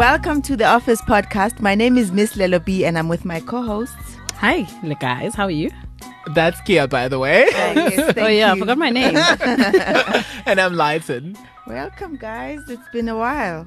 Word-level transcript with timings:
Welcome 0.00 0.40
to 0.42 0.56
the 0.56 0.64
Office 0.64 1.02
Podcast. 1.02 1.60
My 1.60 1.74
name 1.74 1.98
is 1.98 2.10
Miss 2.10 2.32
Lelo 2.34 2.64
B, 2.64 2.86
and 2.86 2.96
I'm 2.96 3.06
with 3.08 3.26
my 3.26 3.38
co-hosts. 3.38 4.16
Hi, 4.36 4.66
li- 4.82 4.96
guys. 4.98 5.34
How 5.34 5.44
are 5.44 5.50
you? 5.50 5.70
That's 6.34 6.58
Kea, 6.62 6.86
by 6.86 7.06
the 7.08 7.18
way. 7.18 7.44
Yes, 7.50 8.14
oh 8.16 8.26
yeah, 8.26 8.52
I 8.52 8.58
forgot 8.58 8.78
my 8.78 8.88
name. 8.88 9.14
and 10.46 10.58
I'm 10.58 10.72
Lyton. 10.74 11.36
Welcome, 11.66 12.16
guys. 12.16 12.60
It's 12.70 12.88
been 12.94 13.10
a 13.10 13.16
while. 13.18 13.66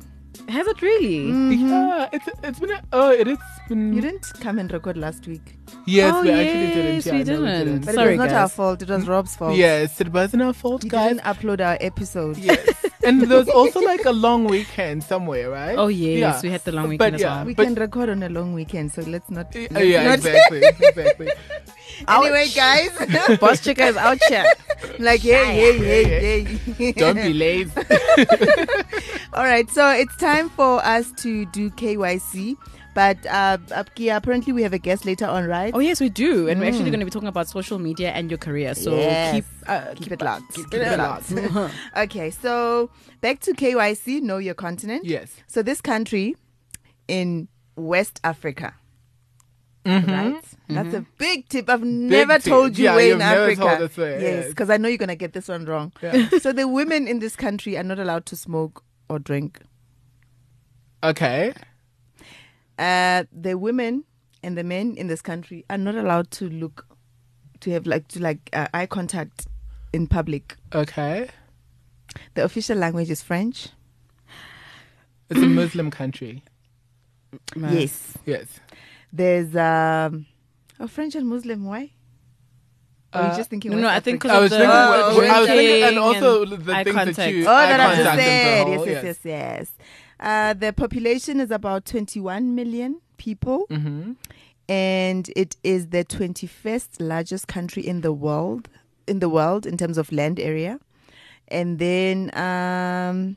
Has 0.50 0.66
it 0.66 0.82
really? 0.82 1.26
Mm-hmm. 1.32 1.70
Yeah, 1.70 2.10
it's 2.12 2.28
it's 2.44 2.60
been 2.60 2.72
a, 2.72 2.82
oh 2.92 3.12
it 3.12 3.28
has 3.28 3.38
been 3.70 3.94
You 3.94 4.02
didn't 4.02 4.34
come 4.42 4.58
and 4.58 4.72
record 4.74 4.98
last 4.98 5.28
week, 5.28 5.60
yes 5.86 6.12
Oh, 6.12 6.24
we 6.24 6.32
actually 6.32 6.68
didn't 6.74 7.06
yeah, 7.06 7.12
we 7.14 7.18
no, 7.20 7.24
didn't. 7.64 7.86
but 7.86 7.94
Sorry, 7.94 8.16
it 8.16 8.18
was 8.18 8.18
not 8.18 8.30
guys. 8.30 8.42
our 8.42 8.50
fault. 8.50 8.82
It 8.82 8.90
was 8.90 9.08
Rob's 9.08 9.36
fault. 9.36 9.56
yes 9.56 10.02
it 10.02 10.12
wasn't 10.12 10.42
our 10.42 10.54
fault 10.54 10.84
you 10.84 10.90
guys 10.90 11.10
didn't 11.18 11.22
upload 11.22 11.62
our 11.64 11.78
episode. 11.80 12.38
yes 12.38 12.83
and 13.06 13.22
there 13.22 13.38
was 13.40 13.50
also 13.50 13.80
like 13.82 14.06
a 14.06 14.12
long 14.12 14.46
weekend 14.46 15.04
somewhere 15.04 15.50
right 15.50 15.78
Oh 15.78 15.88
yes, 15.88 16.20
Yeah. 16.20 16.42
we 16.42 16.50
had 16.50 16.64
the 16.64 16.72
long 16.72 16.86
But 16.86 16.90
weekend 16.90 17.16
as 17.16 17.22
yeah, 17.22 17.36
well. 17.38 17.46
We 17.46 17.54
But- 17.54 17.64
can 17.66 17.76
record 17.76 18.10
on 18.10 18.24
a 18.24 18.30
long 18.30 18.54
weekend, 18.54 18.92
so 18.92 19.02
let's 19.04 19.30
not. 19.30 19.56
Uh, 19.56 19.68
let's 19.72 19.86
yeah 19.86 20.04
not- 20.06 20.14
exactly 20.20 20.62
exactly 20.80 21.30
Anyway, 22.08 22.48
guys, 22.56 22.90
Boss 23.40 23.60
chica 23.62 23.86
is 23.86 23.98
out 23.98 24.18
here. 24.28 24.46
like 25.00 25.22
hey, 25.22 25.46
hey, 25.54 25.78
hey, 25.78 26.44
hey. 26.44 26.92
don't 26.98 27.16
be 27.16 27.34
lazy 27.34 27.72
All 29.34 29.44
right, 29.44 29.70
so 29.70 29.90
it's 29.92 30.16
time 30.18 30.50
for 30.50 30.84
us 30.86 31.12
to 31.24 31.46
do 31.48 31.70
KYC. 31.72 32.58
But 32.94 33.26
uh, 33.26 33.58
up 33.74 33.94
Kea, 33.96 34.10
apparently 34.10 34.54
we 34.54 34.62
have 34.64 34.74
a 34.74 34.78
guest 34.78 35.06
later 35.06 35.26
on, 35.26 35.46
right? 35.46 35.74
Oh 35.74 35.80
yes, 35.80 36.00
we 36.00 36.10
do, 36.10 36.48
and 36.48 36.60
we're 36.60 36.68
actually 36.68 36.92
going 36.92 37.00
to 37.00 37.06
be 37.06 37.12
talking 37.12 37.28
about 37.28 37.48
social 37.48 37.80
media 37.80 38.12
and 38.12 38.30
your 38.30 38.38
career. 38.38 38.76
So 38.76 38.96
Yes. 38.96 39.34
keep 39.36 39.46
uh, 39.68 39.94
keep 39.96 40.12
it 40.12 40.22
locked. 40.22 40.54
Keep 40.54 40.74
it 40.74 40.98
locked. 40.98 41.34
okay, 41.98 42.30
so 42.30 42.90
back 43.22 43.40
to 43.42 43.54
KYC, 43.54 44.22
know 44.22 44.38
your 44.38 44.54
continent. 44.54 45.06
yes 45.06 45.36
So 45.48 45.64
this 45.64 45.82
country 45.82 46.36
in 47.08 47.48
West 47.76 48.20
Africa. 48.24 48.76
Mm-hmm. 49.86 50.12
Right? 50.12 50.44
That's 50.70 50.94
a 50.96 51.06
big 51.18 51.50
tip. 51.50 51.70
I've 51.70 51.84
never 51.84 52.36
tip. 52.36 52.44
told 52.44 52.78
you 52.78 52.86
Yeah, 52.86 52.96
where 52.96 53.12
in 53.14 53.18
never 53.20 53.42
Africa. 53.44 53.62
told 53.62 53.82
us 53.82 53.98
where, 53.98 54.12
yes, 54.22 54.22
yes. 54.22 54.48
because 54.50 54.70
I 54.70 54.78
know 54.78 54.88
you're 54.88 54.98
gonna 54.98 55.16
get 55.16 55.34
this 55.34 55.48
one 55.50 55.66
wrong. 55.66 55.92
Yeah. 56.02 56.30
so 56.40 56.54
the 56.54 56.68
women 56.68 57.08
in 57.08 57.20
this 57.20 57.36
country 57.36 57.76
are 57.76 57.84
not 57.84 58.00
allowed 58.00 58.26
to 58.28 58.36
smoke 58.38 58.84
or 59.10 59.20
drink. 59.20 59.60
okay 61.04 61.54
Uh, 62.80 63.24
the 63.32 63.56
women 63.58 64.04
and 64.42 64.58
the 64.58 64.64
men 64.64 64.96
in 64.98 65.08
this 65.08 65.22
country 65.22 65.64
are 65.70 65.78
not 65.78 65.96
allowed 65.96 66.32
to 66.32 66.50
look, 66.50 66.86
to 67.62 67.72
have 67.72 67.86
like 67.86 68.08
to 68.10 68.20
like 68.20 68.50
uh, 68.54 68.68
eye 68.74 68.86
contact 68.88 69.48
in 69.94 70.08
public. 70.08 70.56
okay 70.74 71.30
The 72.34 72.44
official 72.44 72.78
language 72.78 73.10
is 73.12 73.22
French. 73.22 73.70
it's 75.30 75.40
a 75.40 75.46
Muslim 75.46 75.92
country 75.92 76.44
Yes. 77.56 78.18
yes 78.26 78.48
There's 79.12 79.56
um, 79.56 80.26
oh 80.80 80.88
French 80.88 81.16
and 81.16 81.28
Muslim. 81.28 81.66
Why? 81.66 81.92
Are 83.14 83.22
you 83.26 83.28
Uh, 83.30 83.38
just 83.38 83.50
thinking? 83.52 83.72
no, 83.72 83.78
no, 83.78 83.88
I 83.88 84.00
think 84.00 84.26
Africa? 84.26 84.36
I 84.38 84.40
was 84.42 84.50
the- 84.50 84.58
thinking, 84.58 84.72
Oh, 84.76 85.36
I 85.36 85.40
was 85.40 85.48
thinking, 85.48 85.84
and 85.84 85.98
also 86.00 86.42
and 86.44 86.66
the 86.66 86.74
eye 86.74 86.84
things 86.84 86.96
contact. 86.96 87.18
that 87.18 87.32
you, 87.32 87.46
Oh, 87.46 87.54
eye 87.54 87.68
that 87.68 87.80
I 87.80 87.96
just 87.96 87.98
contact 88.10 88.20
and 88.20 88.68
said. 88.68 88.78
whole- 88.78 88.88
Yes, 88.88 89.04
yes, 89.04 89.04
yes, 89.04 89.20
yes. 89.24 89.72
Uh, 90.24 90.54
the 90.54 90.72
population 90.74 91.40
is 91.40 91.52
about 91.52 91.86
21 91.86 92.56
million 92.56 93.02
people, 93.18 93.68
Mhm. 93.70 94.16
and 94.70 95.30
it 95.36 95.58
is 95.64 95.90
the 95.90 96.04
21st 96.06 97.02
largest 97.02 97.48
country 97.48 97.86
in 97.86 98.02
the 98.02 98.14
world. 98.14 98.70
In 99.06 99.20
the 99.20 99.28
world, 99.28 99.66
in 99.66 99.78
terms 99.78 99.98
of 99.98 100.14
land 100.14 100.40
area, 100.40 100.80
and 101.50 101.78
then 101.78 102.32
um, 102.38 103.36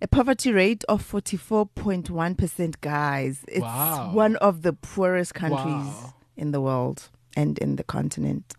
a 0.00 0.08
poverty 0.08 0.52
rate 0.52 0.84
of 0.88 1.02
44.1 1.02 2.34
percent. 2.34 2.80
Guys, 2.80 3.44
it's 3.46 3.60
Wow. 3.60 4.10
one 4.14 4.36
of 4.36 4.62
the 4.62 4.72
poorest 4.72 5.34
countries 5.34 5.60
Wow. 5.92 6.14
in 6.34 6.50
the 6.52 6.62
world 6.62 7.10
and 7.36 7.58
in 7.58 7.76
the 7.76 7.84
continent. 7.84 8.54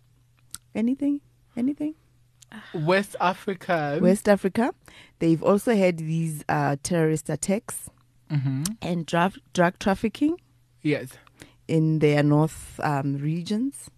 Anything? 0.75 1.21
Anything? 1.57 1.95
West 2.73 3.15
Africa 3.19 3.99
West 4.01 4.27
Africa. 4.29 4.73
They've 5.19 5.43
also 5.43 5.75
had 5.75 5.97
these 5.97 6.43
uh, 6.49 6.75
terrorist 6.83 7.29
attacks 7.29 7.89
Mhm. 8.31 8.77
and 8.81 9.05
drug, 9.05 9.33
drug 9.53 9.77
trafficking 9.79 10.39
yes 10.81 11.09
in 11.67 11.99
their 11.99 12.23
north 12.23 12.79
um, 12.83 13.17
regions. 13.17 13.89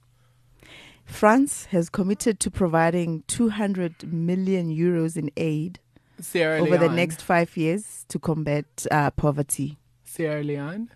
France 1.06 1.66
has 1.72 1.90
committed 1.90 2.40
to 2.42 2.52
providing 2.52 3.24
200 3.28 4.12
million 4.12 4.70
euros 4.70 5.16
in 5.16 5.32
aid 5.38 5.80
Sierra 6.20 6.60
over 6.62 6.78
the 6.78 6.90
next 6.90 7.22
five 7.22 7.56
years 7.56 8.06
to 8.10 8.20
combat 8.20 8.86
uh, 8.92 9.12
poverty. 9.12 9.78
Sierra 10.04 10.44
Leone, 10.44 10.90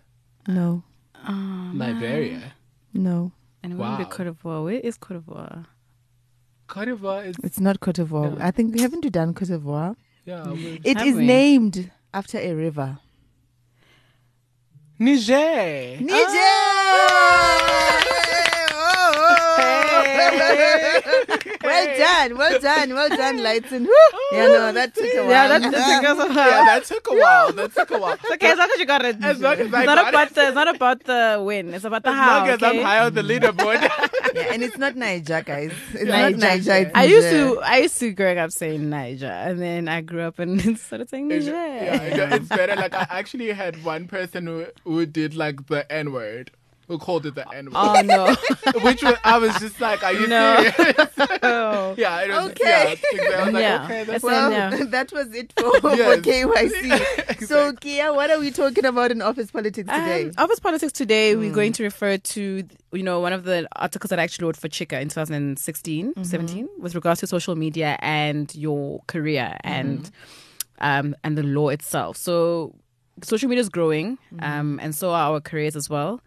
No, 0.46 0.82
Oh, 1.26 1.70
Liberia, 1.72 2.54
no, 2.92 3.32
and 3.62 3.78
where 3.78 3.88
wow. 3.88 3.98
Wow. 3.98 4.04
Cote 4.06 4.26
d'Ivoire? 4.26 4.64
Where 4.64 4.80
is 4.80 4.98
Cote 4.98 5.24
d'Ivoire? 5.24 5.66
Cote 6.72 6.86
d'Ivoire 6.88 7.24
is 7.28 7.36
it's 7.44 7.60
not 7.60 7.80
Cote 7.80 7.96
d'Ivoire. 7.96 8.32
Yeah. 8.38 8.48
I 8.48 8.50
think 8.50 8.74
we 8.74 8.80
haven't 8.80 9.04
you 9.04 9.10
done 9.10 9.34
Cote 9.34 9.48
d'Ivoire? 9.48 9.94
yeah. 10.24 10.50
we- 10.52 10.80
It 10.84 10.96
we? 11.16 11.26
named 11.26 11.90
after 12.14 12.38
a 12.38 12.52
river. 12.54 12.98
Niger. 14.98 15.98
Well 21.86 21.98
done, 21.98 22.38
well 22.38 22.58
done, 22.60 22.94
well 22.94 23.08
done, 23.22 23.42
Lyton. 23.42 23.88
Yeah, 24.32 24.46
no, 24.46 24.72
that 24.72 24.94
took 24.94 25.04
a 25.14 25.22
while. 25.22 25.30
Yeah, 25.30 25.48
that, 25.48 25.62
that 25.72 26.00
took 26.00 26.10
us 26.10 26.18
a 26.18 26.28
while. 26.34 26.36
Yeah, 26.50 26.64
that 26.64 26.84
took 26.84 27.06
a 27.10 27.14
while. 27.14 27.52
That 27.52 27.74
took 27.74 27.90
a 27.90 27.98
while. 27.98 28.12
It's 28.14 28.30
okay, 28.32 28.50
as 28.50 28.58
long 28.58 28.68
as 28.72 28.78
you 28.78 28.86
got 28.86 29.04
it. 29.04 29.16
As 29.22 29.40
long 29.40 29.52
as 29.54 29.60
I 29.74 29.78
it's 29.80 29.86
not 29.86 30.08
about 30.08 30.28
it. 30.28 30.34
the 30.34 30.46
it's 30.48 30.54
not 30.54 30.74
about 30.74 31.04
the 31.04 31.42
win. 31.44 31.74
It's 31.74 31.84
about 31.84 32.02
the 32.02 32.10
As 32.10 32.14
how. 32.14 32.44
As 32.44 32.60
long 32.60 32.70
as 32.70 32.78
I'm 32.78 32.84
high 32.84 32.98
on 33.04 33.14
the 33.14 33.22
leaderboard. 33.22 33.82
yeah, 34.34 34.52
and 34.52 34.62
it's 34.62 34.78
not 34.78 34.96
Niger, 34.96 35.42
guys. 35.44 35.72
It's 35.92 36.04
Yeah. 36.04 36.30
not 36.30 36.38
Niger. 36.38 36.72
It's 36.74 36.90
I 36.94 37.04
used 37.04 37.28
to 37.30 37.60
I 37.62 37.76
used 37.78 37.98
to 38.00 38.12
growing 38.12 38.38
up 38.38 38.52
saying 38.52 38.88
Niger, 38.88 39.26
and 39.26 39.60
then 39.60 39.88
I 39.88 40.00
grew 40.00 40.22
up 40.22 40.38
and 40.38 40.78
started 40.78 41.08
saying 41.10 41.28
Niger. 41.28 41.50
yeah, 41.52 42.34
it's 42.34 42.48
better. 42.48 42.76
Like 42.76 42.94
I 42.94 43.06
actually 43.10 43.52
had 43.52 43.82
one 43.84 44.06
person 44.08 44.46
who 44.46 44.66
who 44.84 45.06
did 45.06 45.34
like 45.34 45.66
the 45.66 45.90
N 45.92 46.12
word, 46.12 46.50
who 46.92 46.98
called 46.98 47.26
it 47.26 47.34
the 47.34 47.48
N 47.54 47.66
word, 47.66 47.72
Oh 47.74 48.02
no! 48.02 48.34
which 48.80 49.02
was 49.02 49.16
I 49.24 49.38
was 49.38 49.58
just 49.58 49.80
like, 49.80 50.02
are 50.04 50.12
you 50.12 50.26
No. 50.28 50.56
serious? 50.76 50.96
Oh. 51.42 51.94
yeah, 51.98 52.20
it 52.22 52.28
was, 52.28 52.50
Okay. 52.50 52.64
Yeah, 52.64 52.82
exactly. 52.92 53.34
I 53.34 53.44
was 53.44 53.52
like, 53.52 53.62
Yeah. 53.62 53.84
okay, 53.84 54.04
that's 54.04 54.22
Well, 54.24 54.50
Yeah. 54.52 54.84
that 54.84 55.12
was 55.12 55.34
it 55.34 55.52
for, 55.52 55.80
for 55.80 55.96
Yes. 55.96 56.20
KYC. 56.20 57.46
So, 57.46 57.72
Kea, 57.74 58.10
what 58.10 58.30
are 58.30 58.38
we 58.38 58.50
talking 58.50 58.84
about 58.84 59.10
in 59.10 59.20
office 59.22 59.50
politics 59.50 59.88
today? 59.90 60.26
Um, 60.26 60.32
Office 60.38 60.60
politics 60.60 60.92
today, 60.92 61.34
we're 61.36 61.52
going 61.52 61.72
to 61.72 61.82
refer 61.82 62.16
to 62.18 62.62
you 62.92 63.02
know 63.02 63.20
one 63.20 63.32
of 63.32 63.44
the 63.44 63.66
articles 63.76 64.10
that 64.10 64.18
I 64.20 64.22
actually 64.24 64.46
wrote 64.46 64.56
for 64.56 64.68
Chica 64.68 65.00
in 65.00 65.08
2016, 65.08 66.24
17, 66.24 66.68
with 66.78 66.94
regards 66.94 67.20
to 67.20 67.26
social 67.26 67.56
media 67.56 67.96
and 68.00 68.54
your 68.54 69.02
career 69.06 69.56
and 69.64 70.10
um, 70.78 71.14
and 71.24 71.36
the 71.38 71.42
law 71.42 71.68
itself. 71.70 72.16
So 72.16 72.74
social 73.22 73.48
media 73.48 73.60
is 73.62 73.68
growing, 73.68 74.18
um, 74.40 74.78
and 74.82 74.94
so 74.94 75.10
are 75.10 75.32
our 75.32 75.40
careers 75.40 75.74
as 75.76 75.88
well. 75.90 76.20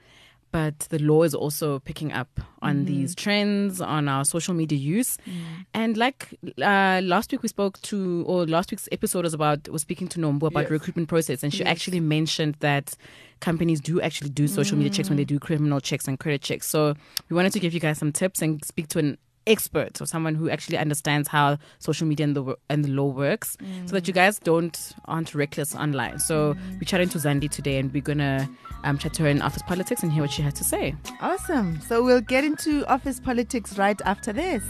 But 0.56 0.88
the 0.88 1.00
law 1.00 1.24
is 1.24 1.36
also 1.36 1.80
picking 1.80 2.14
up 2.14 2.30
on 2.62 2.76
mm-hmm. 2.76 2.86
these 2.86 3.14
trends 3.14 3.82
on 3.82 4.08
our 4.08 4.24
social 4.24 4.54
media 4.54 4.78
use, 4.78 5.18
mm. 5.28 5.66
and 5.74 5.98
like 5.98 6.30
uh, 6.62 7.02
last 7.04 7.34
week 7.34 7.44
we 7.44 7.50
spoke 7.50 7.82
to, 7.82 8.24
or 8.26 8.46
last 8.46 8.72
week's 8.72 8.88
episode 8.90 9.26
was 9.26 9.34
about 9.34 9.68
was 9.68 9.82
speaking 9.82 10.08
to 10.08 10.18
Nombo 10.18 10.48
about 10.48 10.62
Yes. 10.62 10.72
recruitment 10.72 11.10
process, 11.10 11.44
and 11.44 11.54
she 11.54 11.66
actually 11.66 12.00
mentioned 12.00 12.56
that 12.62 12.96
companies 13.42 13.82
do 13.82 14.00
actually 14.00 14.30
do 14.30 14.48
social 14.48 14.78
media 14.78 14.94
checks 14.94 15.10
when 15.10 15.18
they 15.18 15.26
mm. 15.26 15.36
do 15.36 15.40
criminal 15.40 15.82
checks 15.82 16.08
and 16.08 16.22
credit 16.22 16.42
checks. 16.42 16.68
So 16.68 16.96
we 17.28 17.36
wanted 17.36 17.52
to 17.52 17.60
give 17.60 17.74
you 17.74 17.82
guys 17.82 17.98
some 17.98 18.14
tips 18.14 18.42
and 18.42 18.64
speak 18.64 18.88
to 18.96 19.00
an 19.00 19.18
expert 19.48 20.02
or 20.02 20.06
someone 20.06 20.36
who 20.36 20.50
actually 20.50 20.78
understands 20.78 21.28
how 21.28 21.58
social 21.80 22.08
media 22.08 22.24
and 22.26 22.36
the 22.36 22.56
and 22.70 22.86
the 22.86 22.90
law 22.90 23.08
works, 23.08 23.58
so 23.86 23.94
that 23.94 24.08
you 24.08 24.14
guys 24.14 24.40
don't 24.40 24.94
aren't 25.06 25.34
reckless 25.36 25.76
online. 25.76 26.20
So 26.20 26.56
we're 26.74 26.86
chatting 26.86 27.10
to 27.10 27.18
Zandi 27.18 27.50
today, 27.50 27.78
and 27.78 27.94
we're 27.94 28.02
gonna 28.02 28.50
um, 28.86 28.98
chat 28.98 29.14
to 29.16 29.24
her 29.24 29.30
in 29.30 29.42
office 29.42 29.64
politics 29.64 30.04
and 30.04 30.14
hear 30.14 30.22
what 30.22 30.32
she 30.32 30.42
has 30.44 30.54
to 30.54 30.64
say. 30.64 30.96
Awesome. 31.20 31.82
So, 31.82 32.04
we'll 32.04 32.22
get 32.22 32.44
into 32.44 32.86
office 32.86 33.20
politics 33.20 33.78
right 33.78 34.00
after 34.06 34.32
this. 34.32 34.64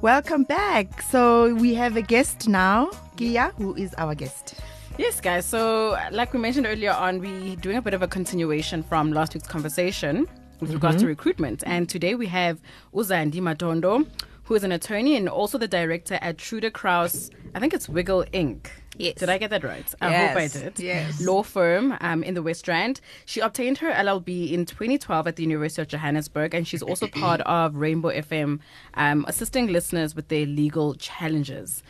Welcome 0.00 0.44
back. 0.44 1.02
So, 1.02 1.54
we 1.54 1.74
have 1.74 1.96
a 1.96 2.02
guest 2.02 2.48
now, 2.48 2.90
Gia, 3.16 3.52
who 3.58 3.74
is 3.76 3.94
our 3.98 4.14
guest. 4.14 4.54
Yes, 4.98 5.20
guys. 5.20 5.46
So, 5.46 5.98
like 6.10 6.32
we 6.32 6.38
mentioned 6.38 6.66
earlier 6.66 6.92
on, 6.92 7.18
we're 7.18 7.56
doing 7.56 7.76
a 7.76 7.82
bit 7.82 7.94
of 7.94 8.02
a 8.02 8.08
continuation 8.08 8.82
from 8.82 9.12
last 9.12 9.34
week's 9.34 9.48
conversation 9.48 10.28
with 10.60 10.72
regards 10.72 11.00
to 11.00 11.06
recruitment. 11.06 11.62
And 11.66 11.88
today 11.88 12.14
we 12.14 12.26
have 12.26 12.60
Uzandi 12.94 13.40
Mthondo, 13.40 14.04
who 14.04 14.06
who 14.44 14.54
is 14.56 14.64
an 14.64 14.72
attorney 14.72 15.16
and 15.16 15.28
also 15.28 15.56
the 15.56 15.68
director 15.68 16.18
at 16.20 16.36
Truter 16.36 16.68
Crous, 16.68 17.30
I 17.54 17.60
think 17.60 17.72
it's 17.72 17.86
Wiggill 17.86 18.28
Inc. 18.32 18.66
Yes. 18.98 19.14
Did 19.14 19.30
I 19.30 19.38
get 19.38 19.48
that 19.50 19.64
right? 19.64 19.94
I 20.02 20.12
hope 20.12 20.36
I 20.36 20.48
did. 20.48 20.78
yes. 20.78 21.20
Law 21.22 21.42
firm 21.42 21.96
um, 22.00 22.22
in 22.22 22.34
the 22.34 22.42
West 22.42 22.68
Rand. 22.68 23.00
She 23.24 23.40
obtained 23.40 23.78
her 23.78 23.90
LLB 23.90 24.52
in 24.52 24.66
2012 24.66 25.26
at 25.26 25.36
the 25.36 25.42
University 25.44 25.80
of 25.80 25.88
Johannesburg, 25.88 26.54
and 26.54 26.68
she's 26.68 26.82
also 26.82 27.06
part 27.20 27.40
of 27.42 27.76
Rainbow 27.76 28.10
FM, 28.10 28.58
um, 28.94 29.24
assisting 29.26 29.68
listeners 29.68 30.14
with 30.14 30.28
their 30.28 30.44
legal 30.44 30.94
challenges. 30.96 31.82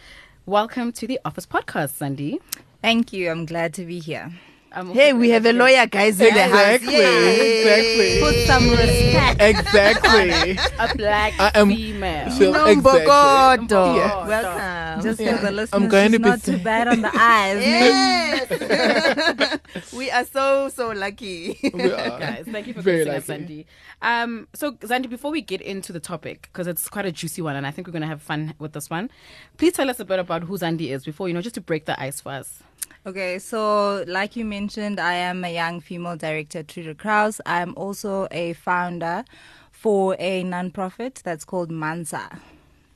Welcome 0.47 0.93
to 0.93 1.07
the 1.09 1.19
Office 1.25 1.47
Podcast, 1.47 1.99
Zandi. 1.99 2.39
Thank 2.83 3.13
you. 3.13 3.31
I'm 3.31 3.47
glad 3.47 3.75
to 3.75 3.85
be 3.85 3.99
here. 4.01 4.33
I'm 4.75 4.89
Hey, 4.95 5.13
we 5.13 5.29
have 5.31 5.45
a 5.45 5.53
lawyer, 5.53 5.87
guys, 5.87 6.19
in 6.19 6.33
the 6.33 6.43
house. 6.45 6.77
Exactly. 6.81 6.95
Yay. 6.97 8.21
Put 8.23 8.35
some 8.47 8.71
respect. 8.71 9.41
Exactly. 9.43 10.57
a 10.79 10.97
black 10.97 11.35
I 11.39 11.51
am- 11.55 11.69
female. 11.69 12.31
So- 12.31 12.53
No, 12.53 12.65
Exactly. 12.67 13.03
Mbokodo. 13.03 14.27
Welcome. 14.27 15.03
Just 15.03 15.21
Yeah. 15.21 15.37
for 15.37 15.43
the 15.47 15.53
listeners, 15.53 15.83
I'm 15.83 15.89
going 15.89 16.13
to 16.13 16.19
be 16.19 16.25
not 16.29 16.43
too 16.43 16.57
bad 16.57 16.89
on 16.89 17.03
the 17.03 17.11
eyes. 17.15 17.61
Yes. 17.61 19.59
we 19.93 20.11
are 20.11 20.25
so, 20.25 20.71
so 20.71 20.89
lucky. 20.93 21.59
We 21.63 21.93
are. 21.93 22.19
guys. 22.19 22.47
Thank 22.51 22.67
you 22.69 22.73
for 22.73 22.81
Very 22.81 23.03
us, 23.11 23.29
lucky. 23.29 23.45
Zandi. 23.45 23.65
Um, 24.01 24.49
so, 24.55 24.73
Zandi, 24.73 25.09
before 25.11 25.31
we 25.31 25.43
get 25.43 25.61
into 25.61 25.93
the 25.93 26.01
topic, 26.01 26.49
because 26.51 26.67
it's 26.67 26.89
quite 26.89 27.05
a 27.05 27.13
juicy 27.13 27.43
one, 27.43 27.57
and 27.57 27.67
I 27.67 27.71
think 27.73 27.87
we're 27.87 27.93
going 27.93 28.03
to 28.03 28.09
have 28.09 28.23
fun 28.23 28.55
with 28.59 28.73
this 28.73 28.89
one, 28.89 29.11
please 29.59 29.75
tell 29.75 29.91
us 29.91 30.01
a 30.01 30.05
bit 30.07 30.19
about 30.19 30.45
who 30.45 30.57
Zandi 30.57 30.89
is 30.95 31.05
before, 31.05 31.29
you 31.29 31.35
know, 31.35 31.43
just 31.43 31.55
to 31.57 31.61
break 31.61 31.85
the 31.85 32.01
ice 32.01 32.23
for 32.23 32.33
us. 32.33 32.63
Okay, 33.05 33.39
so 33.39 34.05
like 34.07 34.37
you 34.37 34.45
mentioned, 34.45 35.01
I 35.01 35.15
am 35.15 35.45
a 35.45 35.53
young 35.53 35.81
female 35.81 36.17
director 36.17 36.61
at 36.61 36.69
Truter 36.69 36.95
Crous. 36.95 37.41
I'm 37.47 37.75
also 37.77 38.29
a 38.31 38.53
founder 38.53 39.25
for 39.73 40.15
a 40.19 40.45
nonprofit 40.45 41.23
that's 41.23 41.45
called 41.45 41.71
Mansa. 41.71 42.29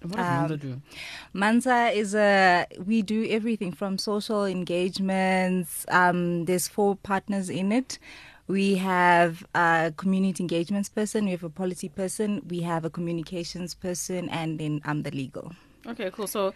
What 0.02 0.16
does 0.16 0.26
Um, 0.26 0.36
Mansa 0.40 0.56
do? 0.56 0.80
Mansa 1.32 1.90
is 1.92 2.14
a 2.14 2.66
we 2.86 3.02
do 3.02 3.26
everything 3.28 3.72
from 3.72 3.98
social 3.98 4.44
engagements. 4.44 5.84
Um, 5.88 6.44
there's 6.44 6.68
four 6.68 6.94
partners 6.96 7.50
in 7.50 7.72
it. 7.72 7.98
We 8.46 8.76
have 8.76 9.44
a 9.56 9.92
community 9.96 10.44
engagements 10.44 10.88
person, 10.88 11.24
we 11.24 11.32
have 11.32 11.42
a 11.42 11.50
policy 11.50 11.88
person, 11.88 12.42
we 12.48 12.60
have 12.60 12.84
a 12.84 12.90
communications 12.90 13.74
person, 13.74 14.28
and 14.28 14.60
then 14.60 14.80
I'm 14.84 15.02
the 15.02 15.10
legal. 15.10 15.52
Okay, 15.84 16.10
cool. 16.12 16.28
So, 16.28 16.54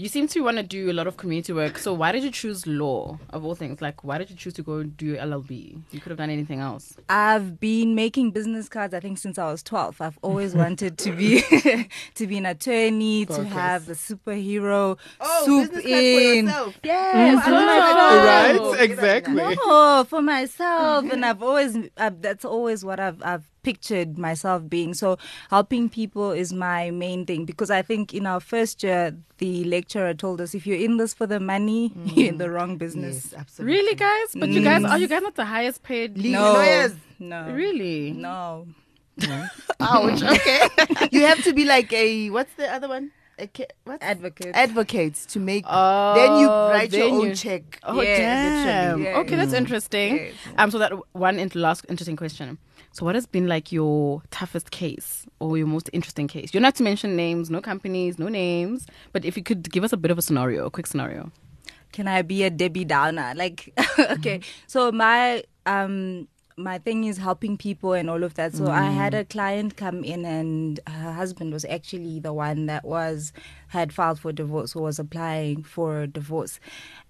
you 0.00 0.08
seem 0.08 0.26
to 0.28 0.40
want 0.40 0.56
to 0.56 0.62
do 0.62 0.90
a 0.90 0.94
lot 0.94 1.06
of 1.06 1.16
community 1.16 1.52
work. 1.52 1.76
So, 1.78 1.92
why 1.92 2.10
did 2.12 2.22
you 2.24 2.30
choose 2.30 2.66
law 2.66 3.18
of 3.30 3.44
all 3.44 3.54
things? 3.54 3.82
Like, 3.82 4.02
why 4.02 4.16
did 4.18 4.30
you 4.30 4.36
choose 4.36 4.54
to 4.54 4.62
go 4.62 4.76
and 4.78 4.96
do 4.96 5.16
LLB? 5.16 5.82
You 5.90 6.00
could 6.00 6.10
have 6.10 6.18
done 6.18 6.30
anything 6.30 6.60
else. 6.60 6.96
I've 7.08 7.60
been 7.60 7.94
making 7.94 8.30
business 8.30 8.68
cards. 8.68 8.94
I 8.94 9.00
think 9.00 9.18
since 9.18 9.36
I 9.38 9.50
was 9.50 9.62
twelve. 9.62 10.00
I've 10.00 10.18
always 10.22 10.54
wanted 10.54 10.96
to 10.98 11.12
be 11.12 11.42
to 12.14 12.26
be 12.26 12.38
an 12.38 12.46
attorney, 12.46 13.26
to 13.26 13.44
have 13.44 13.86
the 13.86 13.94
superhero 13.94 14.98
Oh, 15.20 15.42
swoop 15.44 15.70
business 15.72 15.82
cards 15.84 15.84
for 15.84 16.32
in. 16.38 16.44
yourself. 16.46 16.74
Yes, 16.84 17.44
for 17.44 17.50
Oh. 17.52 18.70
Right? 18.70 18.80
Exactly. 18.80 19.34
No, 19.66 20.04
for 20.08 20.22
myself, 20.22 21.10
and 21.12 21.24
I've 21.24 21.42
always 21.42 21.76
uh, 21.96 22.10
that's 22.20 22.44
always 22.44 22.84
what 22.84 23.00
I've 23.00 23.22
I've 23.22 23.49
pictured 23.62 24.18
myself 24.18 24.68
being. 24.68 24.94
So 24.94 25.18
helping 25.50 25.88
people 25.88 26.30
is 26.32 26.52
my 26.52 26.90
main 26.90 27.26
thing 27.26 27.44
because 27.44 27.70
I 27.70 27.82
think 27.82 28.12
in 28.14 28.26
our 28.26 28.40
first 28.40 28.82
year 28.82 29.16
the 29.38 29.64
lecturer 29.64 30.14
told 30.14 30.40
us 30.40 30.54
if 30.54 30.66
you're 30.66 30.78
in 30.78 30.96
this 30.98 31.14
for 31.14 31.26
the 31.26 31.40
money, 31.40 31.92
you're 32.04 32.28
in 32.28 32.38
the 32.38 32.50
wrong 32.50 32.76
business. 32.76 33.30
Yes, 33.32 33.40
absolutely. 33.40 33.76
Really, 33.76 33.94
guys? 33.94 34.28
But 34.34 34.48
you 34.50 34.62
guys, 34.62 34.84
are 34.84 34.98
you 34.98 35.08
guys 35.08 35.22
not 35.22 35.34
the 35.36 35.44
highest 35.46 35.82
paid? 35.82 36.16
Legal 36.18 36.42
No, 36.42 36.52
lawyers. 36.54 36.92
no, 37.18 37.50
Really? 37.52 38.12
no. 38.12 38.66
Ouch. 39.80 40.22
Okay. 40.22 40.68
you 41.12 41.26
have 41.26 41.42
to 41.44 41.52
be 41.52 41.64
like 41.64 41.92
a 41.92 42.30
what's 42.30 42.52
the 42.54 42.72
other 42.72 42.88
one? 42.88 43.10
A 43.38 43.46
ca- 43.46 43.66
what? 43.84 44.02
Advocate. 44.02 44.52
Advocates 44.54 45.24
to 45.26 45.40
make. 45.40 45.64
Oh, 45.66 46.14
then 46.14 46.40
you 46.40 46.46
write 46.48 46.92
your 46.92 47.08
own 47.08 47.28
you- 47.28 47.34
check. 47.34 47.80
Oh, 47.82 48.00
Yes, 48.02 48.18
damn. 48.18 48.98
literally. 49.00 49.20
Okay, 49.20 49.36
that's 49.36 49.52
interesting. 49.54 50.16
Yes. 50.16 50.34
Um, 50.58 50.70
so 50.70 50.78
that 50.78 50.92
one 51.12 51.38
int- 51.38 51.54
last 51.54 51.86
interesting 51.88 52.16
question. 52.16 52.58
So, 52.92 53.04
what 53.04 53.14
has 53.14 53.24
been 53.26 53.46
like 53.46 53.70
your 53.70 54.22
toughest 54.30 54.70
case 54.72 55.24
or 55.38 55.56
your 55.56 55.66
most 55.66 55.88
interesting 55.92 56.26
case? 56.28 56.52
You're 56.52 56.60
not 56.60 56.74
to 56.76 56.82
mention 56.82 57.14
names, 57.16 57.48
no 57.50 57.60
companies, 57.60 58.18
no 58.18 58.28
names, 58.28 58.86
but 59.12 59.24
if 59.24 59.36
you 59.36 59.42
could 59.42 59.70
give 59.70 59.84
us 59.84 59.92
a 59.92 59.96
bit 59.96 60.10
of 60.10 60.18
a 60.18 60.22
scenario, 60.22 60.66
a 60.66 60.70
quick 60.70 60.86
scenario. 60.86 61.30
can 61.92 62.06
I 62.06 62.22
be 62.22 62.44
a 62.44 62.50
Debbie 62.50 62.84
Downer? 62.84 63.32
Like, 63.36 63.72
okay, 63.98 64.40
so 64.66 64.92
my 64.92 65.44
um 65.66 66.28
my 66.56 66.76
thing 66.78 67.04
is 67.04 67.16
helping 67.16 67.56
people 67.56 67.94
and 67.94 68.10
all 68.10 68.22
of 68.22 68.34
that. 68.34 68.54
So 68.54 68.66
I 68.66 68.90
had 68.90 69.14
a 69.14 69.24
client 69.24 69.76
come 69.78 70.04
in, 70.04 70.26
and 70.26 70.78
her 70.86 71.12
husband 71.12 71.52
was 71.54 71.64
actually 71.64 72.20
the 72.20 72.34
one 72.34 72.66
that 72.66 72.84
was 72.84 73.32
had 73.68 73.92
filed 73.94 74.20
for 74.20 74.30
divorce 74.32 74.76
or 74.76 74.82
was 74.82 74.98
applying 74.98 75.62
for 75.62 76.02
a 76.02 76.06
divorce, 76.06 76.60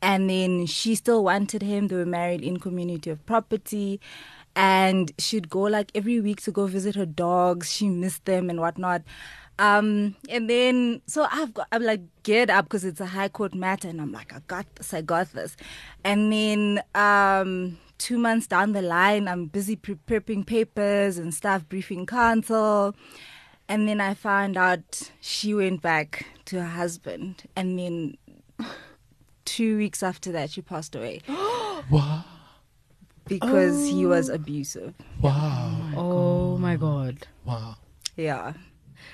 and 0.01 0.31
then 0.31 0.67
she 0.67 0.95
still 0.95 1.25
wanted 1.25 1.63
him. 1.63 1.89
They 1.89 1.97
were 1.97 2.07
married 2.07 2.43
in 2.43 2.61
community 2.61 3.11
of 3.11 3.25
property. 3.27 4.01
And 4.57 5.13
she'd 5.19 5.49
go 5.49 5.61
like 5.63 5.91
every 5.95 6.21
week 6.21 6.43
to 6.43 6.51
go 6.51 6.67
visit 6.67 6.95
her 6.97 7.07
dogs. 7.07 7.73
She 7.73 7.89
missed 7.89 8.25
them 8.25 8.51
and 8.51 8.61
whatnot. 8.61 9.03
Um, 9.59 10.17
and 10.29 10.49
then, 10.49 11.03
so 11.07 11.27
I've 11.31 11.53
got, 11.53 11.69
I'm 11.71 11.83
like, 11.83 12.01
geared 12.23 12.49
up 12.49 12.65
because 12.65 12.85
it's 12.85 13.01
a 13.01 13.07
high 13.07 13.29
court 13.29 13.55
matter. 13.55 13.89
And 13.89 14.01
I'm 14.01 14.11
like, 14.11 14.35
I 14.35 14.41
got 14.47 14.67
this, 14.77 14.95
I 14.95 15.03
got 15.03 15.33
this. 15.33 15.55
And 16.03 16.33
then, 16.33 16.83
um, 16.95 17.79
two 17.99 18.17
months 18.17 18.47
down 18.47 18.73
the 18.73 18.81
line, 18.81 19.29
I'm 19.29 19.47
busy 19.47 19.77
pre- 19.77 19.97
prepping 20.09 20.47
papers 20.47 21.19
and 21.19 21.35
stuff, 21.35 21.69
briefing 21.69 22.07
counsel. 22.07 22.97
And 23.69 23.87
then 23.87 24.01
I 24.01 24.15
found 24.15 24.57
out 24.57 25.13
she 25.21 25.53
went 25.55 25.83
back 25.83 26.27
to 26.47 26.63
her 26.63 26.69
husband. 26.69 27.43
And 27.55 27.79
then 27.79 28.17
two 29.45 29.77
weeks 29.77 30.03
after 30.03 30.33
that, 30.33 30.51
she 30.51 30.63
passed 30.63 30.97
away 30.97 31.21
Wow. 31.29 32.25
Because 33.31 33.89
he 33.89 34.05
was 34.07 34.29
oh. 34.29 34.35
abusive. 34.35 34.93
Wow. 35.23 35.77
Oh 35.97 36.59
my 36.59 36.75
oh 36.75 36.79
God. 36.79 37.27
Wow. 37.45 37.77
Yeah. 38.17 38.55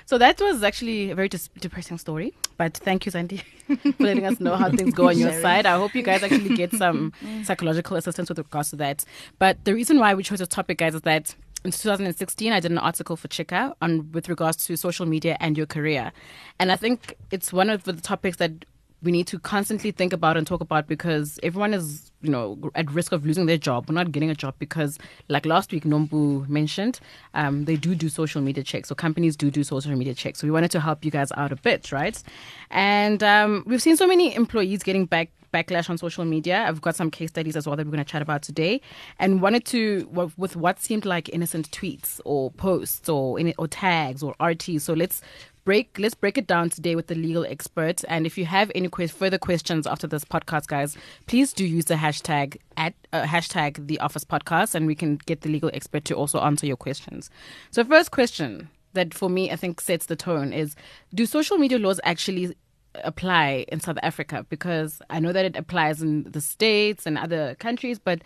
So 0.05 0.17
that 0.17 0.39
was 0.41 0.63
actually 0.63 1.11
a 1.11 1.15
very 1.15 1.29
dis- 1.29 1.49
depressing 1.59 1.99
story. 1.99 2.33
But 2.57 2.75
thank 2.75 3.05
you, 3.05 3.11
Zandi, 3.11 3.41
for 3.97 4.03
letting 4.03 4.25
us 4.25 4.39
know 4.39 4.55
how 4.55 4.71
things 4.71 4.93
go 4.93 5.09
on 5.09 5.19
your 5.19 5.33
side. 5.41 5.67
I 5.67 5.77
hope 5.77 5.93
you 5.93 6.01
guys 6.01 6.23
actually 6.23 6.55
get 6.55 6.73
some 6.83 7.13
psychological 7.43 7.95
assistance 7.95 8.27
with 8.29 8.39
regards 8.39 8.71
to 8.71 8.75
that. 8.77 9.05
But 9.37 9.63
the 9.65 9.73
reason 9.75 9.99
why 9.99 10.15
we 10.15 10.23
chose 10.23 10.39
this 10.39 10.47
topic, 10.47 10.79
guys, 10.79 10.95
is 10.95 11.01
that 11.01 11.35
in 11.63 11.71
2016, 11.71 12.51
I 12.51 12.59
did 12.59 12.71
an 12.71 12.79
article 12.79 13.15
for 13.15 13.27
Chika 13.27 13.75
on 13.81 14.11
with 14.13 14.29
regards 14.29 14.65
to 14.65 14.75
social 14.77 15.05
media 15.05 15.37
and 15.39 15.55
your 15.55 15.67
career, 15.67 16.11
and 16.59 16.71
I 16.71 16.75
think 16.75 17.15
it's 17.29 17.51
one 17.51 17.69
of 17.69 17.83
the 17.83 17.93
topics 17.93 18.37
that 18.37 18.65
we 19.07 19.11
need 19.13 19.25
to 19.25 19.39
constantly 19.39 19.91
think 19.91 20.11
about 20.11 20.35
and 20.35 20.45
talk 20.45 20.59
about 20.59 20.85
because 20.85 21.39
everyone 21.41 21.73
is, 21.73 22.11
you 22.21 22.29
know, 22.29 22.59
at 22.75 22.91
risk 22.91 23.13
of 23.13 23.25
losing 23.25 23.45
their 23.45 23.57
job 23.57 23.89
or 23.89 23.93
not 23.93 24.11
getting 24.11 24.29
a 24.29 24.35
job 24.35 24.53
because, 24.59 24.99
like 25.29 25.45
last 25.45 25.71
week, 25.71 25.85
Nombu 25.85 26.45
mentioned, 26.49 26.99
um, 27.33 27.63
they 27.63 27.77
do 27.77 27.95
do 27.95 28.09
social 28.09 28.41
media 28.41 28.65
checks. 28.65 28.89
So 28.89 28.95
companies 28.95 29.37
do 29.37 29.49
do 29.49 29.63
social 29.63 29.95
media 29.95 30.13
checks. 30.13 30.39
So 30.39 30.45
we 30.45 30.51
wanted 30.51 30.71
to 30.71 30.81
help 30.81 31.05
you 31.05 31.11
guys 31.11 31.31
out 31.37 31.53
a 31.53 31.55
bit, 31.55 31.93
right? 31.93 32.21
And 32.69 33.23
um, 33.23 33.63
we've 33.65 33.81
seen 33.81 33.95
so 33.95 34.05
many 34.05 34.35
employees 34.35 34.83
getting 34.83 35.05
back 35.05 35.29
backlash 35.53 35.89
on 35.89 35.97
social 35.97 36.25
media. 36.25 36.65
I've 36.67 36.81
got 36.81 36.97
some 36.97 37.09
case 37.09 37.29
studies 37.29 37.55
as 37.55 37.65
well 37.65 37.77
that 37.77 37.85
we're 37.85 37.93
going 37.93 38.03
to 38.03 38.11
chat 38.11 38.21
about 38.21 38.41
today, 38.41 38.81
and 39.19 39.41
wanted 39.41 39.63
to 39.67 40.09
with 40.11 40.57
what 40.57 40.81
seemed 40.81 41.05
like 41.05 41.29
innocent 41.29 41.71
tweets 41.71 42.19
or 42.25 42.51
posts 42.51 43.07
or 43.07 43.39
or 43.57 43.67
tags 43.69 44.21
or 44.21 44.35
RT. 44.41 44.81
So 44.81 44.93
let's 44.93 45.21
break 45.67 45.97
let's 45.99 46.15
break 46.15 46.37
it 46.37 46.47
down 46.47 46.69
today 46.69 46.95
with 46.95 47.07
the 47.07 47.15
legal 47.15 47.45
expert. 47.45 48.01
And 48.07 48.25
if 48.25 48.37
you 48.37 48.45
have 48.45 48.71
any 48.73 48.87
que- 48.87 49.09
further 49.09 49.37
questions 49.37 49.85
after 49.85 50.07
this 50.07 50.23
podcast, 50.23 50.67
guys, 50.67 50.95
please 51.25 51.51
do 51.51 51.65
use 51.65 51.85
the 51.85 51.95
hashtag 51.95 52.55
at 52.77 52.93
uh, 53.11 53.23
hashtag 53.23 53.85
the 53.85 53.99
Office 53.99 54.23
Podcast, 54.23 54.75
and 54.75 54.87
we 54.87 54.95
can 54.95 55.17
get 55.25 55.41
the 55.41 55.49
legal 55.49 55.69
expert 55.73 56.05
to 56.05 56.15
also 56.15 56.39
answer 56.39 56.65
your 56.65 56.77
questions. 56.77 57.29
So 57.71 57.83
first 57.83 58.11
question 58.11 58.69
that 58.93 59.13
for 59.13 59.29
me 59.29 59.51
I 59.51 59.57
think 59.57 59.81
sets 59.81 60.05
the 60.05 60.15
tone 60.15 60.53
is: 60.53 60.73
Do 61.13 61.25
social 61.25 61.57
media 61.57 61.79
laws 61.79 61.99
actually 62.05 62.55
apply 63.03 63.65
in 63.67 63.81
South 63.81 63.99
Africa 64.01 64.45
because 64.47 65.01
I 65.09 65.19
know 65.19 65.33
that 65.33 65.43
it 65.43 65.57
applies 65.57 66.01
in 66.01 66.31
the 66.31 66.39
States 66.39 67.05
and 67.05 67.17
other 67.17 67.55
countries, 67.55 67.99
but 67.99 68.21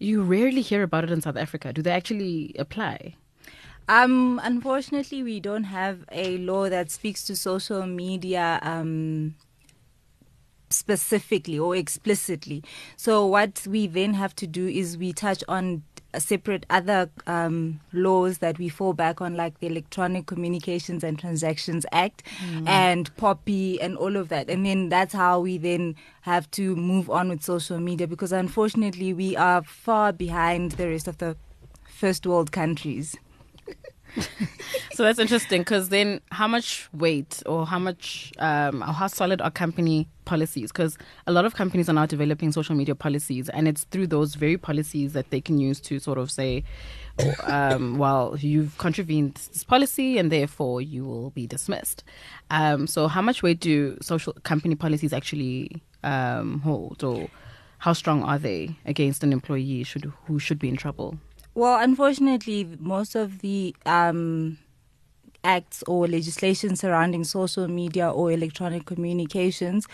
you 0.00 0.22
rarely 0.22 0.60
hear 0.60 0.82
about 0.82 1.04
it 1.04 1.12
in 1.12 1.20
South 1.20 1.36
Africa. 1.36 1.72
Do 1.72 1.82
they 1.82 1.92
actually 1.92 2.56
apply? 2.58 3.14
Um, 3.88 4.40
unfortunately, 4.42 5.22
we 5.22 5.40
don't 5.40 5.64
have 5.64 6.04
a 6.12 6.38
law 6.38 6.68
that 6.68 6.90
speaks 6.90 7.24
to 7.24 7.34
social 7.34 7.86
media 7.86 8.60
um, 8.62 9.34
specifically 10.70 11.58
or 11.58 11.74
explicitly. 11.74 12.62
So, 12.96 13.26
what 13.26 13.66
we 13.66 13.86
then 13.88 14.14
have 14.14 14.34
to 14.36 14.46
do 14.46 14.68
is 14.68 14.96
we 14.96 15.12
touch 15.12 15.42
on 15.48 15.82
separate 16.18 16.66
other 16.70 17.08
um, 17.26 17.80
laws 17.92 18.38
that 18.38 18.58
we 18.58 18.68
fall 18.68 18.92
back 18.92 19.20
on, 19.20 19.36
like 19.36 19.58
the 19.60 19.66
Electronic 19.68 20.26
Communications 20.26 21.04
and 21.04 21.18
Transactions 21.18 21.86
Act 21.92 22.22
and 22.66 23.14
POPI 23.16 23.78
and 23.80 23.96
all 23.96 24.16
of 24.16 24.28
that. 24.28 24.50
And 24.50 24.66
then 24.66 24.88
that's 24.88 25.14
how 25.14 25.40
we 25.40 25.58
then 25.58 25.94
have 26.22 26.50
to 26.52 26.74
move 26.74 27.08
on 27.10 27.28
with 27.28 27.42
social 27.44 27.78
media 27.78 28.08
because 28.08 28.32
unfortunately 28.32 29.12
we 29.12 29.36
are 29.36 29.62
far 29.62 30.12
behind 30.12 30.72
the 30.72 30.88
rest 30.88 31.06
of 31.06 31.18
the 31.18 31.36
first 31.88 32.26
world 32.26 32.50
countries. 32.50 33.16
So 35.00 35.04
that's 35.04 35.18
interesting 35.18 35.62
because 35.62 35.88
then 35.88 36.20
how 36.30 36.46
much 36.46 36.88
weight 36.92 37.42
or 37.46 37.64
how 37.64 37.78
much, 37.78 38.32
um, 38.38 38.82
or 38.82 38.92
how 38.92 39.06
solid 39.06 39.40
are 39.40 39.50
company 39.50 40.08
policies? 40.26 40.70
Because 40.70 40.98
a 41.26 41.32
lot 41.32 41.46
of 41.46 41.54
companies 41.54 41.88
are 41.88 41.94
now 41.94 42.04
developing 42.04 42.52
social 42.52 42.74
media 42.74 42.94
policies, 42.94 43.48
and 43.48 43.66
it's 43.66 43.84
through 43.84 44.08
those 44.08 44.34
very 44.34 44.58
policies 44.58 45.14
that 45.14 45.30
they 45.30 45.40
can 45.40 45.58
use 45.58 45.80
to 45.82 46.00
sort 46.00 46.18
of 46.18 46.30
say, 46.30 46.64
um, 47.44 47.96
well, 48.04 48.36
you've 48.38 48.76
contravened 48.76 49.36
this 49.36 49.64
policy 49.64 50.18
and 50.18 50.30
therefore 50.30 50.82
you 50.82 51.06
will 51.06 51.30
be 51.30 51.46
dismissed. 51.46 52.04
Um, 52.50 52.86
so, 52.86 53.08
how 53.08 53.22
much 53.22 53.42
weight 53.42 53.60
do 53.60 53.96
social 54.02 54.34
company 54.42 54.74
policies 54.74 55.14
actually 55.14 55.82
um, 56.04 56.60
hold, 56.60 57.02
or 57.02 57.30
how 57.78 57.94
strong 57.94 58.22
are 58.22 58.38
they 58.38 58.76
against 58.84 59.24
an 59.24 59.32
employee 59.32 59.82
should, 59.84 60.12
who 60.26 60.38
should 60.38 60.58
be 60.58 60.68
in 60.68 60.76
trouble? 60.76 61.16
Well, 61.54 61.80
unfortunately, 61.80 62.76
most 62.78 63.14
of 63.14 63.40
the 63.40 63.74
um, 63.84 64.58
acts 65.42 65.82
or 65.86 66.06
legislation 66.06 66.76
surrounding 66.76 67.24
social 67.24 67.66
media 67.68 68.10
or 68.10 68.30
electronic 68.30 68.86
communications 68.86 69.86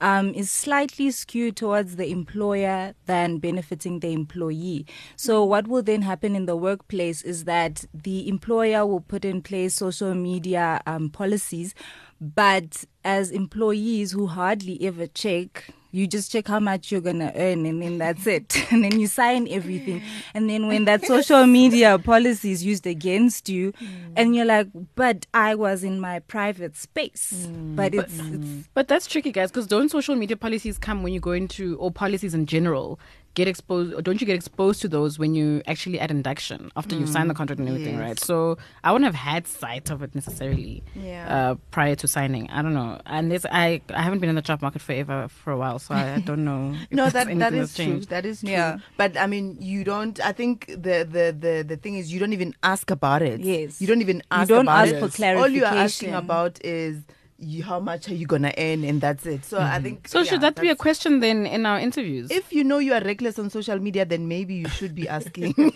um, 0.00 0.32
is 0.34 0.50
slightly 0.50 1.10
skewed 1.10 1.56
towards 1.56 1.96
the 1.96 2.10
employer 2.10 2.94
than 3.06 3.38
benefiting 3.38 4.00
the 4.00 4.12
employee. 4.12 4.86
So, 5.16 5.44
what 5.44 5.68
will 5.68 5.82
then 5.82 6.02
happen 6.02 6.36
in 6.36 6.46
the 6.46 6.56
workplace 6.56 7.22
is 7.22 7.44
that 7.44 7.84
the 7.92 8.28
employer 8.28 8.86
will 8.86 9.00
put 9.00 9.24
in 9.24 9.42
place 9.42 9.74
social 9.74 10.14
media 10.14 10.80
um, 10.86 11.10
policies, 11.10 11.74
but 12.20 12.84
as 13.04 13.30
employees 13.30 14.12
who 14.12 14.28
hardly 14.28 14.80
ever 14.86 15.06
check, 15.06 15.70
you 15.92 16.06
just 16.06 16.30
check 16.30 16.48
how 16.48 16.60
much 16.60 16.92
you're 16.92 17.00
gonna 17.00 17.32
earn 17.34 17.66
and 17.66 17.82
then 17.82 17.98
that's 17.98 18.26
it. 18.26 18.56
And 18.70 18.84
then 18.84 19.00
you 19.00 19.08
sign 19.08 19.48
everything. 19.48 20.02
And 20.32 20.48
then 20.48 20.68
when 20.68 20.84
that 20.90 21.04
social 21.04 21.46
media 21.46 21.98
policy 21.98 22.52
is 22.52 22.64
used 22.64 22.86
against 22.86 23.48
you 23.48 23.72
mm. 23.72 23.88
and 24.16 24.36
you're 24.36 24.44
like 24.44 24.68
but 24.94 25.26
i 25.34 25.54
was 25.54 25.82
in 25.82 26.00
my 26.00 26.20
private 26.20 26.76
space. 26.76 27.46
Mm. 27.48 27.76
But 27.76 27.94
it's, 27.94 28.18
it's 28.18 28.68
But 28.74 28.88
that's 28.88 29.06
tricky, 29.06 29.32
guys, 29.32 29.50
because 29.50 29.66
don't 29.66 29.90
social 29.90 30.14
media 30.14 30.36
policies 30.36 30.78
come 30.78 31.02
when 31.02 31.12
you 31.12 31.20
go 31.20 31.32
into, 31.32 31.76
or 31.76 31.90
policies 31.90 32.34
in 32.34 32.46
general, 32.46 33.00
get 33.34 33.46
exposed, 33.46 33.94
or 33.94 34.02
don't 34.02 34.20
you 34.20 34.26
get 34.26 34.34
exposed 34.34 34.80
to 34.82 34.88
those 34.88 35.18
when 35.18 35.34
you 35.34 35.62
actually 35.66 36.00
at 36.00 36.10
induction 36.10 36.70
after 36.76 36.96
you've 36.96 37.08
signed 37.08 37.30
the 37.30 37.34
contract 37.34 37.60
and 37.60 37.68
everything, 37.68 37.94
yes. 37.94 38.02
right? 38.02 38.18
So 38.20 38.58
I 38.82 38.90
wouldn't 38.92 39.06
have 39.06 39.14
had 39.14 39.46
sight 39.46 39.88
of 39.90 40.02
it 40.02 40.14
necessarily 40.14 40.82
Yeah. 40.96 41.50
uh, 41.52 41.54
prior 41.70 41.94
to 41.96 42.08
signing. 42.08 42.50
I 42.50 42.60
don't 42.62 42.74
know. 42.74 43.00
Unless 43.06 43.46
I, 43.50 43.80
I 43.94 44.02
haven't 44.02 44.18
been 44.18 44.30
in 44.30 44.34
the 44.34 44.42
job 44.42 44.62
market 44.62 44.82
forever 44.82 45.28
for 45.28 45.52
a 45.52 45.56
while, 45.56 45.78
so 45.78 45.94
I, 45.94 46.14
I 46.14 46.20
don't 46.30 46.44
know. 46.44 46.74
No, 46.90 47.04
that 47.04 47.12
that 47.12 47.28
anything 47.28 47.54
is 47.60 47.72
that's 47.74 47.88
true. 47.88 48.00
That 48.00 48.26
is 48.26 48.40
true. 48.40 48.50
Yeah. 48.50 48.78
But 48.96 49.16
I 49.16 49.26
mean, 49.26 49.56
you 49.60 49.84
don't. 49.84 50.18
I 50.20 50.32
think 50.32 50.66
the 50.66 51.06
the 51.16 51.34
the 51.38 51.64
the 51.66 51.76
thing 51.76 51.96
is, 51.96 52.12
you 52.12 52.18
don't 52.18 52.32
even 52.32 52.54
ask 52.62 52.90
about 52.90 53.22
it. 53.22 53.40
Yes. 53.40 53.80
You 53.80 53.86
don't 53.86 54.00
even 54.00 54.22
ask. 54.30 54.48
you 54.48 54.56
don't 54.56 54.64
about 54.64 54.88
ask 54.88 54.94
it. 54.94 55.16
for 55.16 55.36
All 55.38 55.48
you 55.48 55.64
are 55.64 55.74
asking 55.74 56.14
about 56.14 56.62
is 56.64 57.02
you, 57.40 57.62
how 57.62 57.80
much 57.80 58.08
are 58.08 58.14
you 58.14 58.26
gonna 58.26 58.52
earn, 58.58 58.84
and 58.84 59.00
that's 59.00 59.26
it. 59.26 59.44
So 59.44 59.58
I 59.58 59.62
mm-hmm. 59.62 59.82
think. 59.82 60.08
So 60.08 60.18
yeah, 60.18 60.24
should 60.24 60.40
that 60.42 60.60
be 60.60 60.68
a 60.68 60.76
question 60.76 61.20
then 61.20 61.46
in 61.46 61.66
our 61.66 61.78
interviews? 61.78 62.30
If 62.30 62.52
you 62.52 62.62
know 62.64 62.78
you 62.78 62.92
are 62.92 63.00
reckless 63.00 63.38
on 63.38 63.50
social 63.50 63.78
media, 63.78 64.04
then 64.04 64.28
maybe 64.28 64.54
you 64.54 64.68
should 64.68 64.94
be 64.94 65.08
asking. 65.08 65.54
What's 65.56 65.74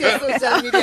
your 0.00 0.18
social 0.18 0.62
media 0.62 0.82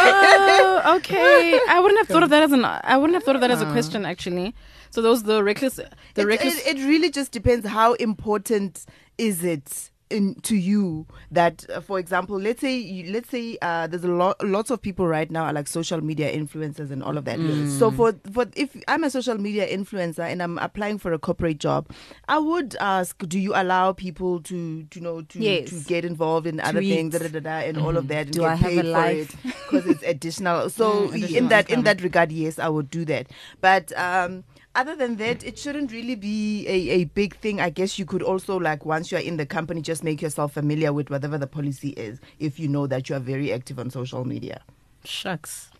oh, 0.00 0.96
okay. 0.96 1.60
I 1.68 1.80
wouldn't 1.80 1.98
have 1.98 2.08
thought 2.08 2.22
of 2.22 2.30
that 2.30 2.42
as 2.42 2.52
an. 2.52 2.64
I 2.64 2.96
wouldn't 2.96 3.14
have 3.14 3.24
thought 3.24 3.34
of 3.36 3.40
that 3.40 3.50
as 3.50 3.60
a 3.60 3.64
uh-huh. 3.64 3.72
question 3.72 4.04
actually. 4.06 4.54
So 4.90 5.02
those 5.02 5.24
the 5.24 5.42
reckless, 5.42 5.76
the 5.76 6.22
it, 6.22 6.24
reckless. 6.24 6.58
it, 6.66 6.78
it 6.78 6.86
really 6.86 7.10
just 7.10 7.32
depends 7.32 7.66
how 7.66 7.94
important 7.94 8.86
is 9.18 9.44
it 9.44 9.90
in 10.10 10.34
to 10.42 10.56
you 10.56 11.06
that 11.30 11.64
uh, 11.70 11.80
for 11.80 11.98
example 11.98 12.38
let's 12.40 12.60
say 12.60 12.76
you, 12.76 13.12
let's 13.12 13.28
say 13.28 13.58
uh, 13.62 13.86
there's 13.86 14.04
a 14.04 14.08
lot 14.08 14.36
lots 14.44 14.70
of 14.70 14.80
people 14.80 15.06
right 15.06 15.30
now 15.30 15.44
are 15.44 15.52
like 15.52 15.68
social 15.68 16.00
media 16.00 16.32
influencers 16.32 16.90
and 16.90 17.02
all 17.02 17.18
of 17.18 17.24
that 17.24 17.38
so 17.68 17.90
for 17.90 18.14
for 18.32 18.46
if 18.56 18.74
i'm 18.88 19.04
a 19.04 19.10
social 19.10 19.36
media 19.38 19.66
influencer 19.68 20.20
and 20.20 20.42
i'm 20.42 20.56
applying 20.58 20.98
for 20.98 21.12
a 21.12 21.18
corporate 21.18 21.58
job 21.58 21.86
i 22.28 22.38
would 22.38 22.74
ask 22.80 23.18
do 23.28 23.38
you 23.38 23.52
allow 23.54 23.92
people 23.92 24.40
to 24.40 24.84
to 24.84 25.00
know 25.00 25.22
to, 25.22 25.38
Yes. 25.38 25.68
to 25.70 25.80
get 25.82 26.04
involved 26.04 26.46
in 26.46 26.58
other 26.60 26.80
Tweets. 26.80 26.88
things 26.88 27.12
da, 27.12 27.18
da, 27.20 27.28
da, 27.28 27.40
da, 27.40 27.58
and 27.68 27.78
all 27.78 27.96
of 27.96 28.08
that 28.08 28.26
and 28.26 28.34
Do 28.34 28.44
I 28.44 28.54
have 28.54 28.72
a 28.78 28.82
life? 28.82 29.34
it 29.34 29.52
because 29.66 29.86
it's 29.86 30.02
additional 30.02 30.70
so 30.78 31.08
Mm, 31.08 31.30
in 31.34 31.48
that 31.48 31.66
income. 31.68 31.78
in 31.78 31.84
that 31.84 32.02
regard 32.02 32.32
yes 32.32 32.58
i 32.58 32.68
would 32.68 32.88
do 32.90 33.04
that 33.04 33.26
but 33.60 33.92
um 33.98 34.44
other 34.78 34.94
than 34.96 35.16
that 35.16 35.42
it 35.44 35.58
shouldn't 35.58 35.90
really 35.92 36.14
be 36.14 36.66
a, 36.68 36.78
a 37.00 37.04
big 37.04 37.34
thing 37.36 37.60
i 37.60 37.68
guess 37.70 37.98
you 37.98 38.06
could 38.06 38.22
also 38.22 38.56
like 38.68 38.84
once 38.86 39.10
you're 39.10 39.20
in 39.30 39.36
the 39.36 39.46
company 39.46 39.80
just 39.82 40.02
make 40.04 40.22
yourself 40.22 40.52
familiar 40.52 40.92
with 40.92 41.10
whatever 41.10 41.36
the 41.36 41.46
policy 41.46 41.90
is 41.90 42.20
if 42.38 42.58
you 42.60 42.68
know 42.68 42.86
that 42.86 43.08
you 43.08 43.16
are 43.16 43.20
very 43.34 43.52
active 43.52 43.78
on 43.78 43.90
social 43.90 44.24
media 44.24 44.60
Shucks. 45.04 45.70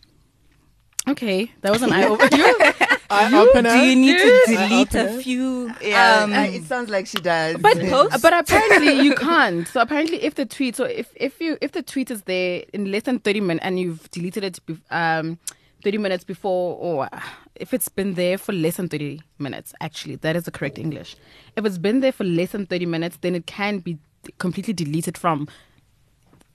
Okay, 1.09 1.51
that 1.63 1.73
was 1.73 1.83
an 1.83 1.93
eye 1.99 2.07
opener. 2.07 2.29
Eye 3.11 3.33
opener. 3.35 3.71
do 3.71 3.79
you 3.79 3.97
need 3.97 4.19
to 4.19 4.43
delete 4.47 4.95
a 4.95 5.09
few 5.23 5.73
yeah 5.83 6.21
um, 6.25 6.33
uh, 6.33 6.43
it 6.43 6.65
sounds 6.65 6.91
like 6.91 7.07
she 7.07 7.17
does 7.19 7.57
But 7.57 7.79
Post? 7.81 8.21
but 8.23 8.33
apparently 8.35 9.01
you 9.01 9.15
can't. 9.15 9.67
So 9.69 9.81
apparently, 9.81 10.23
if 10.23 10.35
the 10.35 10.45
tweet, 10.47 10.77
so 10.77 10.85
if 10.85 11.09
if 11.17 11.41
you 11.41 11.57
if 11.63 11.73
the 11.73 11.83
tweet 11.83 12.11
is 12.11 12.23
there 12.23 12.65
in 12.75 12.91
less 12.93 13.05
than 13.05 13.19
thirty 13.21 13.41
minutes 13.41 13.65
and 13.65 13.81
you've 13.81 14.11
deleted 14.11 14.45
it, 14.45 14.61
um, 14.91 15.39
thirty 15.83 15.97
minutes 15.99 16.25
before, 16.25 16.77
or 16.77 17.09
if 17.59 17.73
it's 17.75 17.89
been 17.89 18.15
there 18.15 18.39
for 18.39 18.53
less 18.53 18.77
than 18.77 18.89
thirty 18.89 19.21
minutes, 19.39 19.75
actually, 19.81 20.17
that 20.17 20.37
is 20.37 20.45
the 20.45 20.51
correct 20.51 20.79
English. 20.79 21.17
If 21.57 21.65
it's 21.65 21.79
been 21.79 22.01
there 22.01 22.13
for 22.13 22.25
less 22.25 22.53
than 22.53 22.67
thirty 22.67 22.87
minutes, 22.87 23.19
then 23.21 23.35
it 23.35 23.47
can 23.47 23.79
be 23.81 23.99
completely 24.39 24.73
deleted 24.75 25.19
from. 25.19 25.49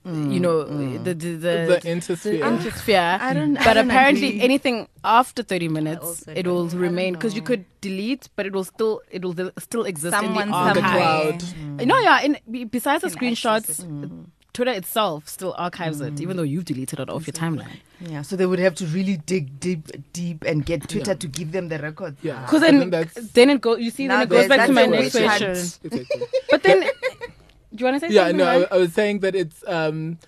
you 0.06 0.38
know 0.38 0.64
mm, 0.64 0.72
mm. 0.78 1.04
the 1.04 1.14
the 1.14 1.30
the, 1.44 1.52
The 1.82 1.90
intosphere. 1.90 2.44
intosphere. 2.46 3.18
I 3.28 3.32
don't- 3.32 3.56
I 3.56 3.64
But 3.64 3.74
don't 3.74 3.86
apparently, 3.90 4.28
agree. 4.32 4.42
anything 4.48 4.86
after 5.02 5.42
thirty 5.42 5.68
minutes, 5.76 6.24
it 6.40 6.46
will 6.46 6.68
remain 6.68 7.14
because 7.14 7.34
you 7.34 7.40
could 7.40 7.64
delete, 7.80 8.28
but 8.36 8.44
it 8.44 8.52
will 8.52 8.64
still 8.64 9.00
it 9.10 9.24
will 9.24 9.50
still 9.58 9.84
exist 9.92 10.12
Someone 10.18 10.42
in 10.48 10.50
the 10.50 10.56
on 10.56 10.74
the 10.74 10.82
archive. 10.82 11.38
cloud. 11.38 11.86
No, 11.92 11.98
yeah. 12.08 12.20
In, 12.20 12.36
besides 12.68 13.00
the 13.02 13.10
Can 13.10 13.32
access 13.32 13.80
screenshots, 13.80 13.84
mm. 13.86 14.26
Twitter 14.54 14.70
itself 14.72 15.28
still 15.28 15.54
archives 15.58 16.00
it, 16.00 16.20
even 16.20 16.36
though 16.38 16.42
you've 16.44 16.64
deleted 16.64 17.00
it 17.00 17.10
off 17.10 17.26
your 17.26 17.34
timeline. 17.34 17.80
yeah 18.00 18.22
so 18.22 18.36
they 18.36 18.46
would 18.46 18.58
have 18.60 18.74
to 18.74 18.86
really 18.86 19.16
dig 19.26 19.58
deep 19.60 19.88
deep 20.12 20.44
and 20.44 20.64
get 20.64 20.88
twitter 20.88 21.14
to 21.14 21.26
give 21.38 21.50
them 21.52 21.68
the 21.68 21.78
records 21.78 22.16
Yeah. 22.22 22.40
Because 22.42 22.62
I 22.62 22.70
then, 22.70 23.10
then 23.34 23.50
it 23.50 23.60
goes. 23.60 23.80
You 23.80 23.90
see, 23.90 24.06
then 24.08 24.22
it 24.22 24.28
goes 24.28 24.48
back 24.48 24.66
to 24.66 24.72
my 24.72 24.86
next 24.86 25.12
question. 25.16 25.50
exactly. 25.50 26.22
But 26.50 26.62
then, 26.62 26.80
do 27.74 27.78
you 27.78 27.84
want 27.86 28.00
to 28.00 28.06
say 28.06 28.14
yeah, 28.14 28.22
something? 28.28 28.36
no, 28.38 28.46
I, 28.46 28.74
I 28.74 28.76
was 28.78 28.92
saying 28.94 29.20
that 29.20 29.34
it's 29.34 29.62
um 29.66 30.18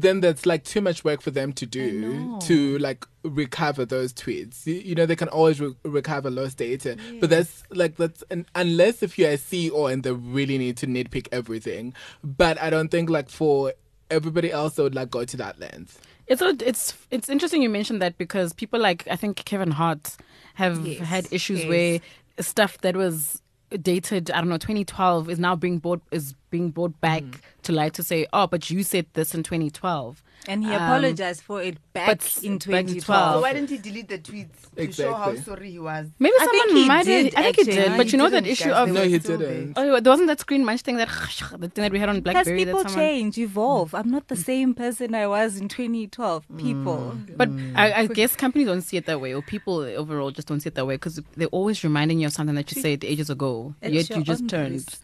then 0.00 0.20
that's 0.20 0.46
like 0.46 0.64
too 0.64 0.80
much 0.80 1.04
work 1.04 1.20
for 1.20 1.30
them 1.30 1.52
to 1.54 1.66
do 1.66 2.38
to 2.40 2.78
like 2.78 3.06
recover 3.22 3.84
those 3.84 4.12
tweets. 4.12 4.66
You, 4.66 4.74
you 4.74 4.94
know, 4.94 5.06
they 5.06 5.16
can 5.16 5.28
always 5.28 5.60
re- 5.60 5.74
recover 5.84 6.30
lost 6.30 6.58
data, 6.58 6.96
but 7.20 7.30
that's 7.30 7.62
like 7.70 7.96
that's 7.96 8.22
an, 8.30 8.46
unless 8.54 9.02
if 9.02 9.18
you're 9.18 9.30
a 9.30 9.36
CEO 9.38 9.92
and 9.92 10.02
they 10.02 10.12
really 10.12 10.58
need 10.58 10.76
to 10.78 10.86
nitpick 10.86 11.28
everything. 11.32 11.94
But 12.22 12.60
I 12.60 12.70
don't 12.70 12.90
think 12.90 13.10
like 13.10 13.28
for 13.28 13.72
everybody 14.10 14.52
else, 14.52 14.74
they 14.74 14.82
would 14.82 14.94
like 14.94 15.10
go 15.10 15.24
to 15.24 15.36
that 15.38 15.58
lens. 15.58 15.98
It's 16.26 16.40
a, 16.40 16.56
it's 16.64 16.94
it's 17.10 17.28
interesting 17.28 17.62
you 17.62 17.68
mentioned 17.68 18.00
that 18.02 18.16
because 18.18 18.52
people 18.52 18.80
like 18.80 19.06
I 19.10 19.16
think 19.16 19.36
Kevin 19.44 19.70
Hart 19.72 20.16
have 20.54 20.86
Yes, 20.86 21.00
had 21.00 21.32
issues 21.32 21.60
yes. 21.60 21.68
where 21.68 22.00
stuff 22.40 22.78
that 22.78 22.96
was 22.96 23.42
dated 23.82 24.30
I 24.30 24.38
don't 24.38 24.48
know 24.48 24.56
2012 24.56 25.30
is 25.30 25.38
now 25.38 25.54
being 25.56 25.78
brought 25.78 26.02
is 26.10 26.34
being 26.50 26.70
brought 26.70 27.00
back 27.00 27.22
mm. 27.22 27.40
to 27.62 27.72
light 27.72 27.94
to 27.94 28.02
say 28.02 28.26
oh 28.32 28.46
but 28.46 28.70
you 28.70 28.82
said 28.82 29.06
this 29.12 29.34
in 29.34 29.42
2012 29.42 30.22
and 30.48 30.62
he 30.64 30.70
Um, 30.70 30.82
apologized 30.82 31.40
for 31.42 31.62
it 31.62 31.76
back 31.92 32.06
but 32.08 32.38
in 32.42 32.58
back 32.58 32.86
in 32.88 33.00
2012 33.00 33.34
so 33.34 33.40
why 33.40 33.52
didn't 33.52 33.70
he 33.70 33.78
delete 33.78 34.08
the 34.08 34.18
tweets 34.18 34.58
to 34.76 34.92
show 34.92 35.14
how 35.14 35.34
sorry 35.36 35.70
he 35.70 35.78
was 35.78 36.08
maybe 36.18 36.34
I 36.40 36.46
think 36.46 36.68
someone 36.68 36.82
he 36.82 36.88
might 36.88 37.04
did, 37.04 37.34
have, 37.34 37.44
I 37.46 37.52
think 37.52 37.56
he 37.56 37.64
did 37.64 37.90
No, 37.90 37.96
but 37.96 38.06
he 38.06 38.12
you 38.12 38.18
know 38.18 38.28
that 38.30 38.46
issue 38.46 38.70
of 38.70 38.88
No, 38.90 39.02
he 39.04 39.18
didn't. 39.18 39.72
oh 39.76 40.00
there 40.00 40.10
wasn't 40.12 40.28
that 40.28 40.40
screen 40.40 40.64
munch 40.64 40.82
thing 40.82 40.96
that 40.96 41.08
the 41.08 41.68
thing 41.72 41.82
that 41.82 41.92
we 41.92 41.98
had 41.98 42.08
on 42.08 42.20
Because 42.20 42.34
BlackBerry 42.46 42.64
that 42.64 42.72
people 42.74 42.88
someone 42.88 42.98
change, 43.08 43.38
evolve. 43.38 43.94
I'm 43.94 44.10
not 44.10 44.28
the 44.28 44.36
same 44.36 44.74
person 44.74 45.14
I 45.14 45.26
was 45.26 45.56
in 45.58 45.68
2012. 45.68 46.44
People. 46.58 47.16
But 47.36 47.48
I, 47.74 47.92
I 48.02 48.06
guess 48.06 48.34
companies 48.36 48.66
don't 48.66 48.82
see 48.82 48.96
it 48.96 49.06
that 49.06 49.20
way, 49.20 49.34
or 49.34 49.42
people 49.42 49.76
overall 49.78 50.30
just 50.30 50.48
don't 50.48 50.60
see 50.60 50.68
it 50.68 50.74
that 50.74 50.86
way 50.86 50.96
because 50.96 51.20
they're 51.36 51.48
always 51.48 51.82
reminding 51.84 52.20
you 52.20 52.26
of 52.26 52.32
something 52.32 52.54
that 52.56 52.74
you 52.74 52.80
said 52.82 53.04
ages 53.04 53.30
ago, 53.30 53.74
It's 53.82 53.94
yet 54.08 54.16
you 54.16 54.22
just 54.24 54.48
turned. 54.48 54.72
risk. 54.72 55.00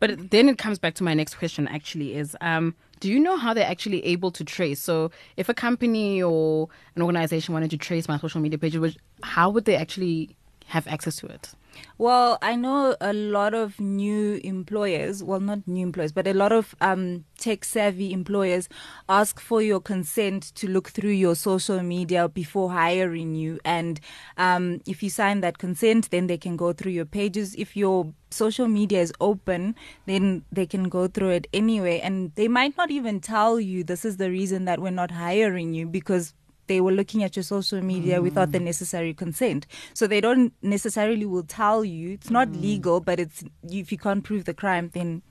But 0.00 0.30
then 0.30 0.48
it 0.48 0.58
comes 0.58 0.78
back 0.78 0.94
to 0.94 1.04
my 1.04 1.14
next 1.14 1.34
question. 1.36 1.68
Actually, 1.68 2.14
is 2.16 2.36
um, 2.40 2.74
do 3.00 3.10
you 3.10 3.18
know 3.18 3.36
how 3.36 3.54
they're 3.54 3.66
actually 3.66 4.04
able 4.04 4.30
to 4.32 4.44
trace? 4.44 4.80
So, 4.80 5.10
if 5.36 5.48
a 5.48 5.54
company 5.54 6.22
or 6.22 6.68
an 6.96 7.02
organization 7.02 7.54
wanted 7.54 7.70
to 7.70 7.76
trace 7.76 8.08
my 8.08 8.18
social 8.18 8.40
media 8.40 8.58
pages, 8.58 8.80
which, 8.80 8.96
how 9.22 9.50
would 9.50 9.64
they 9.64 9.76
actually 9.76 10.36
have 10.66 10.86
access 10.86 11.16
to 11.16 11.26
it? 11.26 11.52
Well, 11.98 12.38
I 12.42 12.56
know 12.56 12.96
a 13.00 13.12
lot 13.12 13.54
of 13.54 13.78
new 13.80 14.40
employers, 14.42 15.22
well, 15.22 15.40
not 15.40 15.66
new 15.66 15.86
employers, 15.86 16.12
but 16.12 16.26
a 16.26 16.34
lot 16.34 16.52
of 16.52 16.74
um, 16.80 17.24
tech 17.38 17.64
savvy 17.64 18.12
employers 18.12 18.68
ask 19.08 19.40
for 19.40 19.62
your 19.62 19.80
consent 19.80 20.54
to 20.56 20.68
look 20.68 20.90
through 20.90 21.10
your 21.10 21.34
social 21.34 21.82
media 21.82 22.28
before 22.28 22.72
hiring 22.72 23.34
you. 23.34 23.60
And 23.64 24.00
um, 24.36 24.80
if 24.86 25.02
you 25.02 25.10
sign 25.10 25.40
that 25.40 25.58
consent, 25.58 26.10
then 26.10 26.26
they 26.26 26.38
can 26.38 26.56
go 26.56 26.72
through 26.72 26.92
your 26.92 27.04
pages. 27.04 27.54
If 27.56 27.76
your 27.76 28.12
social 28.30 28.66
media 28.66 29.00
is 29.00 29.12
open, 29.20 29.76
then 30.06 30.44
they 30.50 30.66
can 30.66 30.88
go 30.88 31.06
through 31.06 31.30
it 31.30 31.46
anyway. 31.52 32.00
And 32.00 32.32
they 32.34 32.48
might 32.48 32.76
not 32.76 32.90
even 32.90 33.20
tell 33.20 33.60
you 33.60 33.84
this 33.84 34.04
is 34.04 34.16
the 34.16 34.30
reason 34.30 34.64
that 34.64 34.80
we're 34.80 34.90
not 34.90 35.12
hiring 35.12 35.74
you 35.74 35.86
because 35.86 36.34
they 36.66 36.80
were 36.80 36.92
looking 36.92 37.22
at 37.22 37.36
your 37.36 37.42
social 37.42 37.80
media 37.80 38.18
mm. 38.18 38.22
without 38.22 38.52
the 38.52 38.60
necessary 38.60 39.14
consent. 39.14 39.66
So 39.92 40.06
they 40.06 40.20
don't 40.20 40.52
necessarily 40.62 41.26
will 41.26 41.44
tell 41.44 41.84
you 41.84 42.12
it's 42.12 42.30
not 42.30 42.48
mm. 42.48 42.60
legal, 42.60 43.00
but 43.00 43.20
it's 43.20 43.44
if 43.62 43.92
you 43.92 43.98
can't 43.98 44.24
prove 44.24 44.44
the 44.44 44.54
crime, 44.54 44.90
then 44.94 45.22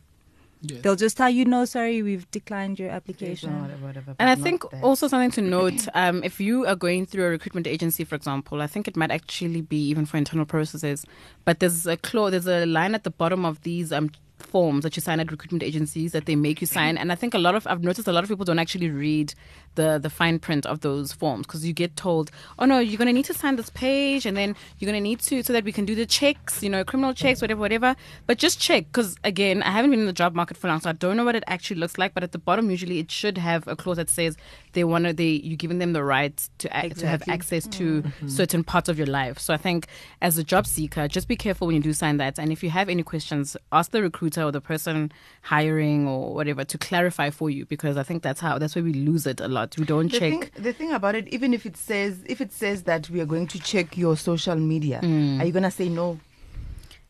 Yes. 0.65 0.81
They'll 0.81 0.95
just 0.95 1.17
tell 1.17 1.29
you, 1.29 1.43
no, 1.43 1.65
sorry, 1.65 2.01
we've 2.01 2.29
declined 2.31 2.79
your 2.79 2.89
application. 2.89 3.61
Whatever, 3.61 3.85
whatever, 3.85 4.15
and 4.17 4.29
I 4.29 4.35
think 4.35 4.63
also 4.81 5.09
something 5.09 5.31
to 5.31 5.41
note 5.57 5.89
um, 5.93 6.23
if 6.23 6.39
you 6.39 6.65
are 6.65 6.75
going 6.75 7.05
through 7.05 7.25
a 7.25 7.29
recruitment 7.29 7.67
agency, 7.67 8.05
for 8.05 8.15
example, 8.15 8.61
I 8.61 8.67
think 8.67 8.87
it 8.87 8.95
might 8.95 9.11
actually 9.11 9.59
be 9.59 9.89
even 9.89 10.05
for 10.05 10.15
internal 10.15 10.45
processes, 10.45 11.05
but 11.43 11.59
there's 11.59 11.85
a 11.85 11.97
clause, 11.97 12.31
there's 12.31 12.47
a 12.47 12.65
line 12.65 12.95
at 12.95 13.03
the 13.03 13.09
bottom 13.09 13.43
of 13.43 13.61
these 13.63 13.91
um, 13.91 14.09
forms 14.45 14.83
that 14.83 14.95
you 14.95 15.01
sign 15.01 15.19
at 15.19 15.31
recruitment 15.31 15.63
agencies 15.63 16.11
that 16.11 16.25
they 16.25 16.35
make 16.35 16.61
you 16.61 16.67
mm-hmm. 16.67 16.73
sign. 16.73 16.97
And 16.97 17.11
I 17.11 17.15
think 17.15 17.33
a 17.33 17.39
lot 17.39 17.55
of 17.55 17.65
I've 17.67 17.83
noticed 17.83 18.07
a 18.07 18.11
lot 18.11 18.23
of 18.23 18.29
people 18.29 18.45
don't 18.45 18.59
actually 18.59 18.89
read 18.89 19.33
the 19.75 19.97
the 19.97 20.09
fine 20.09 20.39
print 20.39 20.65
of 20.65 20.81
those 20.81 21.11
forms 21.11 21.47
because 21.47 21.65
you 21.65 21.73
get 21.73 21.95
told, 21.95 22.31
oh 22.59 22.65
no, 22.65 22.79
you're 22.79 22.97
going 22.97 23.07
to 23.07 23.13
need 23.13 23.25
to 23.25 23.33
sign 23.33 23.55
this 23.55 23.69
page, 23.69 24.25
and 24.25 24.37
then 24.37 24.55
you're 24.77 24.89
going 24.89 25.01
to 25.01 25.03
need 25.03 25.19
to 25.19 25.43
so 25.43 25.53
that 25.53 25.63
we 25.63 25.71
can 25.71 25.85
do 25.85 25.95
the 25.95 26.05
checks, 26.05 26.61
you 26.61 26.69
know, 26.69 26.83
criminal 26.83 27.13
checks, 27.13 27.39
mm-hmm. 27.39 27.59
whatever, 27.59 27.59
whatever. 27.61 27.95
But 28.27 28.37
just 28.37 28.59
check 28.59 28.85
because 28.85 29.15
again, 29.23 29.63
I 29.63 29.71
haven't 29.71 29.91
been 29.91 30.01
in 30.01 30.05
the 30.05 30.13
job 30.13 30.35
market 30.35 30.57
for 30.57 30.67
long, 30.67 30.81
so 30.81 30.89
I 30.89 30.93
don't 30.93 31.17
know 31.17 31.25
what 31.25 31.35
it 31.35 31.43
actually 31.47 31.79
looks 31.79 31.97
like. 31.97 32.13
But 32.13 32.23
at 32.23 32.31
the 32.31 32.37
bottom, 32.39 32.69
usually 32.69 32.99
it 32.99 33.11
should 33.11 33.37
have 33.37 33.67
a 33.67 33.75
clause 33.75 33.97
that 33.97 34.09
says 34.09 34.37
they 34.73 34.83
want 34.83 35.05
to 35.05 35.13
they 35.13 35.41
you're 35.43 35.57
giving 35.57 35.79
them 35.79 35.93
the 35.93 36.03
right 36.03 36.35
to 36.59 36.67
exactly. 36.67 37.01
to 37.01 37.07
have 37.07 37.23
access 37.29 37.67
to 37.67 38.01
mm-hmm. 38.01 38.07
mm-hmm. 38.07 38.27
certain 38.27 38.63
parts 38.63 38.89
of 38.89 38.97
your 38.97 39.07
life. 39.07 39.39
So 39.39 39.53
I 39.53 39.57
think 39.57 39.87
as 40.21 40.37
a 40.37 40.43
job 40.43 40.67
seeker, 40.67 41.07
just 41.07 41.27
be 41.27 41.35
careful 41.35 41.67
when 41.67 41.75
you 41.75 41.81
do 41.81 41.93
sign 41.93 42.17
that, 42.17 42.37
and 42.39 42.51
if 42.51 42.63
you 42.63 42.69
have 42.69 42.89
any 42.89 43.03
questions, 43.03 43.57
ask 43.71 43.91
the 43.91 44.01
recruiter 44.01 44.32
or 44.41 44.51
the 44.51 44.61
person 44.61 45.11
hiring 45.41 46.07
or 46.07 46.33
whatever 46.33 46.63
to 46.63 46.77
clarify 46.77 47.29
for 47.29 47.49
you 47.49 47.65
because 47.65 47.97
I 47.97 48.03
think 48.03 48.23
that's 48.23 48.39
how 48.39 48.57
that's 48.57 48.75
where 48.75 48.83
we 48.83 48.93
lose 48.93 49.27
it 49.27 49.39
a 49.39 49.47
lot. 49.47 49.77
We 49.77 49.85
don't 49.85 50.11
the 50.11 50.19
check. 50.19 50.31
Thing, 50.31 50.63
the 50.63 50.73
thing 50.73 50.91
about 50.91 51.15
it, 51.15 51.27
even 51.29 51.53
if 51.53 51.65
it 51.65 51.77
says 51.77 52.23
if 52.25 52.41
it 52.41 52.51
says 52.51 52.83
that 52.83 53.09
we 53.09 53.21
are 53.21 53.25
going 53.25 53.47
to 53.47 53.59
check 53.59 53.97
your 53.97 54.17
social 54.17 54.55
media, 54.55 55.01
mm. 55.03 55.39
are 55.39 55.45
you 55.45 55.51
gonna 55.51 55.71
say 55.71 55.89
no? 55.89 56.19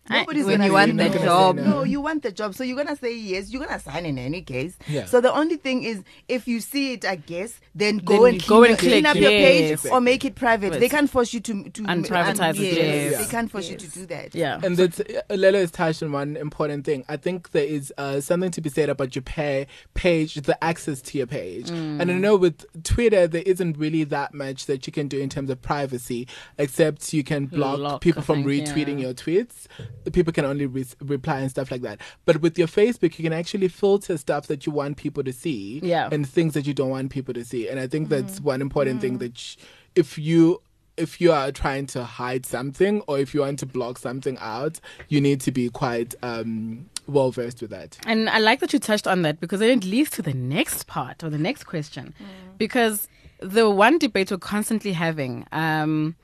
Nobody's 0.10 0.46
when 0.46 0.62
you 0.62 0.74
want 0.74 0.98
the 0.98 1.10
job. 1.10 1.56
No. 1.56 1.64
no. 1.64 1.84
you 1.84 2.02
want 2.02 2.24
the 2.24 2.32
job. 2.32 2.56
So 2.56 2.64
you're 2.64 2.76
going 2.76 2.94
to 2.94 2.96
say 2.96 3.16
yes. 3.16 3.52
You're 3.52 3.66
going 3.66 3.78
to 3.78 3.84
sign 3.84 4.06
in 4.06 4.18
any 4.18 4.42
case. 4.42 4.78
Yeah. 4.88 5.06
So 5.06 5.22
the 5.22 5.34
only 5.34 5.56
thing 5.56 5.84
is, 5.84 6.04
if 6.28 6.48
you 6.48 6.60
see 6.60 6.94
it, 6.94 7.06
I 7.06 7.16
guess, 7.16 7.60
then 7.74 8.00
go 8.00 8.26
then 8.26 8.34
and, 8.36 8.48
go 8.48 8.64
and 8.64 8.78
clean 8.78 9.04
click, 9.04 9.06
up 9.06 9.16
yes. 9.16 9.22
your 9.22 9.78
page 9.80 9.92
or 9.92 10.02
make 10.02 10.26
it 10.26 10.36
private. 10.36 10.74
They 10.74 10.90
can't 10.90 11.10
force 11.10 11.34
you 11.34 11.40
to, 11.42 11.70
to 11.70 11.84
unprivatize 11.84 12.56
it. 12.56 12.60
Yes. 12.60 13.12
yes. 13.12 13.26
They 13.26 13.32
can't 13.32 13.50
force 13.50 13.70
yes. 13.70 13.82
you 13.82 13.88
to 13.88 14.00
do 14.00 14.06
that. 14.08 14.36
Yeah. 14.36 14.60
And 14.62 14.76
that's, 14.76 15.00
uh, 15.00 15.22
Lelo 15.30 15.56
has 15.56 15.72
touched 15.72 16.04
on 16.04 16.12
one 16.12 16.36
important 16.36 16.86
thing. 16.86 17.06
I 17.08 17.16
think 17.16 17.52
there 17.52 17.66
is 17.66 17.94
uh, 17.98 18.20
something 18.20 18.52
to 18.52 18.62
be 18.62 18.70
said 18.70 18.90
about 18.90 19.16
your 19.16 19.24
pay, 19.24 19.68
page, 19.94 20.36
the 20.36 20.62
access 20.62 21.02
to 21.02 21.18
your 21.18 21.28
page. 21.28 21.68
Mm. 21.68 22.02
And 22.02 22.12
I 22.12 22.16
know 22.16 22.36
with 22.36 22.66
Twitter, 22.84 23.26
there 23.28 23.44
isn't 23.46 23.78
really 23.78 24.04
that 24.06 24.34
much 24.34 24.66
that 24.66 24.86
you 24.86 24.92
can 24.92 25.08
do 25.08 25.20
in 25.20 25.30
terms 25.30 25.50
of 25.50 25.62
privacy, 25.62 26.28
except 26.58 27.14
you 27.14 27.24
can 27.24 27.46
block 27.46 27.80
Lock, 27.80 28.02
people 28.02 28.22
from 28.22 28.44
retweeting 28.44 29.00
yeah. 29.00 29.08
your 29.08 29.14
tweets. 29.14 29.68
People 30.12 30.34
can 30.34 30.46
only 30.46 30.66
re- 30.66 30.86
reply 31.02 31.40
and 31.40 31.50
stuff 31.50 31.72
like 31.72 31.82
that. 31.82 32.02
But 32.26 32.42
with 32.42 32.58
your 32.58 32.68
Facebook, 32.68 33.18
you 33.18 33.24
can 33.24 33.34
actually 33.34 33.70
filter 33.70 34.18
stuff 34.18 34.48
that 34.48 34.66
you 34.66 34.74
want 34.74 34.98
people 34.98 35.24
to 35.24 35.32
see 35.32 35.80
yeah. 35.82 36.10
and 36.12 36.28
things 36.28 36.54
that 36.56 36.68
you 36.68 36.74
don't 36.74 36.90
want 36.90 37.12
people 37.12 37.34
to 37.34 37.46
see. 37.46 37.70
And 37.70 37.80
I 37.80 37.88
think 37.88 38.10
that's 38.10 38.40
mm. 38.40 38.44
one 38.44 38.62
important 38.62 38.98
mm. 38.98 39.02
thing 39.02 39.18
that 39.20 39.38
sh- 39.38 39.56
if 39.96 40.18
you 40.18 40.62
if 40.98 41.20
you 41.20 41.32
are 41.32 41.52
trying 41.52 41.88
to 41.88 42.04
hide 42.04 42.46
something 42.46 43.02
or 43.08 43.18
if 43.18 43.34
you 43.34 43.42
want 43.42 43.60
to 43.60 43.66
block 43.66 43.98
something 43.98 44.38
out, 44.40 44.80
you 45.10 45.20
need 45.20 45.42
to 45.42 45.52
be 45.52 45.70
quite 45.70 46.14
um, 46.22 46.88
well 47.08 47.32
versed 47.32 47.62
with 47.62 47.72
that. 47.72 47.98
And 48.06 48.30
I 48.30 48.40
like 48.40 48.60
that 48.60 48.74
you 48.74 48.80
touched 48.80 49.08
on 49.08 49.24
that 49.24 49.40
because 49.40 49.62
it 49.62 49.84
leads 49.84 50.12
to 50.12 50.22
the 50.22 50.34
next 50.34 50.88
part 50.88 51.24
or 51.24 51.30
the 51.30 51.38
next 51.38 51.64
question. 51.64 52.14
Mm. 52.20 52.58
Because 52.58 53.08
the 53.40 53.70
one 53.70 53.98
debate 53.98 54.32
we're 54.32 54.38
constantly 54.38 54.94
having, 54.94 55.46
um, 55.52 56.16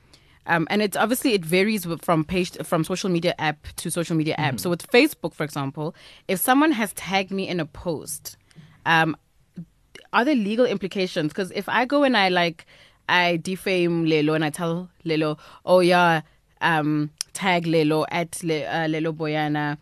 um, 0.46 0.66
and 0.70 0.82
it's 0.82 0.96
obviously 0.96 1.34
it 1.34 1.44
varies 1.44 1.86
from 2.00 2.24
page 2.24 2.56
from 2.62 2.84
social 2.84 3.10
media 3.10 3.34
app 3.38 3.66
to 3.76 3.90
social 3.90 4.16
media 4.16 4.34
app. 4.38 4.54
Mm-hmm. 4.54 4.58
So 4.58 4.70
with 4.70 4.86
Facebook, 4.90 5.34
for 5.34 5.44
example, 5.44 5.94
if 6.28 6.40
someone 6.40 6.72
has 6.72 6.92
tagged 6.94 7.30
me 7.30 7.48
in 7.48 7.60
a 7.60 7.66
post, 7.66 8.36
um, 8.86 9.16
are 10.12 10.24
there 10.24 10.34
legal 10.34 10.66
implications? 10.66 11.32
Because 11.32 11.50
if 11.52 11.68
I 11.68 11.84
go 11.84 12.02
and 12.02 12.16
I 12.16 12.28
like 12.30 12.66
I 13.08 13.36
defame 13.36 14.06
Lelo 14.06 14.34
and 14.34 14.44
I 14.44 14.50
tell 14.50 14.88
Lelo, 15.04 15.38
oh 15.64 15.80
yeah, 15.80 16.22
um, 16.60 17.10
tag 17.32 17.64
Lelo 17.64 18.06
at 18.10 18.42
Le, 18.42 18.64
uh, 18.64 18.86
Lelo 18.86 19.12
Boyana. 19.14 19.78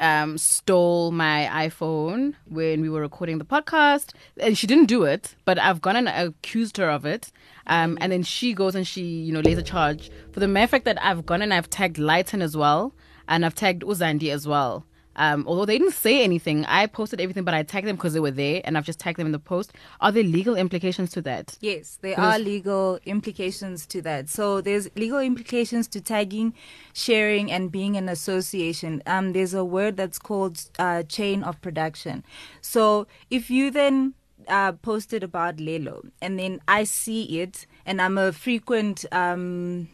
Um, 0.00 0.38
stole 0.38 1.10
my 1.10 1.48
iPhone 1.50 2.34
when 2.46 2.80
we 2.80 2.88
were 2.88 3.00
recording 3.00 3.38
the 3.38 3.44
podcast, 3.44 4.12
and 4.38 4.56
she 4.56 4.68
didn't 4.68 4.86
do 4.86 5.02
it, 5.02 5.34
but 5.44 5.58
I've 5.58 5.80
gone 5.80 5.96
and 5.96 6.08
accused 6.08 6.76
her 6.76 6.88
of 6.88 7.04
it. 7.04 7.32
Um, 7.66 7.98
and 8.00 8.12
then 8.12 8.22
she 8.22 8.54
goes 8.54 8.76
and 8.76 8.86
she, 8.86 9.02
you 9.02 9.32
know, 9.32 9.40
lays 9.40 9.58
a 9.58 9.62
charge 9.62 10.10
for 10.32 10.38
the 10.38 10.46
mere 10.46 10.68
fact 10.68 10.84
that 10.84 11.02
I've 11.02 11.26
gone 11.26 11.42
and 11.42 11.52
I've 11.52 11.68
tagged 11.68 11.98
Lyton 11.98 12.42
as 12.42 12.56
well, 12.56 12.94
and 13.26 13.44
I've 13.44 13.56
tagged 13.56 13.82
Uzandi 13.82 14.30
as 14.30 14.46
well. 14.46 14.84
Um, 15.18 15.44
although 15.46 15.66
they 15.66 15.78
didn't 15.78 15.94
say 15.94 16.22
anything, 16.22 16.64
I 16.66 16.86
posted 16.86 17.20
everything, 17.20 17.44
but 17.44 17.52
I 17.52 17.62
tagged 17.64 17.86
them 17.86 17.96
because 17.96 18.14
they 18.14 18.20
were 18.20 18.30
there, 18.30 18.62
and 18.64 18.78
I've 18.78 18.86
just 18.86 19.00
tagged 19.00 19.18
them 19.18 19.26
in 19.26 19.32
the 19.32 19.38
post. 19.38 19.72
Are 20.00 20.10
there 20.10 20.22
legal 20.22 20.54
implications 20.54 21.10
to 21.12 21.22
that? 21.22 21.56
Yes, 21.60 21.98
there 22.00 22.18
are 22.18 22.38
legal 22.38 22.98
implications 23.04 23.84
to 23.88 24.00
that. 24.02 24.28
So 24.30 24.60
there's 24.60 24.88
legal 24.96 25.18
implications 25.18 25.88
to 25.88 26.00
tagging, 26.00 26.54
sharing, 26.94 27.50
and 27.50 27.70
being 27.70 27.96
an 27.96 28.08
association. 28.08 29.02
Um, 29.06 29.32
there's 29.32 29.54
a 29.54 29.64
word 29.64 29.96
that's 29.96 30.18
called 30.18 30.62
uh, 30.78 31.02
chain 31.02 31.42
of 31.42 31.60
production. 31.60 32.24
So 32.60 33.06
if 33.28 33.50
you 33.50 33.70
then 33.70 34.14
uh, 34.46 34.72
posted 34.72 35.22
about 35.22 35.56
Lelo, 35.56 36.10
and 36.22 36.38
then 36.38 36.60
I 36.68 36.84
see 36.84 37.40
it, 37.40 37.66
and 37.84 38.00
I'm 38.00 38.16
a 38.16 38.32
frequent 38.32 39.04
um, 39.12 39.88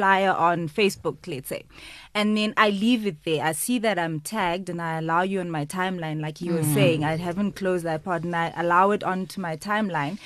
flyer 0.00 0.32
on 0.32 0.68
Facebook, 0.68 1.26
let's 1.26 1.50
say, 1.50 1.64
and 2.14 2.36
then 2.36 2.54
I 2.56 2.70
leave 2.70 3.06
it 3.06 3.18
there. 3.24 3.44
I 3.44 3.52
see 3.52 3.78
that 3.80 3.98
I'm 3.98 4.20
tagged, 4.20 4.70
and 4.70 4.80
I 4.80 4.98
allow 4.98 5.22
you 5.22 5.40
on 5.40 5.50
my 5.50 5.66
timeline, 5.66 6.20
like 6.20 6.40
you 6.40 6.52
mm. 6.52 6.56
were 6.58 6.74
saying. 6.74 7.04
I 7.04 7.16
haven't 7.16 7.52
closed 7.52 7.84
that 7.84 8.02
part, 8.04 8.24
and 8.24 8.34
I 8.34 8.52
allow 8.56 8.92
it 8.92 9.04
onto 9.04 9.40
my 9.40 9.56
timeline, 9.56 10.18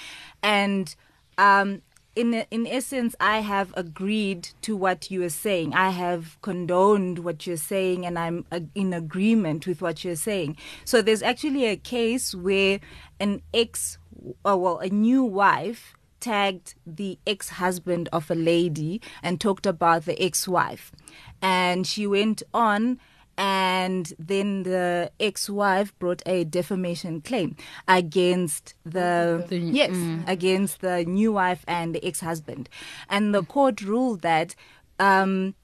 and 0.42 0.94
um, 1.38 1.82
in 2.14 2.34
in 2.50 2.66
essence, 2.66 3.16
I 3.18 3.40
have 3.40 3.74
agreed 3.76 4.50
to 4.62 4.76
what 4.76 5.10
you 5.10 5.22
are 5.24 5.36
saying. 5.46 5.74
I 5.74 5.90
have 5.90 6.38
condoned 6.42 7.18
what 7.20 7.46
you're 7.46 7.56
saying, 7.56 8.06
and 8.06 8.18
I'm 8.18 8.44
uh, 8.52 8.60
in 8.74 8.92
agreement 8.92 9.66
with 9.66 9.82
what 9.82 10.04
you're 10.04 10.22
saying. 10.30 10.56
So 10.84 11.02
there's 11.02 11.22
actually 11.22 11.66
a 11.66 11.76
case 11.76 12.34
where 12.34 12.78
an 13.18 13.42
ex, 13.52 13.98
uh, 14.46 14.56
well, 14.56 14.78
a 14.78 14.88
new 14.88 15.24
wife 15.24 15.94
tagged 16.24 16.74
the 16.86 17.18
ex-husband 17.26 18.08
of 18.12 18.30
a 18.30 18.34
lady 18.34 19.00
and 19.22 19.40
talked 19.40 19.66
about 19.66 20.06
the 20.06 20.20
ex-wife, 20.22 20.90
and 21.42 21.86
she 21.86 22.06
went 22.06 22.42
on 22.54 22.98
and 23.36 24.12
then 24.18 24.62
the 24.62 25.10
ex-wife 25.18 25.96
brought 25.98 26.22
a 26.24 26.44
defamation 26.44 27.20
claim 27.20 27.56
against 27.88 28.74
the, 28.84 29.44
the 29.48 29.58
yes 29.58 29.90
mm. 29.90 30.26
against 30.28 30.80
the 30.80 31.04
new 31.04 31.32
wife 31.32 31.64
and 31.66 31.94
the 31.94 32.04
ex-husband. 32.04 32.68
And 33.08 33.34
the 33.34 33.42
court 33.42 33.82
ruled 33.82 34.22
that 34.22 34.54
um, 35.00 35.54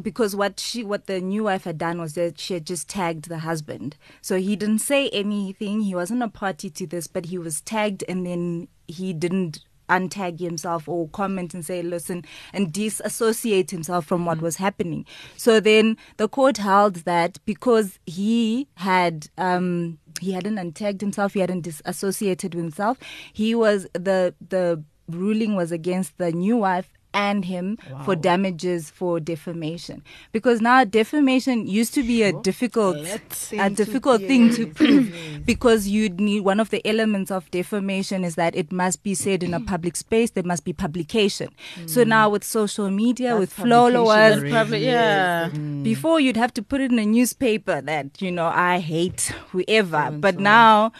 because 0.00 0.34
what 0.34 0.58
she 0.58 0.82
what 0.82 1.06
the 1.06 1.20
new 1.20 1.44
wife 1.44 1.64
had 1.64 1.78
done 1.78 2.00
was 2.00 2.14
that 2.14 2.38
she 2.40 2.54
had 2.54 2.66
just 2.66 2.88
tagged 2.88 3.28
the 3.28 3.38
husband. 3.38 3.96
So 4.20 4.38
he 4.38 4.56
didn't 4.56 4.80
say 4.80 5.08
anything. 5.10 5.80
He 5.82 5.94
wasn't 5.94 6.22
a 6.22 6.28
party 6.28 6.68
to 6.70 6.86
this 6.86 7.06
but 7.06 7.26
he 7.26 7.38
was 7.38 7.60
tagged 7.60 8.04
and 8.08 8.26
then 8.26 8.68
he 8.88 9.12
didn't 9.12 9.60
untag 9.90 10.40
himself 10.40 10.88
or 10.88 11.08
comment 11.08 11.54
and 11.54 11.64
say, 11.64 11.82
listen, 11.82 12.24
and 12.52 12.72
disassociate 12.72 13.70
himself 13.70 14.06
from 14.06 14.24
what 14.24 14.40
was 14.40 14.56
happening. 14.56 15.04
So 15.36 15.60
then 15.60 15.96
the 16.16 16.28
court 16.28 16.56
held 16.56 16.96
that 17.04 17.38
because 17.44 17.98
he 18.06 18.68
had, 18.76 19.28
um, 19.36 19.98
he 20.20 20.32
hadn't 20.32 20.56
untagged 20.56 21.00
himself, 21.00 21.34
he 21.34 21.40
hadn't 21.40 21.62
disassociated 21.62 22.54
himself, 22.54 22.98
he 23.32 23.54
was 23.54 23.86
the, 23.92 24.34
the 24.48 24.82
ruling 25.08 25.56
was 25.56 25.72
against 25.72 26.16
the 26.18 26.30
new 26.32 26.56
wife 26.56 26.92
and 27.12 27.44
him 27.44 27.76
for 28.04 28.14
damages 28.16 28.90
for 28.90 29.18
defamation. 29.20 30.02
Because 30.32 30.60
now 30.60 30.84
defamation 30.84 31.66
used 31.66 31.92
to 31.94 32.02
be 32.02 32.22
a 32.22 32.32
difficult 32.32 32.96
a 32.98 33.18
Thing 33.18 33.58
to- 33.60 33.74
difficult 33.84 34.20
thing 34.22 34.50
to 34.54 34.66
prove. 34.66 35.12
Because 35.44 35.88
you'd 35.88 36.20
need 36.20 36.40
one 36.40 36.60
of 36.60 36.70
the 36.70 36.86
elements 36.86 37.30
of 37.30 37.50
defamation 37.50 38.24
is 38.24 38.34
that 38.36 38.54
it 38.54 38.70
must 38.72 39.02
be 39.02 39.14
said 39.14 39.42
in 39.42 39.54
a 39.54 39.60
public 39.60 39.96
space 39.96 40.30
there 40.30 40.44
must 40.44 40.64
be 40.64 40.72
publication. 40.72 41.48
So 41.86 42.04
now 42.04 42.28
with 42.30 42.44
social 42.44 42.90
media 42.90 43.30
That's 43.30 43.40
with 43.40 43.52
followers. 43.52 44.40
Probably, 44.50 44.84
yeah. 44.84 45.48
before 45.82 46.20
you'd 46.20 46.36
have 46.36 46.54
to 46.54 46.62
put 46.62 46.80
it 46.80 46.92
in 46.92 46.98
a 46.98 47.06
newspaper 47.06 47.80
that 47.80 48.20
you 48.22 48.30
know 48.30 48.46
I 48.46 48.78
hate 48.78 49.32
whoever, 49.50 49.96
and 49.96 50.20
but 50.20 50.34
so. 50.36 50.40
now 50.40 50.92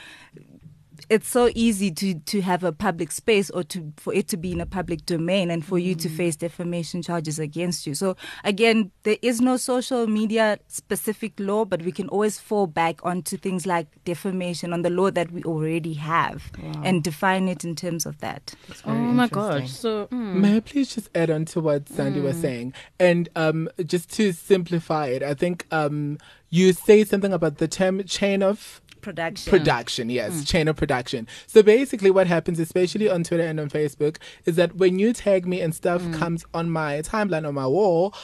it's 1.11 1.29
so 1.29 1.51
easy 1.57 1.91
to 1.91 2.15
to 2.21 2.41
have 2.41 2.63
a 2.63 2.73
public 2.73 3.11
space 3.11 3.51
or 3.51 3.65
to 3.65 3.93
for 3.97 4.15
it 4.15 4.29
to 4.29 4.37
be 4.37 4.53
in 4.53 4.61
a 4.61 4.67
public 4.67 5.05
domain 5.05 5.51
and 5.51 5.65
for 5.65 5.79
you 5.79 5.95
to 5.97 6.09
face 6.09 6.37
defamation 6.37 7.03
charges 7.03 7.39
against 7.39 7.87
you. 7.87 7.95
So 7.95 8.17
again, 8.45 8.93
there 9.03 9.17
is 9.21 9.41
no 9.41 9.57
social 9.57 10.07
media 10.07 10.59
specific 10.69 11.33
law, 11.39 11.65
but 11.65 11.83
we 11.83 11.91
can 11.91 12.09
always 12.09 12.39
fall 12.39 12.69
back 12.69 13.05
onto 13.05 13.37
things 13.37 13.67
like 13.67 13.89
defamation 14.05 14.73
on 14.73 14.83
the 14.83 14.91
law 14.91 15.11
that 15.11 15.33
we 15.33 15.43
already 15.43 15.95
have 15.95 16.53
and 16.85 17.03
define 17.03 17.49
it 17.49 17.65
in 17.65 17.75
terms 17.75 18.07
of 18.07 18.19
that. 18.21 18.55
Oh 18.85 18.95
my 18.95 19.25
interesting. 19.25 19.61
gosh. 19.61 19.71
So, 19.71 20.07
mm. 20.07 20.35
May 20.35 20.57
I 20.57 20.61
please 20.61 20.95
just 20.95 21.11
add 21.15 21.31
on 21.31 21.45
to 21.47 21.61
what 21.61 21.87
Zandi 21.87 22.23
was 22.23 22.37
saying? 22.41 22.73
And 23.01 23.29
um, 23.35 23.69
just 23.85 24.11
to 24.13 24.33
simplify 24.33 25.07
it, 25.07 25.25
I 25.25 25.35
think 25.35 25.67
um, 25.73 26.19
you 26.51 26.73
say 26.73 27.05
something 27.05 27.33
about 27.33 27.59
the 27.59 27.67
term 27.67 28.05
chain 28.05 28.43
of 28.45 28.81
Production. 29.01 29.51
production 29.51 30.11
yes 30.11 30.33
mm. 30.33 30.47
chain 30.47 30.69
of 30.69 30.77
production 30.77 31.27
so 31.47 31.63
basically 31.63 32.11
what 32.11 32.27
happens 32.27 32.59
especially 32.59 33.09
on 33.09 33.25
twitter 33.25 33.45
and 33.45 33.59
on 33.59 33.69
facebook 33.71 34.19
is 34.45 34.57
that 34.57 34.77
when 34.77 34.99
you 34.99 35.13
tag 35.13 35.47
me 35.47 35.61
and 35.61 35.75
stuff 35.75 36.03
mm. 36.03 36.15
comes 36.15 36.45
on 36.55 36.71
my 36.71 37.01
timeline 37.01 37.47
on 37.47 37.55
my 37.55 37.67
wall 37.67 38.15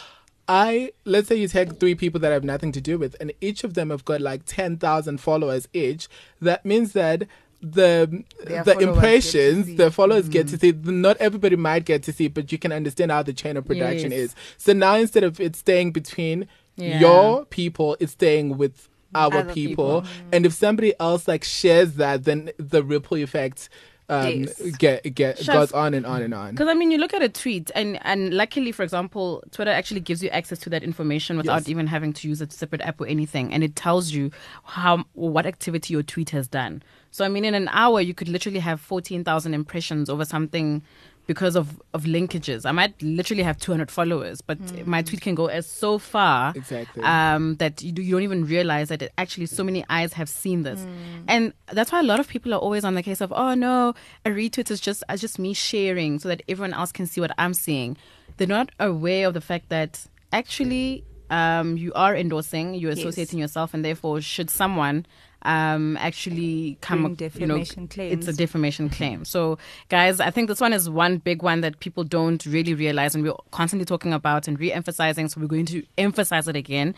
I 0.49 0.93
let's 1.05 1.29
say 1.29 1.35
you 1.37 1.49
tag 1.49 1.79
three 1.81 1.95
people 1.95 2.21
that 2.21 2.31
I 2.31 2.35
have 2.35 2.45
nothing 2.45 2.71
to 2.73 2.81
do 2.81 2.99
with, 2.99 3.17
and 3.21 3.33
each 3.41 3.65
of 3.65 3.75
them 3.75 3.91
have 3.91 4.05
got 4.05 4.21
like 4.21 4.43
ten 4.45 4.77
thousand 4.77 5.21
followers 5.21 5.67
each. 5.73 6.09
That 6.41 6.65
means 6.65 6.93
that 6.93 7.27
the 7.61 8.25
Their 8.45 8.63
the 8.63 8.65
followers 8.65 8.65
get 8.65 8.79
to 8.79 8.89
impressions 8.89 9.77
the 9.77 9.91
followers 9.91 10.29
get 10.29 10.49
to 10.49 10.57
mm. 10.57 10.61
see. 10.61 10.91
Not 10.93 11.17
everybody 11.17 11.57
might 11.57 11.85
get 11.85 12.03
to 12.05 12.13
see, 12.13 12.29
but 12.29 12.53
you 12.53 12.59
can 12.59 12.71
understand 12.73 13.11
how 13.11 13.23
the 13.23 13.33
chain 13.33 13.57
of 13.57 13.65
production 13.65 14.13
Yes. 14.13 14.21
is. 14.21 14.35
So 14.59 14.73
now 14.73 14.95
instead 14.97 15.25
of 15.25 15.41
it 15.41 15.57
staying 15.57 15.93
between 15.93 16.47
Yeah. 16.77 17.01
your 17.01 17.45
people, 17.47 17.97
it's 17.99 18.13
staying 18.13 18.57
with 18.59 18.89
our 19.17 19.45
people. 19.45 20.03
people. 20.03 20.05
And 20.33 20.47
if 20.47 20.53
somebody 20.53 20.95
else 21.01 21.27
like 21.27 21.45
shares 21.45 21.95
that, 21.95 22.25
then 22.25 22.51
the 22.59 22.83
ripple 22.83 23.17
effect 23.17 23.69
um, 24.09 24.45
Yes. 24.45 24.61
get 24.79 25.03
get 25.17 25.37
Chef, 25.39 25.53
goes 25.53 25.73
on 25.73 25.93
and 25.93 26.07
on 26.07 26.23
and 26.23 26.33
on. 26.33 26.53
Because 26.53 26.69
I 26.69 26.75
mean, 26.75 26.93
you 26.93 26.99
look 26.99 27.13
at 27.13 27.23
a 27.23 27.29
tweet, 27.29 27.73
and 27.75 27.99
and 28.05 28.33
luckily, 28.33 28.71
for 28.71 28.85
example, 28.85 29.43
Twitter 29.51 29.73
actually 29.73 29.99
gives 29.99 30.23
you 30.23 30.29
access 30.29 30.61
to 30.61 30.71
that 30.71 30.85
information 30.85 31.37
without 31.37 31.63
Yes. 31.63 31.69
even 31.69 31.89
having 31.89 32.13
to 32.13 32.29
use 32.29 32.41
a 32.41 32.49
separate 32.49 32.83
app 32.83 33.01
or 33.01 33.09
anything, 33.09 33.53
and 33.53 33.65
it 33.65 33.75
tells 33.75 34.13
you 34.13 34.31
how 34.63 35.05
what 35.15 35.45
activity 35.45 35.93
your 35.95 36.05
tweet 36.05 36.31
has 36.31 36.47
done. 36.47 36.85
So 37.11 37.25
I 37.25 37.29
mean, 37.29 37.45
in 37.45 37.55
an 37.55 37.69
hour, 37.73 38.01
you 38.01 38.15
could 38.15 38.29
literally 38.29 38.61
have 38.61 38.81
fourteen 38.81 39.25
thousand 39.25 39.55
impressions 39.55 40.09
over 40.09 40.25
something 40.25 40.83
because 41.27 41.57
of 41.57 41.81
of 41.93 42.05
linkages. 42.05 42.65
I 42.65 42.73
might 42.73 43.01
literally 43.03 43.43
have 43.43 43.59
two 43.59 43.73
hundred 43.73 43.91
followers, 43.91 44.41
but 44.41 44.59
my 44.87 45.03
tweet 45.03 45.21
can 45.21 45.35
go 45.35 45.47
as 45.47 45.67
so 45.67 45.99
far 45.99 46.53
Exactly. 46.55 47.03
um, 47.03 47.57
that 47.57 47.83
you, 47.83 47.93
do, 47.93 48.03
you 48.03 48.13
don't 48.13 48.23
even 48.23 48.45
realize 48.47 48.89
that 48.89 49.03
it 49.03 49.13
actually 49.19 49.47
so 49.47 49.65
many 49.65 49.85
eyes 49.91 50.13
have 50.15 50.29
seen 50.29 50.63
this, 50.63 50.87
and 51.29 51.53
that's 51.73 51.91
why 51.93 52.01
a 52.01 52.05
lot 52.05 52.21
of 52.21 52.29
people 52.29 52.55
are 52.55 52.59
always 52.61 52.85
on 52.85 52.95
the 52.95 53.03
case 53.03 53.21
of 53.21 53.33
oh 53.33 53.55
no, 53.55 53.95
a 54.25 54.31
retweet 54.31 54.71
is 54.71 54.81
just 54.81 55.03
uh, 55.09 55.17
just 55.17 55.39
me 55.39 55.53
sharing 55.53 56.19
so 56.19 56.29
that 56.29 56.43
everyone 56.49 56.73
else 56.75 56.93
can 56.93 57.07
see 57.07 57.21
what 57.21 57.33
I'm 57.39 57.55
seeing. 57.55 57.97
They're 58.37 58.47
not 58.47 58.71
aware 58.79 59.27
of 59.29 59.35
the 59.35 59.41
fact 59.41 59.69
that 59.71 60.07
actually 60.33 61.05
um, 61.31 61.77
you 61.77 61.93
are 61.95 62.15
endorsing, 62.15 62.75
you're 62.75 62.91
Yes. 62.93 62.99
associating 63.01 63.39
yourself, 63.41 63.75
and 63.75 63.85
therefore 63.85 64.21
should 64.21 64.49
someone 64.51 65.07
um, 65.43 65.97
actually 65.99 66.79
come, 66.81 67.15
Bring 67.15 67.33
you 67.39 67.47
know, 67.47 67.59
defamation 67.59 67.89
it's 67.97 68.27
a 68.27 68.33
defamation 68.33 68.89
claim. 68.89 69.25
So, 69.25 69.59
guys, 69.89 70.21
I 70.21 70.31
think 70.31 70.49
this 70.49 70.61
one 70.61 70.73
is 70.73 70.91
one 70.91 71.19
big 71.19 71.43
one 71.43 71.61
that 71.61 71.81
people 71.81 72.05
don't 72.05 72.45
really 72.47 72.75
realize, 72.75 73.15
and 73.15 73.25
we're 73.25 73.35
constantly 73.51 73.85
talking 73.85 74.13
about 74.13 74.49
and 74.49 74.59
re-emphasizing. 74.59 75.29
So 75.29 75.41
we're 75.41 75.47
going 75.47 75.67
to 75.67 75.85
emphasize 75.99 76.49
it 76.49 76.57
again 76.57 76.95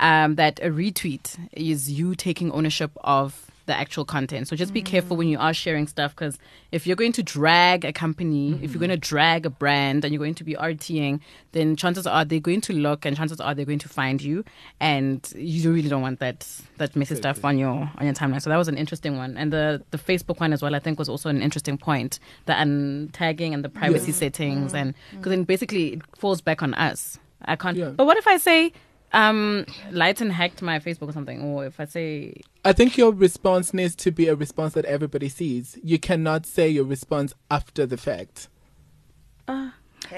um, 0.00 0.34
that 0.36 0.58
a 0.60 0.70
retweet 0.70 1.38
is 1.52 1.90
you 1.90 2.14
taking 2.14 2.50
ownership 2.52 2.90
of 3.02 3.51
the 3.66 3.74
actual 3.74 4.04
content. 4.04 4.48
So 4.48 4.56
just 4.56 4.72
be 4.72 4.82
careful 4.82 5.16
when 5.16 5.28
mm. 5.28 5.32
you 5.32 5.38
are 5.38 5.54
sharing 5.54 5.86
stuff 5.86 6.14
because 6.14 6.38
if 6.72 6.86
you're 6.86 6.96
going 6.96 7.12
to 7.12 7.22
drag 7.22 7.84
a 7.84 7.92
company, 7.92 8.52
if 8.54 8.60
you're 8.60 8.68
mm-hmm. 8.70 8.78
going 8.78 8.90
to 8.90 8.96
drag 8.96 9.46
a 9.46 9.50
brand 9.50 10.04
and 10.04 10.12
you're 10.12 10.18
going 10.18 10.34
to 10.34 10.44
be 10.44 10.54
RTing, 10.54 11.20
then 11.52 11.76
chances 11.76 12.06
are 12.06 12.24
they're 12.24 12.40
going 12.40 12.60
to 12.62 12.72
look 12.72 13.04
and 13.04 13.16
chances 13.16 13.40
are 13.40 13.54
they're 13.54 13.64
going 13.64 13.78
to 13.78 13.88
find 13.88 14.20
you, 14.20 14.44
and 14.80 15.32
you 15.36 15.72
really 15.72 15.88
don't 15.88 16.02
want 16.02 16.18
that 16.20 16.46
that 16.78 16.96
messy 16.96 17.14
stuff 17.14 17.44
on 17.44 17.58
your 17.58 17.90
on 17.96 18.04
your 18.04 18.14
timeline. 18.14 18.42
So 18.42 18.50
that 18.50 18.56
was 18.56 18.68
an 18.68 18.76
interesting 18.76 19.16
one, 19.16 19.36
and 19.36 19.52
the 19.52 19.82
the 19.90 19.98
Facebook 19.98 20.40
one 20.40 20.52
as 20.52 20.62
well. 20.62 20.74
I 20.74 20.78
think 20.78 20.98
was 20.98 21.08
also 21.08 21.28
an 21.28 21.42
interesting 21.42 21.78
point, 21.78 22.18
the 22.46 22.52
untagging 22.52 23.52
and 23.54 23.64
the 23.64 23.68
privacy 23.68 24.12
settings, 24.12 24.72
mm. 24.72 24.76
and 24.76 24.94
mm. 24.94 25.16
because 25.18 25.30
then 25.30 25.44
basically 25.44 25.94
it 25.94 26.02
falls 26.16 26.40
back 26.40 26.62
on 26.62 26.74
us. 26.74 27.18
I 27.44 27.56
can't. 27.56 27.76
Yeah. 27.76 27.90
But 27.90 28.06
what 28.06 28.16
if 28.16 28.26
I 28.26 28.36
say? 28.36 28.72
Um, 29.12 29.66
Lyton 29.90 30.30
hacked 30.30 30.62
my 30.62 30.78
Facebook 30.78 31.08
or 31.08 31.12
something, 31.12 31.42
or 31.42 31.66
if 31.66 31.78
I 31.78 31.84
say 31.84 32.40
I 32.64 32.72
think 32.72 32.96
your 32.96 33.12
response 33.12 33.74
needs 33.74 33.94
to 33.96 34.10
be 34.10 34.28
a 34.28 34.34
response 34.34 34.74
that 34.74 34.84
everybody 34.86 35.28
sees. 35.28 35.78
You 35.82 35.98
cannot 35.98 36.46
say 36.46 36.68
your 36.68 36.84
response 36.84 37.34
after 37.50 37.84
the 37.84 37.96
fact. 37.96 38.48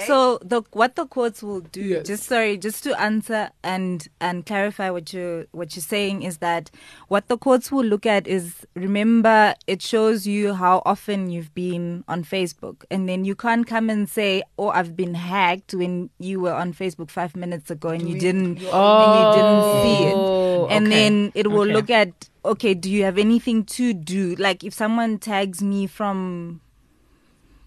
So 0.07 0.39
the 0.43 0.63
what 0.73 0.97
the 0.97 1.07
courts 1.07 1.43
will 1.43 1.61
do, 1.61 1.81
Yes. 1.81 2.07
just 2.07 2.25
sorry, 2.25 2.57
just 2.59 2.83
to 2.85 2.99
answer 3.01 3.51
and 3.63 4.07
and 4.21 4.45
clarify 4.45 4.91
what 4.91 5.13
you 5.13 5.47
what 5.53 5.77
you're 5.77 5.83
saying 5.83 6.23
is 6.23 6.39
that 6.39 6.71
what 7.09 7.29
the 7.29 7.39
courts 7.39 7.71
will 7.71 7.85
look 7.85 8.07
at 8.07 8.27
is 8.27 8.67
remember 8.75 9.55
it 9.67 9.83
shows 9.83 10.27
you 10.27 10.55
how 10.55 10.83
often 10.85 11.31
you've 11.31 11.55
been 11.55 12.03
on 12.09 12.25
Facebook, 12.25 12.85
and 12.91 13.09
then 13.09 13.25
you 13.25 13.35
can't 13.35 13.67
come 13.67 13.91
and 13.91 14.09
say, 14.09 14.43
"Oh, 14.59 14.69
I've 14.71 14.97
been 14.97 15.15
hacked" 15.15 15.75
when 15.75 16.11
you 16.19 16.41
were 16.41 16.55
on 16.55 16.73
Facebook 16.73 17.11
five 17.11 17.37
minutes 17.37 17.71
ago 17.71 17.91
and 17.91 18.09
you 18.09 18.15
didn't 18.19 18.59
and 18.63 19.15
you 19.15 19.25
didn't 19.33 19.63
see 19.83 20.07
it, 20.07 20.17
Oh, 20.17 20.67
and 20.69 20.87
okay. 20.87 20.95
then 20.97 21.33
it 21.35 21.51
will 21.51 21.61
Okay. 21.63 21.73
look 21.73 21.91
at 21.91 22.29
okay, 22.45 22.75
do 22.75 22.91
you 22.91 23.05
have 23.05 23.19
anything 23.19 23.65
to 23.65 23.95
do? 23.95 24.35
Like 24.37 24.65
if 24.65 24.75
someone 24.75 25.19
tags 25.19 25.63
me 25.63 25.87
from 25.87 26.61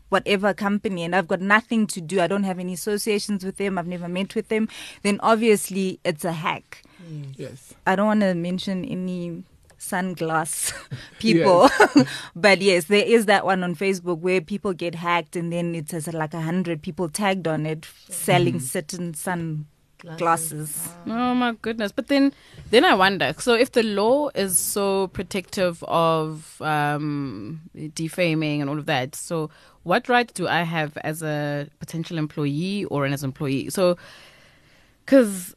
whatever 0.10 0.54
company 0.54 1.04
and 1.04 1.16
I've 1.16 1.28
got 1.28 1.42
nothing 1.42 1.88
to 1.88 2.02
do, 2.02 2.22
I 2.22 2.28
don't 2.28 2.44
have 2.44 2.60
any 2.60 2.74
associations 2.74 3.44
with 3.44 3.58
them, 3.58 3.78
I've 3.78 3.88
never 3.88 4.08
met 4.08 4.36
with 4.36 4.50
them, 4.50 4.68
then 5.04 5.20
obviously 5.22 6.00
it's 6.04 6.26
a 6.26 6.32
hack. 6.32 6.84
Yes. 7.36 7.74
I 7.86 7.96
don't 7.96 8.08
want 8.08 8.22
to 8.22 8.34
mention 8.34 8.86
any 8.86 9.44
sunglass 9.80 10.74
people, 11.20 11.70
but 12.36 12.62
yes, 12.62 12.86
there 12.86 13.06
is 13.06 13.26
that 13.28 13.46
one 13.46 13.64
on 13.64 13.76
Facebook 13.76 14.20
where 14.20 14.42
people 14.42 14.74
get 14.74 14.96
hacked 14.96 15.36
and 15.36 15.52
then 15.52 15.76
it 15.76 15.90
says 15.90 16.08
like 16.08 16.34
a 16.34 16.42
hundred 16.42 16.82
people 16.82 17.10
tagged 17.10 17.48
on 17.48 17.66
it 17.66 17.86
selling 18.10 18.60
certain 18.60 19.14
sunglasses. 19.14 20.90
Oh 21.06 21.34
my 21.36 21.54
goodness! 21.62 21.92
But 21.92 22.08
then, 22.08 22.34
then 22.70 22.86
I 22.86 22.96
wonder. 22.96 23.34
So, 23.38 23.54
if 23.54 23.72
the 23.72 23.84
law 23.84 24.30
is 24.36 24.58
so 24.58 25.08
protective 25.08 25.84
of 25.84 26.62
um, 26.62 27.62
defaming 27.94 28.62
and 28.62 28.70
all 28.70 28.80
of 28.80 28.88
that, 28.88 29.16
so 29.16 29.50
what 29.88 30.10
right 30.10 30.32
do 30.34 30.48
I 30.48 30.64
have 30.64 30.98
as 30.98 31.24
a 31.24 31.68
potential 31.80 32.18
employee 32.18 32.86
or 32.86 33.06
as 33.06 33.24
an 33.24 33.30
employee? 33.30 33.70
So, 33.70 33.98
because 35.06 35.56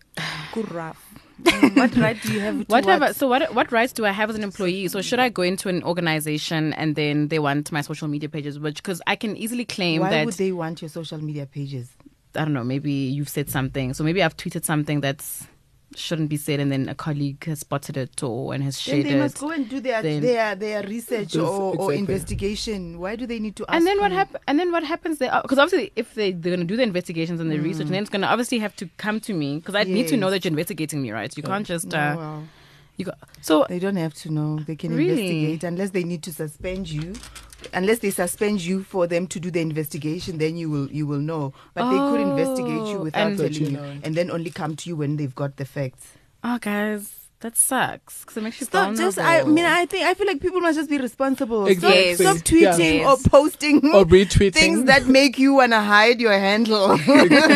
mm, 1.43 1.77
what 1.77 1.97
right 1.97 2.21
do 2.23 2.33
you 2.33 2.41
have 2.41 2.59
to 2.59 2.65
what 2.69 2.85
have 2.85 3.03
I, 3.03 3.13
so 3.13 3.27
what 3.27 3.53
what 3.55 3.73
rights 3.73 3.93
do 3.93 4.07
I 4.07 4.13
have 4.13 4.31
as 4.31 4.37
an 4.37 4.45
employee? 4.45 4.87
So 4.89 5.03
should 5.03 5.19
I 5.19 5.29
go 5.29 5.43
into 5.43 5.69
an 5.69 5.83
organization 5.83 6.73
and 6.75 6.95
then 6.95 7.29
they 7.29 7.41
want 7.41 7.73
my 7.73 7.81
social 7.81 8.07
media 8.07 8.29
pages? 8.29 8.59
Which 8.59 8.77
because 8.77 9.03
I 9.07 9.17
can 9.17 9.37
easily 9.37 9.65
claim 9.65 10.03
Why 10.03 10.11
that 10.11 10.27
would 10.27 10.35
they 10.35 10.53
want 10.53 10.81
your 10.81 10.89
social 10.89 11.19
media 11.19 11.47
pages? 11.47 11.89
I 12.37 12.45
don't 12.45 12.53
know, 12.53 12.63
maybe 12.63 12.93
you've 12.93 13.29
said 13.29 13.51
something. 13.51 13.95
So 13.95 14.05
maybe 14.05 14.23
I've 14.23 14.37
tweeted 14.37 14.65
something 14.65 15.01
that's 15.01 15.47
shouldn't 15.97 16.29
be 16.29 16.37
said, 16.37 16.61
and 16.61 16.71
then 16.71 16.89
a 16.89 16.95
colleague 16.95 17.45
has 17.45 17.61
spotted 17.61 17.97
it 17.97 18.23
or 18.23 18.55
and 18.55 18.63
has 18.63 18.77
Then 18.85 18.95
shared 18.95 19.07
they 19.07 19.19
must 19.19 19.37
it. 19.37 19.41
go 19.41 19.51
and 19.51 19.69
do 19.69 19.81
their 19.81 20.03
Then- 20.03 20.23
their 20.23 20.55
their 20.55 20.83
research 20.85 21.35
Yes, 21.35 21.43
or, 21.45 21.77
or 21.77 21.93
investigation. 21.93 22.99
Why 23.01 23.17
do 23.17 23.27
they 23.27 23.39
need 23.41 23.57
to 23.57 23.65
ask? 23.69 23.77
And 23.77 23.87
then 23.87 23.99
what 24.01 24.11
you? 24.13 24.17
happens? 24.19 24.43
And 24.47 24.59
then 24.59 24.71
what 24.73 24.85
happens 24.85 25.19
there? 25.19 25.39
Because 25.43 25.59
obviously, 25.59 25.93
if 25.97 26.15
they 26.15 26.33
they're 26.33 26.53
gonna 26.57 26.65
do 26.65 26.77
the 26.77 26.83
investigations 26.85 27.41
and 27.41 27.51
the 27.51 27.59
research, 27.59 27.87
and 27.87 27.95
then 27.95 28.03
it's 28.03 28.11
gonna 28.11 28.29
obviously 28.29 28.59
have 28.61 28.75
to 28.77 28.89
come 28.99 29.21
to 29.21 29.33
me 29.35 29.57
because 29.57 29.75
I 29.75 29.85
need 29.85 30.09
to 30.09 30.17
know 30.17 30.31
that 30.31 30.45
you're 30.45 30.51
investigating 30.53 31.03
me, 31.03 31.11
right? 31.11 31.37
You 31.37 31.43
can't 31.43 31.67
just 31.67 31.87
No, 31.89 31.99
uh, 31.99 32.17
well, 32.17 32.45
you 32.97 33.05
got 33.07 33.19
so 33.41 33.67
they 33.69 33.79
don't 33.79 33.97
have 33.97 34.15
to 34.15 34.31
know. 34.33 34.59
They 34.61 34.77
can 34.77 34.95
Really? 34.95 35.11
investigate 35.11 35.65
unless 35.65 35.91
they 35.91 36.05
need 36.05 36.23
to 36.23 36.33
suspend 36.33 36.89
you. 36.91 37.15
Unless 37.73 37.99
they 38.01 38.11
suspend 38.11 38.61
you 38.63 38.83
for 38.83 39.07
them 39.07 39.27
to 39.29 39.41
do 39.41 39.51
the 39.51 39.61
investigation, 39.61 40.39
then 40.39 40.57
you 40.57 40.71
will 40.71 40.91
you 40.91 41.07
will 41.07 41.19
know. 41.21 41.53
But 41.75 41.91
they 41.91 41.99
could 41.99 42.21
investigate 42.21 42.87
you 42.89 42.99
Oh, 42.99 43.03
without 43.03 43.37
telling 43.37 43.53
you 43.55 43.71
know. 43.71 43.97
and 44.03 44.15
then 44.15 44.31
only 44.31 44.51
come 44.51 44.77
to 44.77 44.89
you 44.89 44.97
when 44.97 45.17
they've 45.17 45.35
got 45.35 45.57
the 45.57 45.65
facts. 45.65 46.13
oh 46.43 46.59
guys, 46.59 47.17
That 47.41 47.57
sucks 47.57 48.21
because 48.21 48.37
it 48.37 48.43
makes 48.45 48.61
you 48.61 48.67
Stop 48.67 48.85
vulnerable. 48.89 49.07
just 49.13 49.19
I 49.19 49.45
mean 49.45 49.65
I 49.65 49.87
think 49.87 50.05
I 50.05 50.13
feel 50.13 50.27
like 50.27 50.41
people 50.43 50.61
must 50.61 50.77
just 50.79 50.91
be 50.91 50.99
responsible. 50.99 51.63
Stop- 51.65 51.71
Exactly. 51.95 52.15
Stop, 52.17 52.37
Yeah. 52.37 52.43
tweeting 52.51 52.95
Yes. 52.99 53.07
or 53.09 53.31
posting 53.31 53.77
Or 53.95 54.05
retweeting. 54.05 54.53
things 54.53 54.85
that 54.91 55.07
make 55.07 55.39
you 55.39 55.55
wanna 55.55 55.83
hide 55.83 56.21
your 56.21 56.37
handle. 56.39 56.99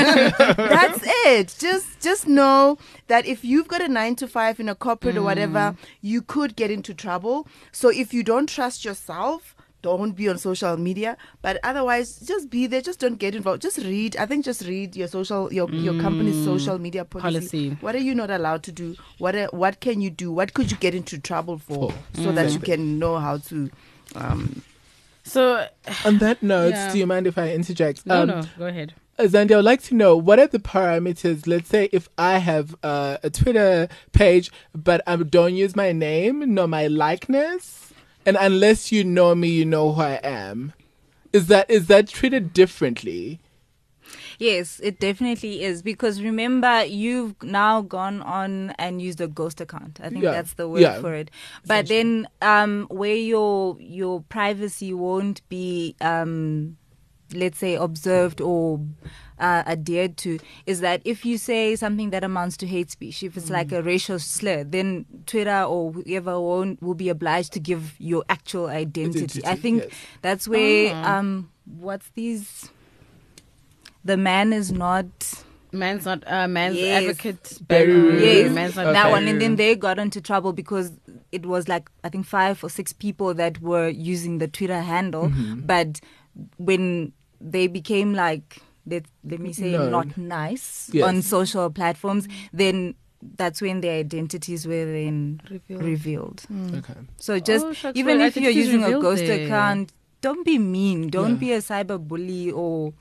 That's 0.02 1.00
it. 1.26 1.54
Just 1.58 2.00
just 2.00 2.26
know 2.26 2.78
that 3.08 3.26
if 3.26 3.44
you've 3.44 3.68
got 3.68 3.82
a 3.82 3.88
nine 3.88 4.16
to 4.16 4.26
five 4.28 4.58
in 4.60 4.68
a 4.68 4.74
corporate 4.74 5.16
or 5.16 5.20
Mm. 5.20 5.24
whatever, 5.24 5.76
you 6.00 6.22
could 6.22 6.56
get 6.56 6.70
into 6.70 6.94
trouble. 6.94 7.46
So 7.72 7.88
if 7.90 8.12
you 8.14 8.22
don't 8.22 8.48
trust 8.48 8.84
yourself, 8.84 9.54
don't 9.88 10.12
be 10.20 10.28
on 10.32 10.38
social 10.38 10.76
media. 10.88 11.16
But 11.42 11.58
otherwise, 11.62 12.08
just 12.30 12.48
be 12.50 12.66
there. 12.66 12.80
Just 12.90 13.00
don't 13.04 13.18
get 13.24 13.34
involved. 13.34 13.62
Just 13.62 13.78
read. 13.78 14.16
I 14.16 14.26
think 14.26 14.44
just 14.44 14.62
read 14.72 14.96
your 14.96 15.08
social 15.08 15.52
your 15.52 15.68
your 15.86 15.96
company's 16.00 16.42
social 16.44 16.78
media 16.86 17.04
policy. 17.04 17.30
Policy. 17.38 17.76
What 17.80 17.94
are 17.94 18.04
you 18.10 18.14
not 18.14 18.30
allowed 18.30 18.62
to 18.64 18.72
do? 18.72 18.96
What 19.18 19.34
are, 19.36 19.48
what 19.62 19.80
can 19.80 20.00
you 20.00 20.10
do? 20.10 20.32
What 20.32 20.54
could 20.54 20.70
you 20.70 20.78
get 20.78 20.94
into 20.94 21.18
trouble 21.30 21.58
for? 21.58 21.90
For. 21.90 22.22
So 22.22 22.32
that 22.32 22.52
you 22.52 22.60
can 22.60 22.98
know 22.98 23.18
how 23.18 23.38
to. 23.50 23.70
Um, 24.14 24.62
So 25.24 25.66
On 26.04 26.18
that 26.18 26.42
note, 26.54 26.74
Yeah. 26.74 26.92
do 26.92 26.98
you 26.98 27.06
mind 27.06 27.26
if 27.26 27.36
I 27.38 27.50
interject? 27.52 28.04
no, 28.06 28.22
Um, 28.22 28.28
no, 28.28 28.42
go 28.58 28.66
ahead. 28.66 28.92
Zandi, 29.18 29.52
I 29.52 29.56
would 29.56 29.64
like 29.64 29.82
to 29.84 29.94
know 29.94 30.16
what 30.16 30.38
are 30.40 30.48
the 30.48 30.58
parameters? 30.58 31.46
Let's 31.46 31.68
say 31.70 31.88
if 31.92 32.08
I 32.18 32.38
have 32.38 32.74
uh, 32.82 33.18
a 33.22 33.30
Twitter 33.30 33.88
page, 34.12 34.50
but 34.74 35.00
I 35.06 35.14
don't 35.16 35.54
use 35.54 35.76
my 35.76 35.92
name 35.92 36.42
nor 36.54 36.66
my 36.66 36.88
likeness, 36.88 37.83
and 38.26 38.36
unless 38.40 38.90
you 38.92 39.04
know 39.04 39.34
me, 39.34 39.48
you 39.48 39.64
know 39.64 39.92
who 39.92 40.00
I 40.02 40.20
am. 40.22 40.72
Is 41.32 41.46
that 41.48 41.68
is 41.70 41.86
that 41.88 42.08
treated 42.08 42.52
differently? 42.52 43.40
Yes, 44.38 44.80
it 44.82 45.00
definitely 45.00 45.62
is 45.62 45.82
because 45.82 46.22
remember 46.22 46.84
you've 46.84 47.40
now 47.42 47.80
gone 47.82 48.20
on 48.22 48.70
and 48.78 49.00
used 49.00 49.20
a 49.20 49.28
ghost 49.28 49.60
account. 49.60 50.00
I 50.02 50.10
think 50.10 50.24
Yeah, 50.24 50.32
that's 50.32 50.54
the 50.54 50.68
word 50.68 50.82
yeah, 50.82 51.00
for 51.00 51.14
it. 51.14 51.30
But 51.66 51.88
then 51.88 52.28
um 52.42 52.86
where 52.90 53.14
your 53.16 53.76
your 53.80 54.22
privacy 54.22 54.92
won't 54.92 55.46
be 55.48 55.96
um 56.00 56.76
let's 57.32 57.58
say 57.58 57.74
observed 57.74 58.40
or 58.40 58.80
uh, 59.38 59.62
adhered 59.66 60.16
to 60.18 60.38
is 60.66 60.80
that 60.80 61.00
if 61.04 61.24
you 61.24 61.38
say 61.38 61.74
something 61.74 62.10
that 62.10 62.22
amounts 62.22 62.56
to 62.58 62.66
hate 62.66 62.90
speech, 62.90 63.22
if 63.22 63.36
it's 63.36 63.50
like 63.50 63.72
a 63.72 63.82
Mm. 63.82 63.86
racial 63.86 64.18
slur, 64.18 64.62
then 64.64 65.06
Twitter 65.26 65.62
or 65.62 65.92
whoever 65.92 66.40
won't 66.40 66.80
will 66.82 66.94
be 66.94 67.08
obliged 67.08 67.52
to 67.54 67.60
give 67.60 67.94
your 67.98 68.24
actual 68.28 68.66
identity. 68.66 69.44
I 69.44 69.56
think 69.56 69.82
yes. 69.84 69.92
that's 70.22 70.46
where 70.46 70.92
Ah. 70.94 71.18
um 71.18 71.50
what's 71.66 72.08
these 72.14 72.70
the 74.04 74.16
man 74.16 74.52
is 74.52 74.70
not 74.70 75.44
Man's 75.72 76.04
not 76.04 76.22
uh, 76.28 76.46
man's 76.46 76.76
Yes. 76.76 77.02
advocate. 77.02 77.58
Very 77.68 78.22
yes 78.22 78.52
man's 78.54 78.76
not 78.76 78.86
Okay. 78.86 78.92
that 78.92 79.10
one 79.10 79.26
and 79.26 79.40
then 79.40 79.56
they 79.56 79.74
got 79.74 79.98
into 79.98 80.20
trouble 80.20 80.52
because 80.52 80.92
it 81.32 81.46
was 81.46 81.66
like 81.66 81.90
i 82.04 82.08
think 82.08 82.24
five 82.26 82.62
or 82.62 82.68
six 82.70 82.92
people 82.92 83.34
that 83.34 83.60
were 83.60 83.88
using 83.88 84.38
the 84.38 84.46
twitter 84.46 84.80
handle 84.82 85.30
Mm-hmm. 85.30 85.60
but 85.66 86.00
when 86.58 87.12
they 87.40 87.66
became 87.66 88.14
like 88.14 88.60
let, 88.86 89.04
let 89.24 89.40
me 89.40 89.52
say 89.52 89.72
Known. 89.72 89.90
not 89.90 90.18
nice 90.18 90.90
Yes. 90.92 91.04
on 91.08 91.22
social 91.22 91.70
platforms 91.70 92.28
then 92.52 92.94
that's 93.36 93.62
when 93.62 93.80
their 93.80 93.98
identities 94.00 94.66
were 94.66 94.84
then 94.84 95.40
Revealed. 95.50 95.82
revealed 95.82 96.42
Okay. 96.74 96.94
so 97.18 97.38
just 97.40 97.64
Oh, 97.84 97.92
even 97.94 98.20
if 98.20 98.36
you're 98.36 98.50
using 98.50 98.84
a 98.84 98.92
ghost 99.00 99.24
there. 99.24 99.46
account 99.46 99.92
don't 100.24 100.44
be 100.48 100.56
mean 100.58 101.00
don't 101.16 101.34
Yeah. 101.36 101.44
be 101.44 101.52
a 101.52 101.58
cyber 101.68 101.98
bully 102.12 102.50
or 102.50 102.92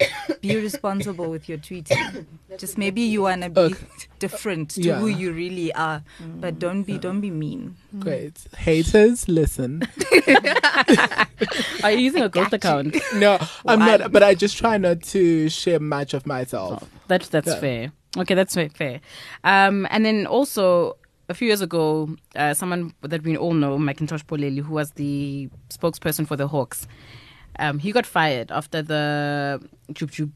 be 0.42 0.56
responsible 0.68 1.30
with 1.36 1.48
your 1.50 1.58
tweeting 1.68 2.26
just 2.64 2.78
maybe 2.78 3.02
you 3.02 3.22
want 3.28 3.44
to 3.44 3.50
be 3.50 3.62
Okay. 3.62 3.86
different 4.20 4.70
to 4.76 4.82
Yeah. 4.82 5.00
who 5.00 5.08
you 5.22 5.32
really 5.32 5.70
are 5.74 6.04
but 6.44 6.60
don't 6.60 6.84
be 6.84 6.98
don't 7.08 7.22
be 7.22 7.32
mean 7.32 7.76
Great. 8.00 8.38
Haters, 8.58 9.28
listen. 9.30 9.84
Are 11.84 11.92
you 11.92 12.00
using 12.00 12.24
a 12.24 12.30
ghost 12.30 12.54
account? 12.54 12.96
No, 13.16 13.38
I'm 13.68 13.80
Why? 13.80 13.98
not. 13.98 14.12
But 14.12 14.24
I 14.24 14.34
just 14.36 14.58
try 14.58 14.78
not 14.78 15.02
to 15.14 15.48
share 15.50 15.80
much 15.80 16.14
of 16.14 16.26
myself. 16.26 16.84
That's 17.08 17.30
that's 17.30 17.48
Yeah. 17.48 17.60
fair. 17.60 17.92
Okay, 18.18 18.34
that's 18.36 18.56
fair. 18.56 18.70
fair. 18.70 19.00
Um, 19.44 19.88
and 19.92 20.06
then 20.06 20.26
also 20.26 20.98
a 21.34 21.36
few 21.36 21.48
years 21.48 21.62
ago, 21.62 22.16
uh, 22.36 22.54
someone 22.54 22.94
that 23.02 23.24
we 23.24 23.36
all 23.36 23.54
know, 23.54 23.78
McIntosh 23.80 24.24
Polela, 24.24 24.62
who 24.62 24.74
was 24.76 24.92
the 24.92 25.50
spokesperson 25.70 26.28
for 26.28 26.36
the 26.36 26.48
Hawks, 26.48 26.88
um, 27.58 27.80
he 27.80 27.92
got 27.92 28.06
fired 28.06 28.52
after 28.52 28.84
the 28.84 29.60
Jub 29.94 30.12
Jub 30.12 30.32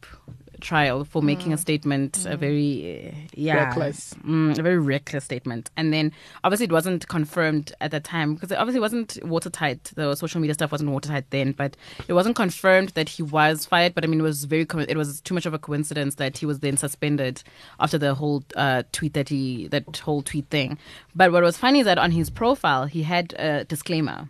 trial 0.61 1.03
for 1.03 1.21
making 1.21 1.53
a 1.53 1.57
statement, 1.57 2.25
a 2.25 2.37
very 2.37 3.13
uh, 3.13 3.17
yeah, 3.33 3.65
Reckless. 3.65 4.13
mm, 4.25 4.57
a 4.57 4.61
very 4.61 4.77
reckless 4.79 5.23
statement. 5.23 5.69
And 5.77 5.93
then 5.93 6.11
obviously 6.43 6.65
it 6.65 6.71
wasn't 6.71 7.07
confirmed 7.07 7.73
at 7.81 7.91
the 7.91 7.99
time 7.99 8.33
because 8.35 8.51
obviously 8.51 8.57
it 8.57 8.61
obviously 8.67 8.79
wasn't 8.81 9.17
watertight. 9.23 9.91
The 9.95 10.15
social 10.15 10.41
media 10.41 10.53
stuff 10.53 10.71
wasn't 10.71 10.91
watertight 10.91 11.29
then, 11.29 11.51
but 11.53 11.77
it 12.07 12.13
wasn't 12.13 12.35
confirmed 12.35 12.89
that 12.89 13.09
he 13.09 13.23
was 13.23 13.65
fired. 13.65 13.93
But 13.95 14.03
I 14.03 14.07
mean, 14.07 14.19
it 14.19 14.23
was 14.23 14.45
very 14.45 14.65
co- 14.65 14.79
it 14.79 14.97
was 14.97 15.21
too 15.21 15.33
much 15.33 15.45
of 15.45 15.53
a 15.53 15.59
coincidence 15.59 16.15
that 16.15 16.37
he 16.37 16.45
was 16.45 16.59
then 16.59 16.77
suspended 16.77 17.43
after 17.79 17.97
the 17.97 18.13
whole 18.15 18.43
uh, 18.55 18.83
tweet 18.91 19.13
that 19.13 19.29
he 19.29 19.67
that 19.69 19.97
whole 19.97 20.21
tweet 20.21 20.47
thing. 20.49 20.77
But 21.15 21.31
what 21.31 21.43
was 21.43 21.57
funny 21.57 21.79
is 21.79 21.85
that 21.85 21.97
on 21.97 22.11
his 22.11 22.29
profile 22.29 22.85
he 22.85 23.03
had 23.03 23.33
a 23.33 23.63
disclaimer. 23.65 24.29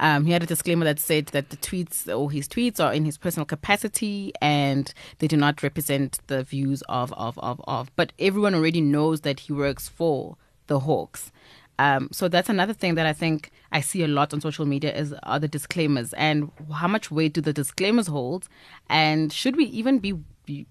Um, 0.00 0.24
he 0.24 0.32
had 0.32 0.42
a 0.42 0.46
disclaimer 0.46 0.84
that 0.86 0.98
said 0.98 1.26
that 1.26 1.50
the 1.50 1.58
tweets 1.58 2.08
or 2.08 2.30
his 2.30 2.48
tweets 2.48 2.82
are 2.82 2.92
in 2.92 3.04
his 3.04 3.18
personal 3.18 3.44
capacity 3.44 4.32
and 4.40 4.92
they 5.18 5.28
do 5.28 5.36
not 5.36 5.62
represent 5.62 6.18
the 6.26 6.42
views 6.42 6.82
of 6.88 7.12
of 7.12 7.38
of 7.38 7.60
of. 7.68 7.94
But 7.96 8.12
everyone 8.18 8.54
already 8.54 8.80
knows 8.80 9.20
that 9.20 9.40
he 9.40 9.52
works 9.52 9.88
for 9.88 10.36
the 10.68 10.80
Hawks. 10.80 11.30
Um, 11.78 12.08
so 12.12 12.28
that's 12.28 12.48
another 12.48 12.72
thing 12.72 12.94
that 12.94 13.06
I 13.06 13.12
think 13.12 13.50
I 13.72 13.80
see 13.80 14.02
a 14.02 14.08
lot 14.08 14.34
on 14.34 14.40
social 14.40 14.66
media 14.66 14.94
is 14.94 15.14
are 15.22 15.38
the 15.38 15.48
disclaimers 15.48 16.12
and 16.14 16.50
how 16.74 16.88
much 16.88 17.10
weight 17.10 17.34
do 17.34 17.40
the 17.42 17.52
disclaimers 17.52 18.06
hold, 18.06 18.48
and 18.88 19.32
should 19.32 19.56
we 19.56 19.64
even 19.64 19.98
be, 19.98 20.12
be 20.44 20.66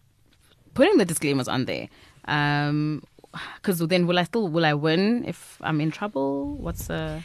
putting 0.74 0.98
the 0.98 1.06
disclaimers 1.06 1.48
on 1.48 1.66
there? 1.66 1.88
Because 2.22 3.80
then 3.88 4.08
will 4.08 4.20
I 4.20 4.24
still 4.24 4.48
will 4.48 4.66
I 4.66 4.74
win 4.74 5.26
if 5.26 5.58
I'm 5.62 5.82
in 5.82 5.92
trouble? 5.92 6.56
What's 6.56 6.90
uh 6.90 7.22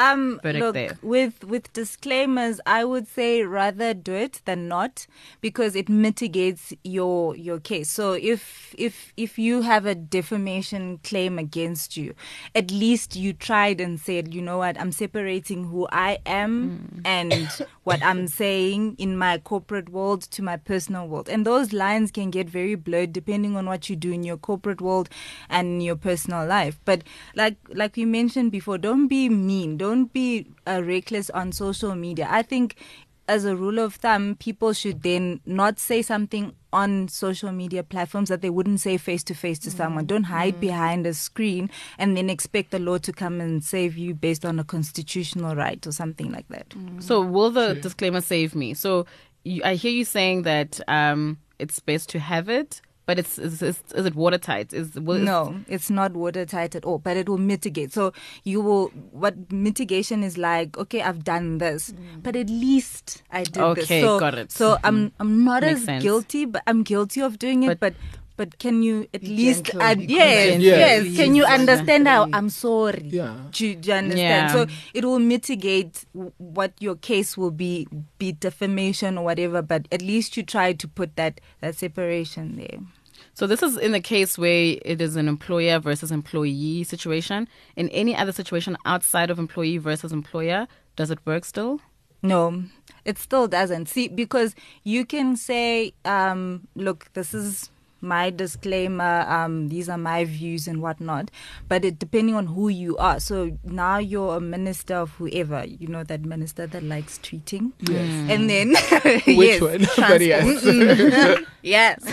Um, 0.00 0.40
look, 0.44 0.74
there. 0.74 0.96
with 1.02 1.42
with 1.42 1.72
disclaimers, 1.72 2.60
I 2.64 2.84
would 2.84 3.08
say 3.08 3.42
rather 3.42 3.94
do 3.94 4.14
it 4.14 4.42
than 4.44 4.68
not 4.68 5.08
because 5.40 5.74
it 5.74 5.88
mitigates 5.88 6.72
your 6.84 7.34
your 7.34 7.58
case. 7.58 7.90
So 7.90 8.12
if 8.12 8.76
if 8.78 9.12
if 9.16 9.40
you 9.40 9.62
have 9.62 9.86
a 9.86 9.96
defamation 9.96 10.98
claim 11.02 11.36
against 11.36 11.96
you, 11.96 12.14
at 12.54 12.70
least 12.70 13.16
you 13.16 13.32
tried 13.32 13.80
and 13.80 13.98
said, 13.98 14.32
you 14.32 14.40
know 14.40 14.58
what, 14.58 14.80
I'm 14.80 14.92
separating 14.92 15.64
who 15.64 15.88
I 15.90 16.18
am 16.26 17.02
and 17.04 17.48
what 17.82 18.00
I'm 18.00 18.28
saying 18.28 18.94
in 18.98 19.16
my 19.18 19.38
corporate 19.38 19.88
world 19.88 20.22
to 20.30 20.42
my 20.42 20.58
personal 20.58 21.08
world, 21.08 21.28
and 21.28 21.44
those 21.44 21.72
lines 21.72 22.12
can 22.12 22.30
get 22.30 22.48
very 22.48 22.76
blurred 22.76 23.12
depending 23.12 23.56
on 23.56 23.66
what 23.66 23.90
you 23.90 23.96
do 23.96 24.12
in 24.12 24.22
your 24.22 24.36
corporate 24.36 24.80
world 24.80 25.08
and 25.50 25.82
your 25.82 25.96
personal 25.96 26.46
life. 26.46 26.78
But 26.84 27.02
like 27.34 27.56
like 27.74 27.96
we 27.96 28.04
mentioned 28.04 28.52
before, 28.52 28.78
don't 28.78 29.08
be 29.08 29.28
mean. 29.28 29.76
Don't 29.76 29.87
be 29.96 30.46
uh, 30.66 30.82
reckless 30.84 31.30
on 31.30 31.52
social 31.52 31.94
media. 31.94 32.26
I 32.30 32.42
think 32.42 32.76
as 33.28 33.44
a 33.44 33.54
rule 33.54 33.78
of 33.78 33.96
thumb, 33.96 34.36
people 34.36 34.72
should 34.72 35.02
then 35.02 35.40
not 35.44 35.78
say 35.78 36.00
something 36.00 36.54
on 36.72 37.08
social 37.08 37.52
media 37.52 37.82
platforms 37.82 38.28
that 38.30 38.40
they 38.40 38.50
wouldn't 38.50 38.80
say 38.80 38.96
face 38.96 39.22
to 39.24 39.34
face 39.34 39.58
to 39.58 39.70
someone. 39.70 40.06
Don't 40.06 40.24
hide 40.24 40.60
behind 40.60 41.06
a 41.06 41.14
screen 41.14 41.70
and 41.98 42.16
then 42.16 42.30
expect 42.30 42.70
the 42.70 42.78
law 42.78 42.98
to 42.98 43.12
come 43.12 43.40
and 43.40 43.62
save 43.62 43.96
you 43.96 44.14
based 44.14 44.44
on 44.44 44.58
a 44.58 44.64
constitutional 44.64 45.54
right 45.54 45.86
or 45.86 45.92
something 45.92 46.32
like 46.32 46.48
that. 46.48 46.74
So 47.00 47.20
will 47.20 47.50
the 47.50 47.74
disclaimer 47.74 48.20
save 48.22 48.54
me? 48.54 48.74
So 48.74 49.06
you, 49.44 49.62
I 49.64 49.74
hear 49.74 49.92
you 49.92 50.04
saying 50.04 50.42
that 50.42 50.80
um, 50.88 51.38
it's 51.58 51.80
best 51.80 52.08
to 52.10 52.18
have 52.18 52.48
it, 52.48 52.80
but 53.08 53.18
it's 53.18 53.38
is, 53.38 53.62
is, 53.62 53.82
is 53.94 54.04
it 54.04 54.14
watertight? 54.14 54.74
Is 54.74 54.94
will, 54.94 55.18
No, 55.18 55.60
it's 55.66 55.88
not 55.88 56.12
watertight 56.12 56.74
at 56.76 56.84
all, 56.84 56.98
but 56.98 57.16
it 57.16 57.26
will 57.26 57.38
mitigate. 57.38 57.90
So 57.90 58.12
you 58.44 58.60
will, 58.60 58.88
what 59.12 59.50
mitigation 59.50 60.22
is 60.22 60.36
like, 60.36 60.76
okay, 60.76 61.00
I've 61.00 61.24
done 61.24 61.56
this, 61.56 61.90
mm. 61.92 62.22
but 62.22 62.36
at 62.36 62.50
least 62.50 63.22
I 63.32 63.44
did 63.44 63.54
this. 63.54 63.84
Okay, 63.88 64.02
So, 64.02 64.20
got 64.20 64.34
it. 64.36 64.52
So 64.52 64.76
I'm, 64.84 64.96
mm-hmm. 65.08 65.22
I'm 65.22 65.42
not 65.44 65.62
Makes 65.62 65.80
as 65.80 65.84
sense. 65.86 66.02
guilty, 66.04 66.44
but 66.44 66.62
I'm 66.66 66.82
guilty 66.82 67.22
of 67.22 67.38
doing 67.38 67.62
it, 67.62 67.68
But- 67.68 67.80
but, 67.80 67.94
but 68.36 68.58
can 68.58 68.82
you 68.84 69.08
at 69.14 69.22
Be 69.22 69.28
least, 69.28 69.64
gentle, 69.64 69.82
add, 69.82 69.98
be 69.98 70.12
yes, 70.14 70.46
gentle, 70.50 70.62
yes, 70.68 71.16
can 71.16 71.34
you 71.34 71.44
understand 71.44 72.06
how 72.06 72.28
I'm 72.32 72.50
sorry? 72.50 73.08
Yeah. 73.10 73.34
Do, 73.50 73.66
you- 73.66 73.74
do 73.74 73.88
you 73.88 73.94
understand? 73.94 74.50
Yeah. 74.50 74.52
So 74.52 74.66
it 74.94 75.04
will 75.06 75.18
mitigate 75.18 76.04
w- 76.14 76.30
what 76.36 76.72
your 76.78 76.94
case 76.94 77.36
will 77.40 77.50
be, 77.50 77.88
be 78.18 78.32
defamation 78.32 79.16
or 79.18 79.24
whatever, 79.24 79.62
but 79.62 79.88
at 79.90 80.02
least 80.02 80.36
you 80.36 80.44
try 80.44 80.72
to 80.74 80.86
put 80.86 81.16
that, 81.16 81.40
that 81.62 81.74
separation 81.74 82.56
there. 82.56 82.78
So 83.34 83.46
this 83.46 83.62
is 83.62 83.76
in 83.76 83.92
the 83.92 84.00
case 84.00 84.38
where 84.38 84.76
it 84.82 85.00
is 85.00 85.16
an 85.16 85.28
employer 85.28 85.78
versus 85.78 86.10
employee 86.10 86.84
situation. 86.84 87.48
In 87.76 87.88
any 87.90 88.16
other 88.16 88.32
situation 88.32 88.76
outside 88.84 89.30
of 89.30 89.38
employee 89.38 89.78
versus 89.78 90.12
employer, 90.12 90.66
does 90.96 91.10
it 91.10 91.18
work 91.24 91.44
still? 91.44 91.80
No, 92.22 92.64
it 93.04 93.18
still 93.18 93.46
doesn't. 93.46 93.88
See, 93.88 94.08
because 94.08 94.54
you 94.82 95.04
can 95.04 95.36
say, 95.36 95.94
um, 96.04 96.66
look, 96.74 97.12
this 97.12 97.32
is 97.32 97.70
my 98.00 98.30
disclaimer. 98.30 99.24
Um, 99.28 99.68
these 99.68 99.88
are 99.88 99.98
my 99.98 100.24
views 100.24 100.68
and 100.68 100.80
whatnot. 100.82 101.30
But 101.68 101.84
it 101.84 101.98
depending 101.98 102.34
on 102.34 102.46
who 102.46 102.68
you 102.68 102.96
are. 102.98 103.20
So 103.20 103.56
now 103.64 103.98
you're 103.98 104.36
a 104.36 104.40
minister 104.40 104.94
of 104.94 105.10
whoever. 105.12 105.64
You 105.64 105.88
know 105.88 106.04
that 106.04 106.24
minister 106.24 106.66
that 106.66 106.82
likes 106.82 107.18
tweeting. 107.18 107.72
Yes. 107.80 108.30
And 108.30 108.48
then 108.48 108.68
Which 109.36 109.60
yes. 109.60 109.60
one? 109.60 109.86
but 109.96 110.20
yes. 110.20 111.44
Yes. 111.62 112.04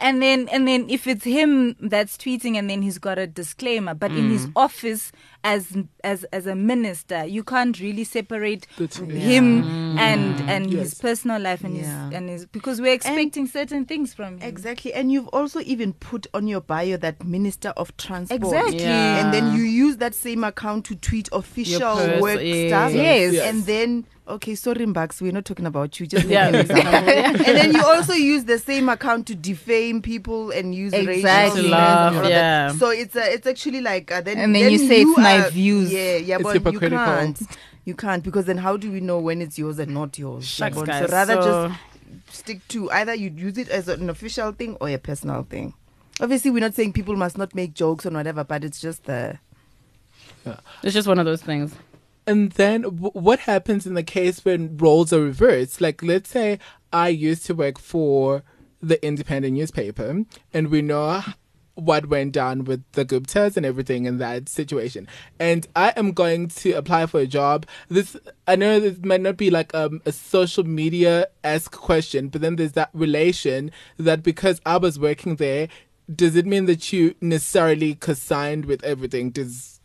and 0.00 0.22
then 0.22 0.48
and 0.48 0.66
then 0.66 0.88
if 0.88 1.06
it's 1.06 1.24
him 1.24 1.76
that's 1.80 2.16
tweeting 2.16 2.56
and 2.56 2.68
then 2.68 2.82
he's 2.82 2.98
got 2.98 3.18
a 3.18 3.26
disclaimer, 3.26 3.94
but 3.94 4.10
in 4.12 4.30
his 4.30 4.48
office 4.56 5.12
as 5.44 5.76
as 6.04 6.24
as 6.32 6.46
a 6.46 6.54
minister, 6.54 7.24
you 7.24 7.42
can't 7.42 7.78
really 7.80 8.04
separate 8.04 8.66
The 8.76 8.88
two. 8.88 9.06
him 9.06 9.98
and 9.98 10.40
and 10.48 10.66
mm. 10.66 10.72
his 10.78 10.94
personal 10.94 11.40
life 11.40 11.64
and 11.64 11.76
Yeah. 11.76 12.06
his 12.06 12.14
and 12.16 12.28
his 12.28 12.46
because 12.46 12.80
we're 12.80 12.92
expecting 12.94 13.46
certain 13.46 13.84
things 13.84 14.14
from 14.14 14.38
him. 14.38 14.48
Exactly. 14.48 14.92
And 14.94 15.10
you've 15.10 15.28
also 15.28 15.60
even 15.60 15.92
put 15.94 16.26
on 16.34 16.46
your 16.46 16.60
bio 16.60 16.96
that 16.98 17.24
Minister 17.24 17.70
of 17.70 17.96
Transport. 17.96 18.42
Exactly. 18.42 18.80
Yeah. 18.82 19.24
And 19.24 19.34
then 19.34 19.56
you 19.56 19.62
use 19.64 19.96
that 19.98 20.14
same 20.14 20.44
account 20.44 20.84
to 20.86 20.94
tweet 20.94 21.28
official 21.32 21.96
pers- 21.96 22.20
work 22.20 22.40
yes. 22.42 22.68
stuff. 22.70 22.92
Yes. 22.94 23.32
Yes. 23.34 23.48
And 23.48 23.64
then, 23.66 24.06
okay, 24.28 24.54
sorry, 24.54 24.86
Mbax, 24.86 25.20
we're 25.20 25.32
not 25.32 25.44
talking 25.44 25.66
about 25.66 25.98
you. 26.00 26.06
Just 26.06 26.26
Yeah. 26.28 26.48
yeah. 26.48 26.48
an 26.48 26.54
example. 26.56 27.46
and 27.46 27.56
then 27.58 27.74
you 27.74 27.82
also 27.84 28.12
use 28.14 28.44
the 28.44 28.58
same 28.58 28.88
account 28.88 29.26
to 29.28 29.34
defame 29.34 30.00
people 30.02 30.50
and 30.50 30.74
use 30.74 30.92
Exactly. 30.92 31.22
racial 31.24 31.50
To 31.56 31.60
slurs 31.60 31.70
laugh, 31.70 32.08
and 32.08 32.16
all 32.16 32.22
that. 32.24 32.30
yeah. 32.30 32.72
So 32.72 32.90
it's 32.90 33.16
uh, 33.16 33.24
it's 33.26 33.46
actually 33.46 33.80
like 33.80 34.10
uh, 34.12 34.20
then 34.20 34.38
And 34.38 34.54
then 34.54 34.70
you 34.72 34.78
say 34.78 35.02
it's 35.02 35.18
my 35.18 35.48
views. 35.50 35.92
Yeah, 35.92 36.16
yeah, 36.16 36.36
It's 36.40 36.58
but 36.60 36.72
you 36.72 36.80
can't. 36.80 37.40
You 37.84 37.94
can't 37.96 38.22
because 38.22 38.44
then 38.44 38.58
how 38.58 38.76
do 38.76 38.92
we 38.92 39.00
know 39.00 39.18
when 39.18 39.42
it's 39.42 39.58
yours 39.58 39.78
and 39.80 39.92
not 39.92 40.16
yours? 40.18 40.46
Shucks, 40.46 40.76
Yabona? 40.76 40.86
guys. 40.86 41.06
So 41.10 41.12
rather 41.16 41.42
So- 41.42 41.68
just 41.68 41.80
stick 42.38 42.66
to 42.68 42.90
either 42.92 43.14
you 43.14 43.30
use 43.30 43.58
it 43.58 43.68
as 43.68 43.88
an 43.88 44.08
official 44.08 44.52
thing 44.52 44.76
or 44.80 44.88
a 44.88 44.98
personal 44.98 45.42
thing. 45.42 45.74
Obviously, 46.20 46.50
we're 46.50 46.60
not 46.60 46.74
saying 46.74 46.92
people 46.92 47.16
must 47.16 47.36
not 47.36 47.54
make 47.54 47.74
jokes 47.74 48.06
or 48.06 48.10
whatever, 48.10 48.44
but 48.44 48.62
it's 48.62 48.80
just 48.80 49.04
the 49.04 49.38
It's 50.82 50.94
just 50.94 51.08
one 51.08 51.18
of 51.18 51.24
those 51.26 51.42
things. 51.42 51.74
And 52.26 52.52
then 52.52 52.82
w- 52.82 53.10
what 53.12 53.40
happens 53.40 53.86
in 53.86 53.94
the 53.94 54.02
case 54.02 54.44
when 54.44 54.76
roles 54.76 55.12
are 55.12 55.20
reversed? 55.20 55.80
Like, 55.80 56.02
let's 56.02 56.30
say 56.30 56.58
I 56.92 57.08
used 57.08 57.46
to 57.46 57.54
work 57.54 57.78
for 57.78 58.42
the 58.80 59.04
independent 59.04 59.54
newspaper, 59.54 60.24
and 60.52 60.68
we 60.68 60.82
know 60.82 61.22
what 61.74 62.06
went 62.08 62.32
down 62.32 62.64
with 62.64 62.84
the 62.92 63.04
Guptas 63.04 63.56
and 63.56 63.64
everything 63.64 64.04
in 64.04 64.18
that 64.18 64.48
situation. 64.48 65.08
And 65.38 65.66
I 65.74 65.90
am 65.96 66.12
going 66.12 66.48
to 66.48 66.72
apply 66.72 67.06
for 67.06 67.20
a 67.20 67.26
job. 67.26 67.66
This 67.88 68.16
I 68.46 68.56
know 68.56 68.78
this 68.78 68.98
might 69.02 69.20
not 69.20 69.36
be 69.36 69.50
like 69.50 69.74
um, 69.74 70.02
a 70.04 70.12
social 70.12 70.64
media 70.64 71.28
esque 71.42 71.72
question, 71.72 72.28
but 72.28 72.40
then 72.40 72.56
there's 72.56 72.72
that 72.72 72.90
relation 72.92 73.70
that 73.96 74.22
because 74.22 74.60
I 74.66 74.76
was 74.76 74.98
working 74.98 75.36
there, 75.36 75.68
does 76.14 76.36
it 76.36 76.46
mean 76.46 76.66
that 76.66 76.92
you 76.92 77.14
necessarily 77.20 77.94
co-signed 77.94 78.66
with 78.66 78.84
everything? 78.84 79.30
Does 79.30 79.80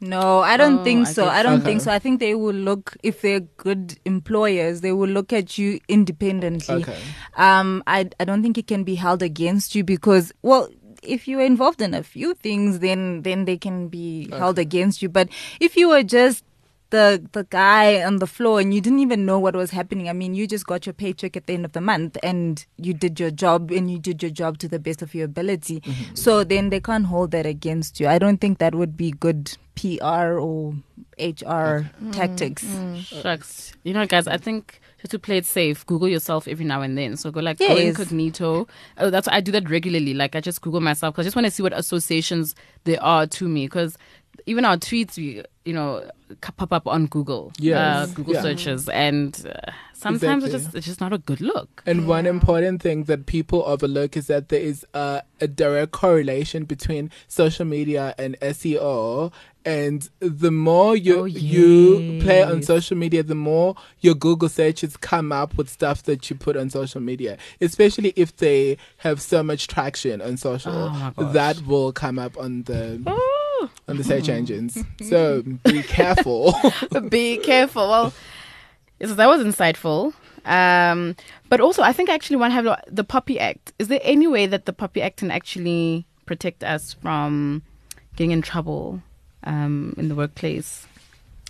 No, 0.00 0.40
I 0.40 0.56
don't 0.56 0.80
Oh, 0.80 0.84
think 0.84 1.06
I 1.08 1.12
so. 1.12 1.26
I 1.28 1.42
don't 1.42 1.58
you. 1.60 1.64
think 1.64 1.80
so. 1.82 1.90
I 1.92 1.98
think 1.98 2.20
they 2.20 2.34
will 2.34 2.54
look 2.54 2.96
if 3.02 3.20
they're 3.22 3.40
good 3.40 3.98
employers, 4.04 4.80
they 4.80 4.92
will 4.92 5.08
look 5.08 5.32
at 5.32 5.58
you 5.58 5.80
independently. 5.88 6.76
Okay. 6.82 6.98
Um, 7.36 7.82
I 7.86 8.10
I 8.20 8.24
don't 8.24 8.42
think 8.42 8.58
it 8.58 8.66
can 8.66 8.84
be 8.84 8.94
held 8.96 9.22
against 9.22 9.74
you 9.74 9.84
because 9.84 10.32
well. 10.42 10.68
If 11.00 11.28
you 11.28 11.36
were 11.36 11.44
involved 11.44 11.80
in 11.80 11.94
a 11.94 12.02
few 12.02 12.34
things, 12.34 12.80
then 12.80 13.22
then 13.22 13.44
they 13.44 13.56
can 13.56 13.86
be 13.86 14.28
held 14.32 14.58
against 14.58 15.00
you. 15.00 15.08
But 15.08 15.28
if 15.60 15.76
you 15.76 15.88
were 15.88 16.02
just 16.02 16.42
the 16.90 17.24
the 17.32 17.44
guy 17.44 18.02
on 18.02 18.16
the 18.16 18.26
floor 18.26 18.60
and 18.60 18.72
you 18.72 18.80
didn't 18.80 19.00
even 19.00 19.26
know 19.26 19.38
what 19.38 19.54
was 19.54 19.70
happening, 19.70 20.08
I 20.08 20.12
mean, 20.12 20.34
you 20.34 20.46
just 20.46 20.66
got 20.66 20.86
your 20.86 20.92
paycheck 20.92 21.36
at 21.36 21.46
the 21.46 21.54
end 21.54 21.64
of 21.64 21.72
the 21.72 21.80
month 21.80 22.16
and 22.22 22.64
you 22.76 22.94
did 22.94 23.20
your 23.20 23.30
job 23.30 23.70
and 23.70 23.90
you 23.90 23.98
did 23.98 24.22
your 24.22 24.30
job 24.30 24.58
to 24.58 24.68
the 24.68 24.78
best 24.78 25.02
of 25.02 25.14
your 25.14 25.26
ability. 25.26 25.80
Mm-hmm. 25.80 26.14
So 26.14 26.44
then 26.44 26.70
they 26.70 26.80
can't 26.80 27.06
hold 27.06 27.30
that 27.32 27.46
against 27.46 28.00
you. 28.00 28.08
I 28.08 28.18
don't 28.18 28.40
think 28.40 28.58
that 28.58 28.74
would 28.74 28.96
be 28.96 29.10
good 29.10 29.56
PR 29.74 30.38
or 30.38 30.74
HR 31.18 31.86
mm-hmm. 31.86 32.10
tactics. 32.10 32.64
Mm-hmm. 32.64 33.20
Shucks. 33.22 33.72
You 33.84 33.94
know, 33.94 34.06
guys, 34.06 34.26
I 34.26 34.36
think 34.36 34.80
just 35.00 35.12
to 35.12 35.18
play 35.18 35.38
it 35.38 35.46
safe, 35.46 35.86
Google 35.86 36.08
yourself 36.08 36.48
every 36.48 36.64
now 36.64 36.82
and 36.82 36.98
then. 36.98 37.16
So 37.16 37.30
go 37.30 37.40
like 37.40 37.58
go 37.58 37.76
incognito. 37.76 38.66
Oh, 38.98 39.10
that's 39.10 39.28
I 39.28 39.40
do 39.40 39.52
that 39.52 39.70
regularly. 39.70 40.14
Like 40.14 40.34
I 40.34 40.40
just 40.40 40.60
Google 40.60 40.80
myself 40.80 41.14
because 41.14 41.26
I 41.26 41.28
just 41.28 41.36
want 41.36 41.46
to 41.46 41.50
see 41.50 41.62
what 41.62 41.72
associations 41.72 42.54
there 42.84 43.02
are 43.02 43.26
to 43.28 43.48
me. 43.48 43.66
Because 43.66 43.96
even 44.46 44.64
our 44.64 44.76
tweets, 44.76 45.16
we 45.16 45.42
you 45.64 45.72
know 45.74 46.08
pop 46.56 46.72
up 46.72 46.86
on 46.86 47.06
Google. 47.06 47.52
Yes. 47.58 48.10
uh, 48.10 48.14
Google 48.14 48.34
Yeah. 48.34 48.42
searches, 48.42 48.88
and 48.88 49.34
uh, 49.46 49.70
sometimes 49.94 50.44
it's 50.44 50.52
just 50.52 50.74
it's 50.74 50.86
just 50.86 51.00
not 51.00 51.12
a 51.12 51.18
good 51.18 51.40
look. 51.40 51.82
And 51.86 52.06
one 52.06 52.26
important 52.26 52.82
thing 52.82 53.04
that 53.04 53.26
people 53.26 53.62
overlook 53.66 54.16
is 54.16 54.26
that 54.28 54.48
there 54.48 54.60
is 54.60 54.86
a, 54.94 55.22
a 55.40 55.48
direct 55.48 55.92
correlation 55.92 56.64
between 56.64 57.10
social 57.28 57.64
media 57.64 58.14
and 58.18 58.38
SEO. 58.40 59.32
And 59.64 60.08
the 60.20 60.50
more 60.50 60.96
you 60.96 61.20
Oh, 61.20 61.24
you 61.26 62.18
play 62.22 62.42
on 62.42 62.62
social 62.62 62.96
media, 62.96 63.22
the 63.22 63.34
more 63.34 63.74
your 64.00 64.14
Google 64.14 64.48
searches 64.48 64.96
come 64.96 65.30
up 65.30 65.58
with 65.58 65.68
stuff 65.68 66.04
that 66.04 66.30
you 66.30 66.36
put 66.36 66.56
on 66.56 66.70
social 66.70 67.02
media. 67.02 67.36
Especially 67.60 68.14
if 68.16 68.34
they 68.36 68.78
have 68.98 69.20
so 69.20 69.42
much 69.42 69.66
traction 69.66 70.22
on 70.22 70.38
social, 70.38 70.72
Oh 71.18 71.32
that 71.34 71.60
will 71.66 71.92
come 71.92 72.18
up 72.18 72.38
on 72.38 72.62
the 72.62 73.02
Ooh. 73.08 73.37
On 73.88 73.96
the 73.96 74.04
search 74.04 74.28
engines. 74.28 74.78
So 75.02 75.42
be 75.64 75.82
careful. 75.82 76.54
be 77.08 77.38
careful. 77.38 77.88
Well, 77.88 78.12
yes, 79.00 79.14
that 79.14 79.26
was 79.26 79.42
insightful. 79.42 80.14
Um, 80.44 81.14
but 81.48 81.60
also, 81.60 81.82
I 81.82 81.92
think 81.92 82.08
I 82.08 82.14
actually 82.14 82.36
want 82.36 82.52
to 82.52 82.54
have 82.54 82.84
the 82.88 83.04
POPI 83.04 83.38
Act. 83.38 83.72
Is 83.78 83.88
there 83.88 84.00
any 84.02 84.26
way 84.26 84.46
that 84.46 84.66
the 84.66 84.72
POPI 84.72 85.02
Act 85.02 85.16
can 85.18 85.30
actually 85.30 86.06
protect 86.26 86.64
us 86.64 86.94
from 86.94 87.62
getting 88.16 88.30
in 88.30 88.42
trouble 88.42 89.02
um, 89.44 89.94
in 89.98 90.08
the 90.08 90.14
workplace? 90.14 90.86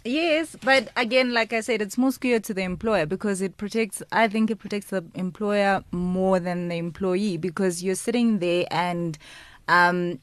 Yes, 0.04 0.56
but 0.62 0.90
again, 0.96 1.34
like 1.34 1.52
I 1.52 1.60
said, 1.60 1.82
it's 1.82 1.98
more 1.98 2.12
skewed 2.12 2.44
to 2.44 2.54
the 2.54 2.62
employer 2.62 3.04
because 3.04 3.42
it 3.42 3.56
protects. 3.56 4.02
I 4.10 4.28
think 4.28 4.50
it 4.50 4.56
protects 4.56 4.88
the 4.88 5.04
employer 5.14 5.84
more 5.92 6.40
than 6.40 6.68
the 6.68 6.76
employee 6.76 7.36
because 7.36 7.82
you're 7.82 7.94
sitting 7.94 8.38
there 8.38 8.66
and 8.70 9.18
um, 9.66 10.18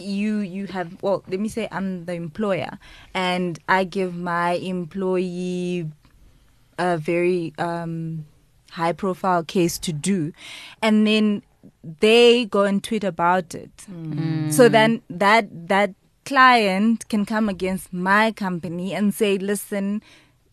you 0.00 0.38
you 0.38 0.66
have. 0.66 1.02
Well, 1.02 1.22
let 1.28 1.40
me 1.40 1.48
say 1.48 1.68
I'm 1.70 2.04
the 2.04 2.14
employer 2.14 2.78
and 3.14 3.58
I 3.68 3.84
give 3.84 4.14
my 4.14 4.52
employee 4.52 5.90
a 6.78 6.96
very 6.96 7.52
um, 7.58 8.26
high 8.70 8.92
profile 8.92 9.42
case 9.42 9.78
to 9.78 9.92
do, 9.92 10.32
and 10.80 11.06
then 11.06 11.42
they 12.00 12.44
go 12.44 12.62
and 12.62 12.82
tweet 12.82 13.04
about 13.04 13.54
it. 13.54 13.70
So 14.50 14.68
then 14.68 15.02
that 15.10 15.68
that 15.68 15.94
client 16.24 17.08
can 17.08 17.24
come 17.24 17.48
against 17.48 17.92
my 17.92 18.32
company 18.32 18.94
and 18.94 19.14
say, 19.14 19.38
listen, 19.38 20.02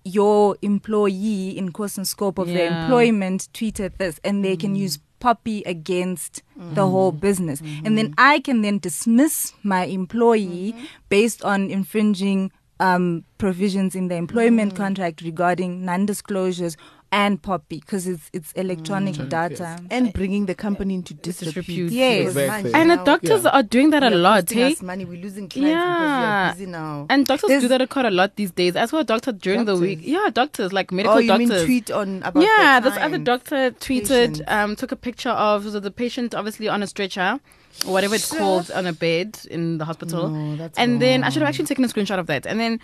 your 0.03 0.55
employee 0.61 1.57
in 1.57 1.71
course 1.71 1.97
and 1.97 2.07
scope 2.07 2.37
of 2.37 2.47
their 2.47 2.71
employment 2.71 3.49
tweeted 3.53 3.97
this, 3.97 4.19
and 4.23 4.43
they 4.43 4.55
can 4.55 4.75
use 4.75 4.99
POPI 5.25 5.63
against 5.65 6.43
mm. 6.59 6.75
the 6.75 6.87
whole 6.87 7.11
mm-hmm. 7.11 7.19
business. 7.19 7.61
And 7.83 7.97
then 7.97 8.07
mm-hmm. 8.07 8.33
I 8.33 8.39
can 8.39 8.61
then 8.61 8.77
dismiss 8.77 9.53
my 9.63 9.85
employee 9.85 10.73
mm-hmm. 10.73 10.85
based 11.09 11.43
on 11.43 11.71
infringing 11.71 12.51
um, 12.79 13.23
provisions 13.37 13.95
in 13.95 14.09
the 14.09 14.15
employment 14.15 14.73
mm. 14.73 14.77
contract 14.77 15.21
regarding 15.21 15.85
non-disclosures 15.85 16.75
and 17.21 17.41
POPI 17.41 17.79
because 17.81 18.05
it's 18.13 18.25
it's 18.37 18.51
electronic 18.63 19.15
data. 19.29 19.69
and 19.95 20.11
bringing 20.19 20.43
the 20.51 20.55
company 20.65 20.93
into 20.99 21.13
Disrepute. 21.13 21.53
disrepute. 21.55 21.91
Yes. 21.91 22.27
Exactly. 22.29 22.73
And 22.79 22.91
the 22.93 22.97
doctors 23.11 23.43
Yeah. 23.45 23.55
are 23.57 23.63
doing 23.75 23.89
that 23.93 24.03
a 24.03 24.09
we 24.09 24.15
are 24.15 24.17
lot. 24.27 24.41
costing 24.43 24.57
Hey? 24.57 24.71
us 24.73 24.81
money. 24.91 25.05
We're 25.11 25.21
losing 25.27 25.47
clients 25.47 25.53
because 25.53 25.63
we 25.63 25.69
Yeah. 25.69 26.49
are 26.49 26.53
busy 26.53 26.65
now. 26.79 27.05
And 27.09 27.25
doctors 27.31 27.47
There's- 27.49 27.63
do 27.63 27.69
that 27.73 27.89
quite 27.95 28.05
a 28.05 28.15
lot 28.21 28.35
these 28.41 28.51
days. 28.61 28.75
I 28.75 28.85
saw 28.91 28.99
a 28.99 29.07
doctor 29.13 29.31
during 29.45 29.63
the 29.65 29.75
week. 29.85 29.99
Yeah, 30.15 30.29
doctors 30.41 30.73
like 30.79 30.91
medical 30.91 31.17
oh, 31.17 31.19
you 31.19 31.27
doctors. 31.33 31.49
mean 31.49 31.65
tweet 31.65 31.89
on 32.01 32.09
about 32.23 32.43
yeah, 32.43 32.79
the 32.81 32.89
this 32.89 32.97
other 32.99 33.19
client. 33.23 33.23
doctor 33.33 33.61
tweeted, 33.85 34.31
um, 34.57 34.75
took 34.75 34.91
a 34.91 34.99
picture 35.07 35.35
of 35.49 35.57
so 35.71 35.79
the 35.79 35.91
patient 36.03 36.29
obviously 36.35 36.67
on 36.67 36.83
a 36.83 36.87
stretcher 36.93 37.39
or 37.87 37.91
whatever 37.95 38.15
it's 38.15 38.31
called 38.31 38.67
on 38.71 38.85
a 38.85 38.93
bed 38.93 39.29
in 39.55 39.77
the 39.79 39.85
hospital. 39.85 40.23
No, 40.29 40.55
that's 40.57 40.77
and 40.77 41.01
then 41.01 41.23
I 41.23 41.29
should 41.29 41.41
have 41.43 41.49
actually 41.49 41.65
taken 41.71 41.83
a 41.85 41.87
screenshot 41.93 42.19
of 42.19 42.27
that. 42.27 42.43
And 42.45 42.59
then 42.59 42.79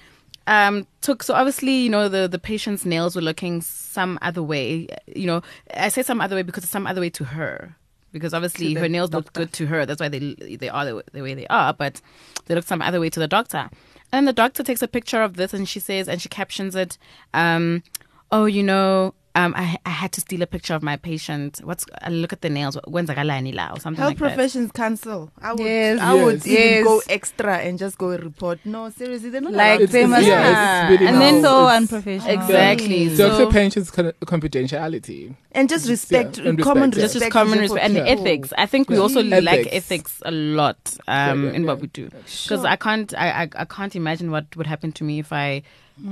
um, 0.48 0.88
took 1.02 1.24
so 1.24 1.34
obviously 1.34 1.74
you 1.74 1.90
know 1.90 2.10
the 2.10 2.28
the 2.28 2.40
patient's 2.40 2.86
nails 2.86 3.16
were 3.16 3.22
looking 3.22 3.62
some 3.62 4.18
other 4.22 4.44
way. 4.44 4.88
You 5.08 5.28
know, 5.28 5.42
I 5.76 5.90
say 5.90 6.04
some 6.04 6.22
other 6.22 6.36
way 6.36 6.44
because 6.44 6.64
it's 6.64 6.72
some 6.72 6.88
other 6.88 7.02
way 7.02 7.10
to 7.12 7.24
her. 7.26 7.76
Because 8.12 8.34
obviously 8.34 8.74
her 8.74 8.90
nails 8.90 9.14
look 9.14 9.32
good 9.32 9.54
to 9.54 9.68
her, 9.68 9.86
that's 9.86 10.02
why 10.02 10.10
they 10.10 10.36
they 10.60 10.68
are 10.68 10.84
the, 10.84 11.04
the 11.14 11.22
way 11.22 11.34
they 11.34 11.48
are. 11.48 11.74
But 11.74 12.02
they 12.46 12.56
look 12.56 12.66
some 12.66 12.82
other 12.82 13.00
way 13.00 13.10
to 13.10 13.20
the 13.20 13.28
doctor. 13.28 13.70
And 14.12 14.28
the 14.28 14.34
doctor 14.34 14.64
takes 14.64 14.82
a 14.82 14.88
picture 14.88 15.22
of 15.22 15.38
this 15.38 15.54
and 15.54 15.70
she 15.70 15.80
says, 15.80 16.10
and 16.10 16.22
she 16.22 16.28
captions 16.28 16.76
it, 16.76 16.98
um, 17.34 17.84
"Oh, 18.30 18.44
you 18.44 18.64
know, 18.64 19.14
um, 19.36 19.54
I, 19.56 19.78
I 19.86 19.90
had 19.90 20.12
to 20.14 20.22
steal 20.22 20.42
a 20.42 20.48
picture 20.48 20.74
of 20.74 20.84
my 20.84 20.98
patient. 20.98 21.60
What's 21.64 21.86
I 22.02 22.10
look 22.10 22.34
at 22.34 22.42
the 22.42 22.50
nails. 22.50 22.78
When's 22.88 23.10
or 23.10 23.16
something 23.16 23.96
Health 23.96 24.10
like 24.12 24.18
that. 24.20 24.36
professions 24.36 24.72
cancel. 24.74 25.32
I 25.42 25.54
would, 25.54 25.62
Yes. 25.66 26.00
I 26.02 26.14
would 26.14 26.46
Yes. 26.46 26.72
even 26.72 26.84
go 26.84 27.02
extra 27.10 27.58
and 27.60 27.80
just 27.80 27.98
go 27.98 28.10
report. 28.10 28.60
No, 28.66 28.90
seriously, 28.90 29.30
they're 29.30 29.42
not 29.42 29.54
Like 29.54 29.80
allowed 29.80 29.90
they 29.90 30.06
must, 30.06 30.24
do 30.24 30.30
yeah, 30.30 30.90
really 30.90 31.06
And 31.08 31.16
now- 31.16 31.20
then- 31.22 31.42
so 31.42 31.62
it's- 31.68 31.78
unprofessional. 31.78 32.34
Exactly. 32.34 33.10
So, 33.10 33.16
So- 33.16 33.32
accept 33.36 33.52
patient's 33.54 33.92
con- 33.92 34.14
confidentiality. 34.26 35.36
and 35.54 35.70
just 35.70 35.88
respect, 35.90 36.38
yeah, 36.38 36.50
and 36.50 36.62
common 36.62 36.90
respect, 36.92 36.98
yeah. 36.98 37.04
respect, 37.04 37.14
Just 37.14 37.26
as 37.26 37.32
common 37.32 37.60
respect 37.60 37.84
and 37.86 37.98
important. 37.98 38.28
ethics. 38.28 38.54
I 38.58 38.66
think 38.66 38.90
we 38.90 38.96
Yeah. 38.96 39.02
also 39.02 39.24
lack 39.24 39.60
Ethics. 39.60 39.76
ethics 39.76 40.22
a 40.26 40.32
lot 40.32 40.78
um, 41.08 41.44
Yeah, 41.46 41.50
yeah, 41.52 41.56
in 41.56 41.66
what 41.66 41.80
we 41.82 41.88
do. 41.88 42.06
Because 42.10 42.30
Sure. 42.62 42.68
I 42.68 42.76
can't, 42.76 43.14
I, 43.18 43.44
I, 43.44 43.50
I 43.56 43.66
can't 43.66 43.96
imagine 43.96 44.32
what 44.32 44.54
would 44.56 44.68
happen 44.68 44.92
to 44.94 45.04
me 45.04 45.20
if 45.20 45.32
I, 45.34 45.62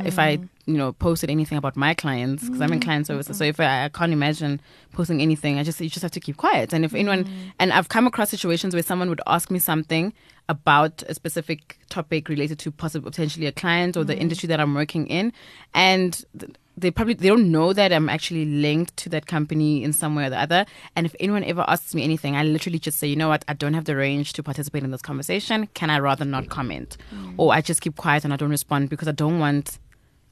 if 0.06 0.20
I, 0.20 0.40
you 0.70 0.78
know, 0.78 0.94
posted 0.94 1.30
anything 1.30 1.58
about 1.58 1.76
my 1.76 1.94
clients. 1.94 2.44
Because 2.44 2.62
I'm 2.62 2.72
in 2.72 2.80
mm, 2.80 2.84
client 2.84 3.08
services, 3.08 3.38
so 3.38 3.44
if 3.44 3.60
I, 3.60 3.86
I 3.86 3.90
can't 3.90 4.14
imagine 4.14 4.62
posting 4.94 5.22
anything, 5.22 5.58
I 5.58 5.64
just, 5.64 5.80
you 5.82 5.90
just 5.90 6.04
have 6.04 6.12
to 6.12 6.20
keep 6.20 6.38
quiet. 6.38 6.74
And 6.74 6.86
if 6.86 6.94
anyone, 6.94 7.26
mm. 7.26 7.52
and 7.60 7.74
I've 7.74 7.90
come 7.90 8.08
across 8.08 8.30
situations 8.30 8.74
where 8.74 8.84
someone 8.84 9.10
would 9.10 9.22
ask 9.28 9.50
me 9.50 9.60
something 9.60 10.14
about 10.48 11.04
a 11.04 11.14
specific 11.14 11.80
topic 11.90 12.30
related 12.30 12.58
to 12.60 12.72
possibly 12.72 13.10
potentially 13.10 13.46
a 13.46 13.52
client 13.52 13.98
or 13.98 14.04
the 14.04 14.16
mm. 14.16 14.22
industry 14.22 14.48
that 14.48 14.60
I'm 14.60 14.76
working 14.76 15.08
in, 15.08 15.34
and. 15.74 16.24
Th- 16.38 16.56
they 16.80 16.92
probably 16.92 17.14
they 17.14 17.28
don't 17.28 17.52
know 17.52 17.74
that 17.74 17.92
I'm 17.92 18.08
actually 18.08 18.46
linked 18.46 18.96
to 18.98 19.10
that 19.10 19.28
company 19.28 19.84
in 19.84 19.92
some 19.92 20.16
way 20.16 20.26
or 20.26 20.30
the 20.30 20.40
other. 20.40 20.66
And 20.96 21.06
if 21.06 21.14
anyone 21.20 21.44
ever 21.44 21.66
asks 21.68 21.94
me 21.94 22.04
anything, 22.04 22.38
I 22.38 22.44
literally 22.44 22.80
just 22.80 23.00
say, 23.00 23.08
you 23.08 23.18
know 23.18 23.28
what, 23.28 23.44
I 23.50 23.54
don't 23.54 23.74
have 23.74 23.84
the 23.84 23.98
range 23.98 24.32
to 24.34 24.44
participate 24.44 24.84
in 24.84 24.92
this 24.92 25.02
conversation. 25.02 25.68
Can 25.74 25.90
I 25.90 26.00
rather 26.00 26.24
not 26.24 26.48
comment, 26.48 26.96
or 27.38 27.54
I 27.54 27.60
just 27.60 27.82
keep 27.82 27.98
quiet 27.98 28.24
and 28.24 28.34
I 28.34 28.38
don't 28.38 28.50
respond 28.50 28.90
because 28.90 29.10
I 29.10 29.12
don't 29.12 29.40
want. 29.40 29.78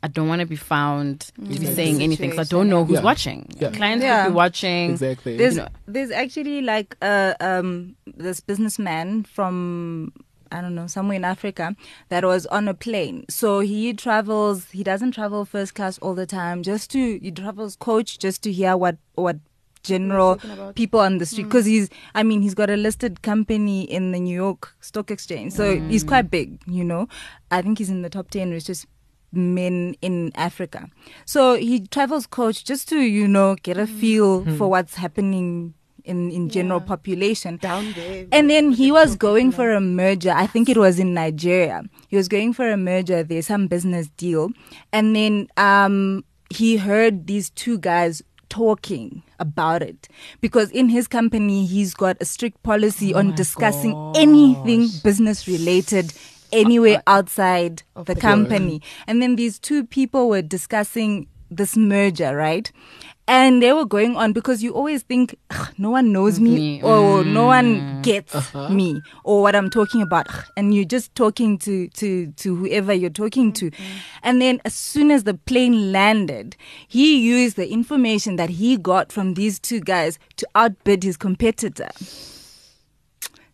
I 0.04 0.08
don't 0.08 0.28
want 0.28 0.42
to 0.42 0.46
be 0.46 0.56
found 0.56 1.22
to 1.36 1.42
be 1.42 1.66
saying 1.66 2.02
anything 2.02 2.30
because 2.30 2.52
I 2.52 2.56
don't 2.56 2.70
know 2.70 2.86
who's 2.86 2.98
yeah. 2.98 3.04
watching. 3.04 3.50
Yeah. 3.58 3.72
Clients 3.72 4.04
Yeah. 4.04 4.24
could 4.26 4.30
be 4.32 4.36
watching. 4.36 4.92
Exactly. 4.92 5.38
There's 5.38 5.56
You 5.56 5.62
know. 5.64 5.68
there's 5.88 6.12
actually 6.12 6.62
like 6.62 6.96
uh, 7.02 7.34
um 7.40 7.96
this 8.06 8.40
businessman 8.40 9.24
from 9.24 10.14
I 10.52 10.62
don't 10.62 10.76
know 10.76 10.88
somewhere 10.88 11.18
in 11.18 11.26
Africa 11.26 11.76
that 12.10 12.24
was 12.24 12.46
on 12.46 12.68
a 12.68 12.74
plane. 12.74 13.26
So 13.30 13.60
he 13.60 13.94
travels. 13.94 14.70
He 14.72 14.84
doesn't 14.84 15.12
travel 15.12 15.46
first 15.46 15.74
class 15.76 15.98
all 15.98 16.14
the 16.14 16.26
time. 16.28 16.64
Just 16.64 16.92
to 16.92 17.18
he 17.20 17.32
travels 17.32 17.76
coach 17.76 18.20
just 18.20 18.44
to 18.44 18.52
hear 18.52 18.78
what 18.78 18.98
what 19.16 19.38
general 19.84 20.38
people 20.76 21.00
on 21.00 21.18
the 21.18 21.26
street 21.26 21.44
because 21.46 21.66
he's 21.66 21.90
I 22.14 22.22
mean 22.24 22.42
he's 22.42 22.54
got 22.54 22.70
a 22.70 22.76
listed 22.76 23.22
company 23.22 23.84
in 23.84 24.12
the 24.12 24.20
New 24.20 24.36
York 24.36 24.76
Stock 24.80 25.10
Exchange. 25.12 25.54
So 25.54 25.80
he's 25.80 26.04
quite 26.04 26.30
big. 26.30 26.60
You 26.68 26.84
know, 26.84 27.08
I 27.52 27.62
think 27.62 27.78
he's 27.80 27.90
in 27.90 28.02
the 28.04 28.10
top 28.10 28.30
ten. 28.30 28.54
It's 28.54 28.66
just 28.66 28.86
men 29.32 29.96
in 30.02 30.32
Africa. 30.36 30.90
So 31.26 31.56
he 31.56 31.82
travels 31.88 32.26
coach 32.28 32.64
just 32.66 32.88
to, 32.90 33.00
you 33.00 33.28
know, 33.28 33.56
get 33.62 33.78
a 33.78 33.88
feel 33.88 34.46
for 34.58 34.70
what's 34.70 34.96
happening 34.96 35.74
in, 36.06 36.32
in 36.32 36.50
general 36.50 36.80
Yeah. 36.80 36.86
population. 36.88 37.58
down 37.58 37.92
there. 37.94 38.28
And 38.32 38.50
then 38.50 38.72
he 38.72 38.92
was 38.92 39.16
going 39.18 39.52
for 39.52 39.74
a 39.74 39.82
merger. 39.82 40.32
I 40.32 40.48
think 40.48 40.70
it 40.70 40.78
was 40.78 41.00
in 41.00 41.14
Nigeria. 41.14 41.84
He 42.08 42.16
was 42.16 42.28
going 42.30 42.54
for 42.54 42.70
a 42.72 42.78
merger. 42.78 43.24
there, 43.24 43.42
some 43.42 43.68
business 43.68 44.08
deal. 44.16 44.50
And 44.94 45.14
then 45.16 45.48
um, 45.58 46.24
he 46.50 46.78
heard 46.78 47.28
these 47.28 47.50
two 47.50 47.78
guys 47.78 48.22
talking 48.50 49.22
about 49.40 49.82
it 49.84 50.08
because 50.40 50.72
in 50.72 50.88
his 50.88 51.06
company 51.06 51.66
he's 51.66 51.94
got 51.94 52.16
a 52.22 52.26
strict 52.26 52.64
policy 52.64 53.14
on 53.14 53.36
discussing 53.36 53.94
anything 54.16 54.88
business 55.04 55.50
related 55.50 56.14
anywhere 56.52 57.02
outside 57.08 57.84
the 57.96 58.16
company. 58.16 58.82
And 59.08 59.22
then 59.22 59.36
these 59.36 59.60
two 59.60 59.86
people 59.86 60.30
were 60.30 60.42
discussing 60.42 61.28
this 61.50 61.78
merger 61.78 62.36
right? 62.36 62.72
And 63.30 63.62
they 63.62 63.74
were 63.74 63.86
going 63.86 64.16
on 64.16 64.32
because 64.32 64.64
you 64.64 64.72
always 64.74 65.04
think 65.04 65.38
no 65.78 65.90
one 65.90 66.14
knows 66.14 66.40
me 66.40 66.56
Me. 66.56 66.82
or 66.82 67.26
no 67.26 67.46
one 67.48 68.02
gets 68.02 68.54
me 68.70 69.02
or 69.26 69.42
what 69.42 69.54
I'm 69.54 69.70
talking 69.70 70.02
about. 70.02 70.28
And 70.56 70.74
you're 70.74 70.86
just 70.86 71.14
talking 71.14 71.58
to 71.60 71.90
to 71.90 72.28
to 72.32 72.56
whoever 72.56 72.94
you're 72.94 73.10
talking 73.10 73.52
to. 73.54 73.70
And 74.24 74.42
then 74.42 74.62
as 74.64 74.74
soon 74.74 75.12
as 75.12 75.26
the 75.26 75.34
plane 75.34 75.92
landed 75.92 76.56
he 76.88 77.18
used 77.20 77.58
the 77.58 77.70
information 77.70 78.38
that 78.38 78.50
he 78.50 78.78
got 78.78 79.12
from 79.12 79.34
these 79.34 79.60
two 79.60 79.82
guys 79.82 80.20
to 80.38 80.48
outbid 80.56 81.04
his 81.04 81.18
competitor. 81.18 81.90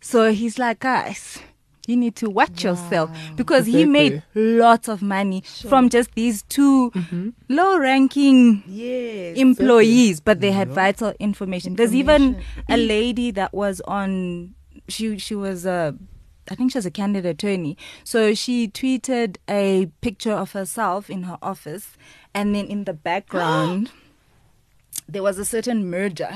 So 0.02 0.32
he's 0.32 0.60
like 0.60 0.80
guys 0.80 1.40
you 1.88 1.98
need 1.98 2.16
to 2.16 2.30
watch 2.30 2.64
yourself 2.64 3.12
because 3.36 3.66
he 3.66 3.86
made 3.86 4.24
lots 4.36 4.88
of 4.88 5.02
money 5.02 5.42
from 5.42 5.90
just 5.90 6.14
these 6.16 6.44
2 6.44 6.92
mm-hmm. 6.92 7.30
low 7.50 7.78
ranking 7.78 8.64
yes. 8.68 9.38
employees, 9.38 10.22
but 10.22 10.40
they 10.40 10.52
had 10.52 10.70
vital 10.70 11.14
information. 11.20 11.76
There's 11.76 11.96
even 11.96 12.36
mm. 12.36 12.42
a 12.70 12.78
lady 12.78 13.32
that 13.32 13.54
was 13.54 13.82
on. 13.82 14.56
She 14.88 15.18
she 15.18 15.36
was 15.36 15.66
a. 15.66 15.96
I 16.50 16.56
think 16.56 16.72
she 16.74 16.78
was 16.78 16.86
a 16.86 16.92
candidate 16.92 17.44
attorney. 17.44 17.78
So 18.04 18.34
she 18.34 18.68
tweeted 18.68 19.38
a 19.50 19.88
picture 20.02 20.34
of 20.34 20.52
herself 20.52 21.10
in 21.10 21.24
her 21.24 21.38
office, 21.42 21.98
and 22.34 22.54
then 22.56 22.66
in 22.68 22.84
the 22.84 22.94
background, 22.94 23.92
there 25.08 25.24
was 25.24 25.38
a 25.38 25.46
certain 25.46 25.90
merger 25.90 26.32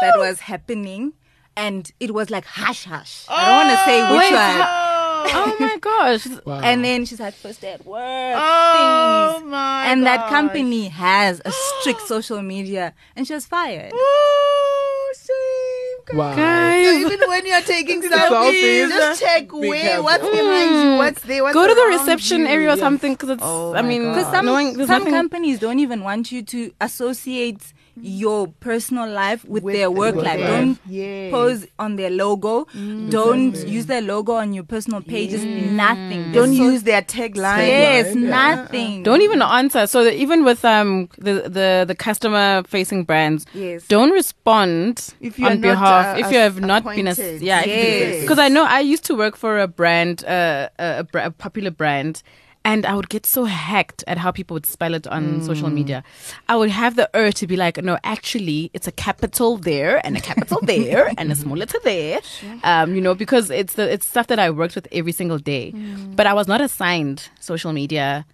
that 0.00 0.18
was 0.18 0.40
happening, 0.40 1.12
and 1.56 1.90
it 2.00 2.12
was 2.14 2.30
like 2.30 2.44
hush 2.44 2.84
hush. 2.84 3.26
I 3.28 3.48
don't 3.48 3.66
want 3.66 3.78
to 3.78 3.84
say 3.84 4.12
which 4.12 4.20
Wait, 4.20 4.32
one. 4.32 4.94
oh 5.26 5.56
my 5.58 5.78
gosh! 5.80 6.26
Wow. 6.44 6.60
And 6.60 6.84
then 6.84 7.04
she's 7.06 7.20
like, 7.20 7.34
first 7.34 7.60
day 7.60 7.72
at 7.72 7.84
work, 7.86 8.34
Oh 8.36 9.36
things. 9.38 9.50
my 9.50 9.86
And 9.86 10.04
that 10.04 10.28
company 10.28 10.88
has 10.88 11.40
a 11.44 11.50
strict 11.52 12.00
social 12.06 12.42
media, 12.42 12.94
and 13.16 13.26
she 13.26 13.32
was 13.34 13.46
fired. 13.46 13.92
Oh, 13.94 15.14
shame. 15.16 16.18
wow. 16.18 16.34
So 16.34 16.92
even 17.08 17.20
when 17.28 17.46
you're 17.46 17.60
taking 17.62 18.02
Selfies, 18.14 18.28
selfies, 18.28 18.88
just 18.88 19.20
check 19.22 19.48
be 19.50 19.68
where, 19.68 20.02
what's 20.02 20.22
behind 20.22 20.70
you, 20.70 20.76
mm. 20.76 20.98
what's 20.98 21.22
there, 21.22 21.42
what's 21.42 21.54
go 21.54 21.66
to 21.66 21.74
the 21.74 21.86
reception 21.98 22.40
you. 22.42 22.46
area 22.48 22.72
or 22.72 22.76
something 22.76 23.12
because 23.12 23.30
it's. 23.30 23.42
Oh 23.44 23.74
I 23.74 23.82
mean, 23.82 24.02
Because 24.08 24.26
some, 24.26 24.44
knowing 24.46 24.74
some 24.74 24.86
nothing. 24.86 25.12
companies 25.12 25.58
don't 25.58 25.78
even 25.78 26.02
want 26.02 26.30
you 26.32 26.42
to 26.42 26.72
associate 26.80 27.72
your 28.00 28.48
personal 28.60 29.08
life 29.08 29.44
with, 29.44 29.62
With 29.62 29.74
their 29.74 29.90
work 29.90 30.14
work 30.16 30.24
life. 30.24 30.40
life. 30.40 30.48
Don't 30.48 30.78
Yes. 30.88 31.30
pose 31.32 31.66
on 31.78 31.96
their 31.96 32.10
logo. 32.10 32.66
Don't 33.10 33.54
use 33.66 33.86
their 33.86 34.00
logo 34.02 34.32
on 34.34 34.52
your 34.52 34.64
personal 34.64 35.00
pages. 35.00 35.44
Nothing. 35.44 36.32
Don't 36.32 36.56
so- 36.56 36.62
use 36.70 36.82
their 36.82 37.02
tagline. 37.02 37.66
Yes, 37.66 38.14
yeah. 38.14 38.20
nothing. 38.30 39.02
Don't 39.02 39.22
even 39.22 39.40
answer. 39.42 39.86
So 39.86 40.04
that 40.04 40.14
even 40.14 40.44
with 40.44 40.64
um 40.64 41.08
the 41.18 41.34
the, 41.48 41.84
the 41.86 41.94
customer 41.94 42.62
facing 42.66 43.04
brands, 43.04 43.46
Yes. 43.54 43.86
don't 43.88 44.10
respond 44.10 45.14
If 45.20 45.38
you're 45.38 45.50
on 45.50 45.60
behalf 45.60 46.16
uh, 46.16 46.20
if 46.20 46.32
you 46.32 46.38
have 46.38 46.60
not 46.60 46.84
been 46.84 47.06
a 47.08 47.12
appointed. 47.12 47.42
yeah 47.42 47.64
Yes. 47.64 48.20
because 48.22 48.38
I 48.38 48.48
know 48.48 48.64
I 48.64 48.80
used 48.80 49.04
to 49.04 49.14
work 49.14 49.36
for 49.36 49.58
a 49.58 49.68
brand 49.68 50.24
uh, 50.24 50.68
a, 50.78 51.06
a, 51.14 51.18
a 51.26 51.30
popular 51.30 51.70
brand. 51.70 52.22
And 52.64 52.86
I 52.86 52.94
would 52.94 53.10
get 53.10 53.26
so 53.26 53.44
hacked 53.44 54.04
at 54.06 54.16
how 54.16 54.30
people 54.30 54.54
would 54.54 54.64
spell 54.64 54.94
it 54.94 55.06
on 55.06 55.42
social 55.42 55.68
media. 55.68 56.02
I 56.48 56.56
would 56.56 56.70
have 56.70 56.96
the 56.96 57.10
urge 57.12 57.34
to 57.36 57.46
be 57.46 57.56
like, 57.56 57.76
no, 57.82 57.98
actually, 58.04 58.70
it's 58.72 58.86
a 58.88 58.92
capital 58.92 59.58
there 59.58 60.00
and 60.06 60.16
a 60.16 60.20
capital 60.20 60.60
there 60.66 61.12
and 61.18 61.30
a 61.30 61.34
small 61.34 61.56
letter 61.58 61.78
there. 61.84 62.20
Um, 62.62 62.94
you 62.94 63.02
know, 63.02 63.14
because 63.14 63.50
it's 63.50 63.74
the 63.74 63.92
it's 63.92 64.06
stuff 64.06 64.28
that 64.28 64.38
I 64.38 64.48
worked 64.50 64.74
with 64.76 64.88
every 64.92 65.12
single 65.12 65.38
day. 65.38 65.72
But 66.16 66.26
I 66.26 66.32
was 66.32 66.48
not 66.48 66.60
assigned 66.62 67.28
social 67.38 67.72
media 67.72 68.24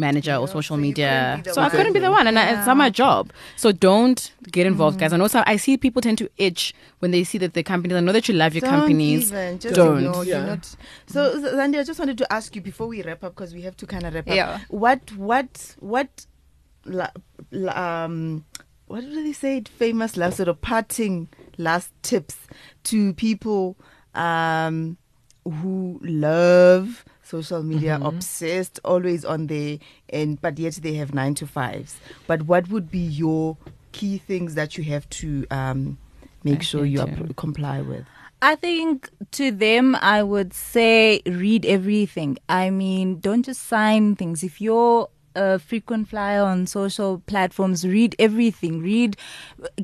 manager 0.00 0.34
or 0.34 0.48
social 0.48 0.76
so 0.76 0.80
media. 0.80 1.08
couldn't 1.36 1.42
be 1.44 1.48
the 1.50 1.54
So 1.54 1.62
I 1.62 1.68
couldn't 1.70 1.92
be 1.92 1.98
the 2.00 2.10
one, 2.10 2.26
and 2.26 2.38
I, 2.38 2.56
it's 2.58 2.66
not 2.66 2.76
my 2.76 2.90
job. 2.90 3.32
So 3.56 3.70
don't 3.72 4.32
get 4.50 4.66
involved, 4.66 4.98
guys. 4.98 5.12
I 5.12 5.16
know 5.18 5.28
some, 5.28 5.44
I 5.46 5.56
see 5.56 5.76
people 5.76 6.02
tend 6.02 6.18
to 6.18 6.30
itch 6.38 6.74
when 6.98 7.10
they 7.12 7.22
see 7.24 7.38
that 7.38 7.54
the 7.54 7.62
companies. 7.62 7.96
I 7.96 8.00
know 8.00 8.12
that 8.12 8.28
you 8.28 8.34
love 8.34 8.54
your 8.54 8.62
Don't 8.62 8.70
companies. 8.70 9.30
even, 9.30 9.58
just 9.60 9.74
Don't. 9.76 9.98
ignore, 9.98 10.24
Yeah. 10.24 10.44
not- 10.46 10.74
So, 11.06 11.38
Z- 11.40 11.46
Zandi, 11.48 11.78
I 11.78 11.84
just 11.84 11.98
wanted 12.00 12.18
to 12.18 12.32
ask 12.32 12.56
you 12.56 12.62
before 12.62 12.86
we 12.88 13.02
wrap 13.02 13.22
up 13.22 13.34
because 13.34 13.54
we 13.54 13.62
have 13.62 13.76
to 13.76 13.86
kind 13.86 14.04
of 14.04 14.14
wrap 14.14 14.28
up. 14.28 14.34
Yeah. 14.34 14.60
What, 14.68 15.12
what, 15.12 15.76
what, 15.78 16.26
la, 16.84 17.08
la, 17.52 18.04
um, 18.04 18.44
what 18.86 19.02
do 19.02 19.22
they 19.22 19.32
say? 19.32 19.62
Famous 19.62 20.16
last 20.16 20.38
sort 20.38 20.48
of 20.48 20.60
parting 20.60 21.28
last 21.58 21.92
tips 22.02 22.36
to 22.84 23.12
people 23.14 23.76
um, 24.14 24.96
who 25.44 26.00
love 26.02 27.04
social 27.30 27.62
media, 27.62 27.98
obsessed, 28.02 28.80
always 28.84 29.24
on 29.24 29.46
there, 29.46 29.78
and 30.10 30.40
but 30.40 30.58
yet 30.58 30.74
they 30.82 30.94
have 30.94 31.14
nine 31.14 31.34
to 31.36 31.46
fives. 31.46 31.96
But 32.26 32.42
what 32.42 32.68
would 32.70 32.90
be 32.90 32.98
your 32.98 33.56
key 33.92 34.18
things 34.18 34.54
that 34.56 34.76
you 34.76 34.84
have 34.84 35.08
to 35.10 35.46
um, 35.50 35.98
make 36.44 36.62
sure 36.62 36.84
you 36.84 37.06
comply 37.36 37.80
with? 37.80 38.04
I 38.42 38.54
think 38.54 39.10
to 39.32 39.50
them, 39.50 39.96
I 39.96 40.22
would 40.22 40.54
say 40.54 41.20
read 41.26 41.66
everything. 41.66 42.38
I 42.48 42.70
mean, 42.70 43.20
don't 43.20 43.44
just 43.44 43.62
sign 43.62 44.16
things. 44.16 44.42
If 44.42 44.60
you're 44.60 45.08
a 45.36 45.58
frequent 45.58 46.08
flyer 46.08 46.42
on 46.42 46.66
social 46.66 47.22
platforms, 47.26 47.86
read 47.86 48.16
everything. 48.18 48.80
Read, 48.80 49.16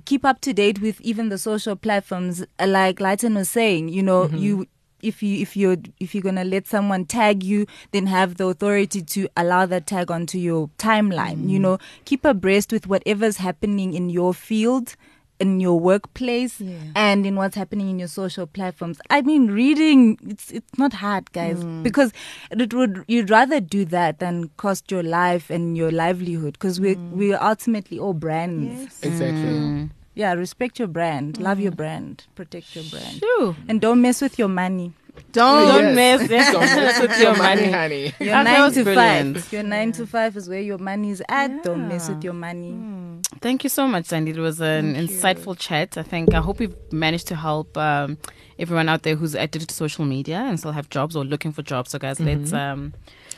keep 0.06 0.24
up 0.24 0.40
to 0.40 0.52
date 0.52 0.80
with 0.80 1.00
even 1.02 1.28
the 1.28 1.38
social 1.38 1.76
platforms. 1.76 2.44
Like 2.58 2.98
Lyton 2.98 3.34
was 3.34 3.50
saying, 3.50 3.90
you 3.90 4.02
know, 4.02 4.26
you 4.28 4.66
if 5.02 5.22
you 5.22 5.40
if 5.40 5.56
you're 5.56 5.76
if 6.00 6.14
you're 6.14 6.22
gonna 6.22 6.44
let 6.44 6.66
someone 6.66 7.04
tag 7.04 7.42
you, 7.42 7.66
then 7.92 8.06
have 8.06 8.36
the 8.36 8.46
authority 8.46 9.02
to 9.02 9.28
allow 9.36 9.66
that 9.66 9.86
tag 9.86 10.10
onto 10.10 10.38
your 10.38 10.68
timeline. 10.78 11.48
You 11.48 11.58
mm. 11.58 11.62
know, 11.62 11.78
keep 12.04 12.24
abreast 12.24 12.72
with 12.72 12.86
whatever's 12.86 13.38
happening 13.38 13.94
in 13.94 14.10
your 14.10 14.34
field. 14.34 14.96
In 15.38 15.60
your 15.60 15.78
workplace 15.78 16.62
Yeah. 16.62 16.78
and 16.94 17.26
in 17.26 17.36
what's 17.36 17.56
happening 17.56 17.90
in 17.90 17.98
your 17.98 18.08
social 18.08 18.46
platforms. 18.46 18.98
I 19.10 19.20
mean, 19.20 19.48
reading 19.48 20.18
it's 20.26 20.50
it's 20.50 20.78
not 20.78 20.94
hard, 20.94 21.30
guys, 21.32 21.62
mm. 21.62 21.82
because 21.82 22.10
it 22.50 22.72
would 22.72 23.04
you'd 23.06 23.28
rather 23.28 23.60
do 23.60 23.84
that 23.84 24.18
than 24.18 24.48
cost 24.56 24.90
your 24.90 25.02
life 25.02 25.50
and 25.50 25.76
your 25.76 25.90
livelihood 25.90 26.54
because 26.54 26.80
we 26.80 26.94
mm. 26.94 27.10
we're 27.10 27.38
ultimately 27.38 27.98
all 27.98 28.14
brands. 28.14 28.80
Yes. 28.80 29.02
Exactly. 29.02 29.90
Yeah, 30.16 30.32
respect 30.32 30.78
your 30.80 30.88
brand, 30.88 31.38
love 31.38 31.60
your 31.60 31.72
brand, 31.72 32.24
protect 32.34 32.74
your 32.74 32.84
brand, 32.84 33.20
Phew. 33.20 33.54
and 33.68 33.80
don't 33.80 34.00
mess 34.02 34.20
with 34.22 34.38
your 34.38 34.48
money. 34.48 34.92
Don't. 35.32 35.68
Don't 35.82 35.94
mess- 35.94 36.28
Don't 36.28 36.60
mess 36.60 37.00
with 37.00 37.18
your 37.18 37.34
money, 37.36 37.70
honey. 37.70 38.12
Your 38.20 38.32
That 38.32 38.42
nine 38.44 38.70
to 38.72 38.84
brilliant. 38.84 39.36
five. 39.38 39.52
Your 39.52 39.62
nine 39.62 39.92
to 39.92 40.06
five 40.06 40.36
is 40.36 40.46
where 40.46 40.60
your 40.60 40.76
money 40.76 41.10
is 41.10 41.22
at. 41.30 41.62
Don't 41.62 41.88
mess 41.88 42.10
with 42.10 42.22
your 42.22 42.34
money. 42.34 43.22
Thank 43.40 43.64
you 43.64 43.70
so 43.70 43.86
much, 43.88 44.04
Zandi. 44.08 44.28
It 44.28 44.38
was 44.38 44.60
an 44.60 44.92
Thank 44.94 45.10
you. 45.10 45.16
insightful 45.16 45.56
chat. 45.58 45.96
I 45.96 46.02
think 46.02 46.34
I 46.34 46.40
hope 46.40 46.58
we've 46.58 46.74
managed 46.92 47.28
to 47.28 47.34
help 47.34 47.78
um, 47.78 48.18
everyone 48.58 48.90
out 48.90 49.04
there 49.04 49.16
who's 49.16 49.34
addicted 49.34 49.68
to 49.70 49.74
social 49.74 50.04
media 50.04 50.36
and 50.38 50.58
still 50.58 50.72
have 50.72 50.90
jobs 50.90 51.16
or 51.16 51.24
looking 51.24 51.50
for 51.52 51.62
jobs. 51.62 51.92
So, 51.92 51.98
guys, 51.98 52.20
let's 52.20 52.52
um, 52.52 52.92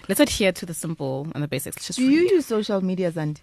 let's 0.08 0.20
adhere 0.20 0.50
to 0.50 0.66
the 0.66 0.74
simple 0.74 1.28
and 1.32 1.44
the 1.44 1.48
basics. 1.48 1.86
Just 1.86 1.98
Do 2.00 2.04
you 2.06 2.22
read. 2.22 2.30
use 2.32 2.46
social 2.46 2.80
media, 2.80 3.12
Zandi? 3.12 3.38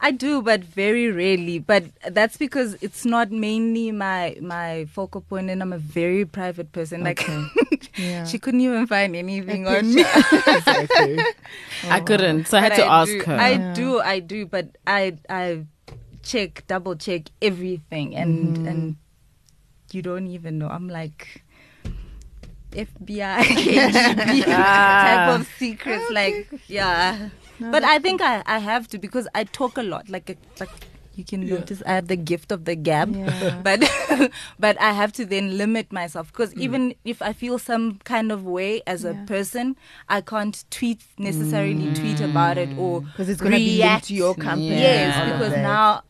I 0.00 0.10
do, 0.10 0.42
but 0.42 0.62
very 0.62 1.10
rarely. 1.10 1.58
But 1.58 1.84
that's 2.10 2.36
because 2.36 2.76
it's 2.82 3.04
not 3.04 3.30
mainly 3.30 3.92
my 3.92 4.36
my 4.40 4.84
focal 4.92 5.20
point, 5.22 5.48
and 5.50 5.62
I'm 5.62 5.72
a 5.72 5.78
very 5.78 6.24
private 6.24 6.72
person. 6.72 7.02
Like 7.04 7.24
Yeah. 7.96 8.24
she 8.24 8.38
couldn't 8.38 8.60
even 8.60 8.86
find 8.86 9.16
anything 9.16 9.66
on 9.66 9.94
me. 9.94 10.00
exactly. 10.46 11.16
I 11.88 12.00
couldn't, 12.00 12.46
so 12.46 12.58
I 12.58 12.60
had 12.60 12.72
But 12.72 12.76
to 12.76 12.86
ask 12.86 13.10
do, 13.10 13.20
her. 13.24 13.36
I 13.40 13.50
Yeah. 13.52 13.74
do, 13.74 14.00
I 14.00 14.18
do, 14.20 14.44
but 14.46 14.76
I 14.86 15.16
I 15.30 15.64
check, 16.22 16.66
double 16.68 16.96
check 16.96 17.30
everything, 17.40 18.14
and 18.14 18.56
Mm-hmm. 18.56 18.68
and 18.68 18.80
you 19.92 20.02
don't 20.02 20.26
even 20.28 20.58
know. 20.58 20.68
I'm 20.68 20.88
like. 20.88 21.42
FBI 22.76 23.40
KGB 23.40 24.44
type 24.52 25.40
of 25.40 25.48
secrets, 25.56 26.04
like 26.12 26.44
yeah. 26.68 27.30
No, 27.58 27.70
but 27.72 27.84
I 27.84 27.98
think 27.98 28.20
I, 28.20 28.42
I 28.46 28.58
have 28.58 28.88
to 28.88 28.98
because 28.98 29.26
I 29.34 29.44
talk 29.44 29.78
a 29.78 29.82
lot. 29.82 30.08
Like 30.08 30.30
a, 30.30 30.36
like 30.60 30.70
you 31.14 31.24
can 31.24 31.42
Yeah. 31.42 31.56
notice, 31.56 31.82
I 31.86 31.92
have 31.94 32.08
the 32.08 32.16
gift 32.16 32.52
of 32.52 32.64
the 32.66 32.74
gab. 32.76 33.14
Yeah. 33.16 33.60
But 33.64 33.80
but 34.58 34.78
I 34.80 34.92
have 34.92 35.12
to 35.14 35.24
then 35.24 35.56
limit 35.56 35.90
myself 35.92 36.26
because 36.32 36.52
Mm. 36.54 36.60
even 36.60 36.94
if 37.04 37.22
I 37.22 37.32
feel 37.32 37.58
some 37.58 37.98
kind 38.04 38.30
of 38.30 38.44
way 38.44 38.82
as 38.86 39.04
a 39.04 39.14
person, 39.26 39.76
I 40.08 40.20
can't 40.20 40.62
tweet 40.70 41.00
necessarily 41.18 41.88
tweet 41.94 42.20
about 42.20 42.58
it 42.58 42.72
or 42.76 43.00
Because 43.00 43.28
it's 43.30 43.40
going 43.40 43.52
to 43.52 43.58
be 43.58 43.78
linked 43.78 44.08
to 44.08 44.14
your 44.14 44.34
company. 44.34 44.80
Yes, 44.80 45.16
and 45.16 45.32
because 45.32 45.52
now 45.52 46.02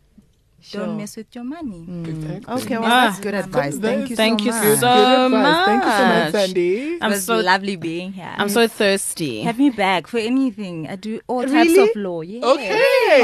Sure. 0.66 0.84
don't 0.86 0.96
mess 0.96 1.16
with 1.16 1.32
your 1.34 1.44
money. 1.44 1.86
Mm. 1.88 2.08
Exactly. 2.08 2.54
Okay, 2.54 2.76
well, 2.78 2.90
Ah. 2.90 3.06
that's 3.06 3.20
good 3.20 3.34
advice. 3.34 3.76
Thank 3.78 4.10
you 4.10 4.16
Thank 4.16 4.40
so 4.40 4.46
you 4.46 4.50
much. 4.52 4.62
Good, 4.62 4.78
so 4.80 4.94
good 4.94 5.36
advice. 5.36 5.66
Thank 5.66 5.84
you 5.84 5.90
so 5.90 6.04
much, 6.06 6.32
much. 6.32 6.50
Zandi. 6.50 6.72
It 6.96 7.02
I'm 7.02 7.10
was 7.12 7.24
so 7.24 7.36
lovely 7.40 7.76
being 7.76 8.12
here. 8.12 8.34
I'm 8.36 8.48
so 8.48 8.66
thirsty. 8.66 9.42
have 9.42 9.58
me 9.58 9.70
back 9.70 10.06
for 10.08 10.18
anything. 10.18 10.88
I 10.88 10.96
do 10.96 11.20
all 11.28 11.42
types 11.42 11.70
Really? 11.70 11.90
of 11.90 11.96
law. 11.96 12.20
Yeah. 12.22 12.44
Okay. 12.44 12.74
Okay. 12.74 13.22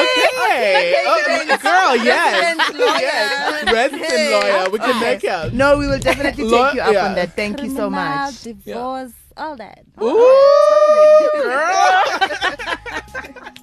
Okay. 0.00 0.94
Oh, 1.06 1.56
girl, 1.62 1.96
yes. 2.04 2.56
Resident 2.60 2.78
lawyer. 2.78 3.00
yes. 3.00 3.72
Resident 3.72 4.30
lawyer. 4.32 4.70
We 4.70 4.78
can 4.78 4.90
Okay. 4.90 5.00
make 5.00 5.24
it. 5.24 5.54
No, 5.54 5.78
we 5.78 5.86
will 5.86 5.98
definitely 5.98 6.44
Law- 6.44 6.66
take 6.68 6.74
you 6.76 6.80
up 6.82 6.92
yeah. 6.92 7.06
on 7.06 7.14
that. 7.14 7.34
Thank 7.36 7.62
you 7.62 7.70
so 7.74 7.88
much. 7.88 8.42
Divorce, 8.42 9.12
all 9.36 9.56
that. 9.56 9.80
Ooh, 10.02 11.30
girl. 11.40 12.04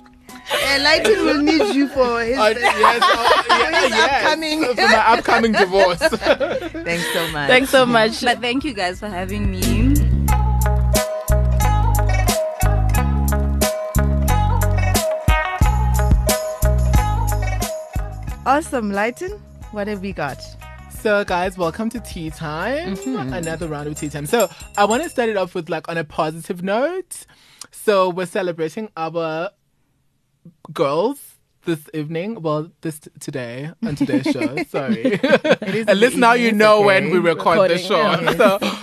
Lyton 0.79 1.25
will 1.25 1.41
need 1.41 1.75
you 1.75 1.87
for 1.89 2.21
his. 2.21 2.37
Uh, 2.37 2.53
yes, 2.57 3.01
oh, 3.03 3.45
yeah, 3.49 3.81
his 3.81 3.89
yes. 3.89 4.23
upcoming- 4.25 4.63
For 4.63 4.81
my 4.81 5.07
upcoming 5.17 5.51
divorce. 5.51 5.99
Thanks 5.99 7.13
so 7.13 7.27
much. 7.31 7.47
Thanks 7.47 7.69
so 7.69 7.85
much. 7.85 8.21
But 8.23 8.39
thank 8.39 8.63
you 8.63 8.73
guys 8.73 8.99
for 8.99 9.07
having 9.09 9.51
me. 9.51 9.95
Awesome, 18.45 18.91
Lyton. 18.91 19.31
What 19.71 19.87
have 19.87 20.01
we 20.01 20.13
got? 20.13 20.41
So, 20.89 21.25
guys, 21.25 21.57
welcome 21.57 21.89
to 21.89 21.99
tea 21.99 22.29
time. 22.29 22.97
Another 23.33 23.67
round 23.67 23.87
of 23.87 23.95
tea 23.99 24.09
time. 24.09 24.25
So, 24.25 24.49
I 24.77 24.85
want 24.85 25.03
to 25.03 25.09
start 25.09 25.29
it 25.29 25.35
off 25.37 25.53
with 25.53 25.69
like 25.69 25.89
on 25.89 25.97
a 25.97 26.03
positive 26.05 26.63
note. 26.63 27.25
So, 27.71 28.09
we're 28.09 28.25
celebrating 28.25 28.89
our 28.95 29.49
girls 30.73 31.19
this 31.65 31.89
evening. 31.93 32.41
Well, 32.41 32.71
this 32.79 32.99
t- 32.99 33.11
today 33.19 33.71
on 33.85 33.95
today's 33.95 34.23
show. 34.31 34.55
Sorry. 34.69 35.15
At 35.21 35.97
least 35.97 36.15
now 36.15 36.31
you 36.33 36.53
know 36.53 36.81
when 36.81 37.09
we 37.11 37.19
record 37.19 37.57
the 37.69 37.75
Recording, 37.75 37.77
show. 37.79 37.99
yeah. 37.99 38.31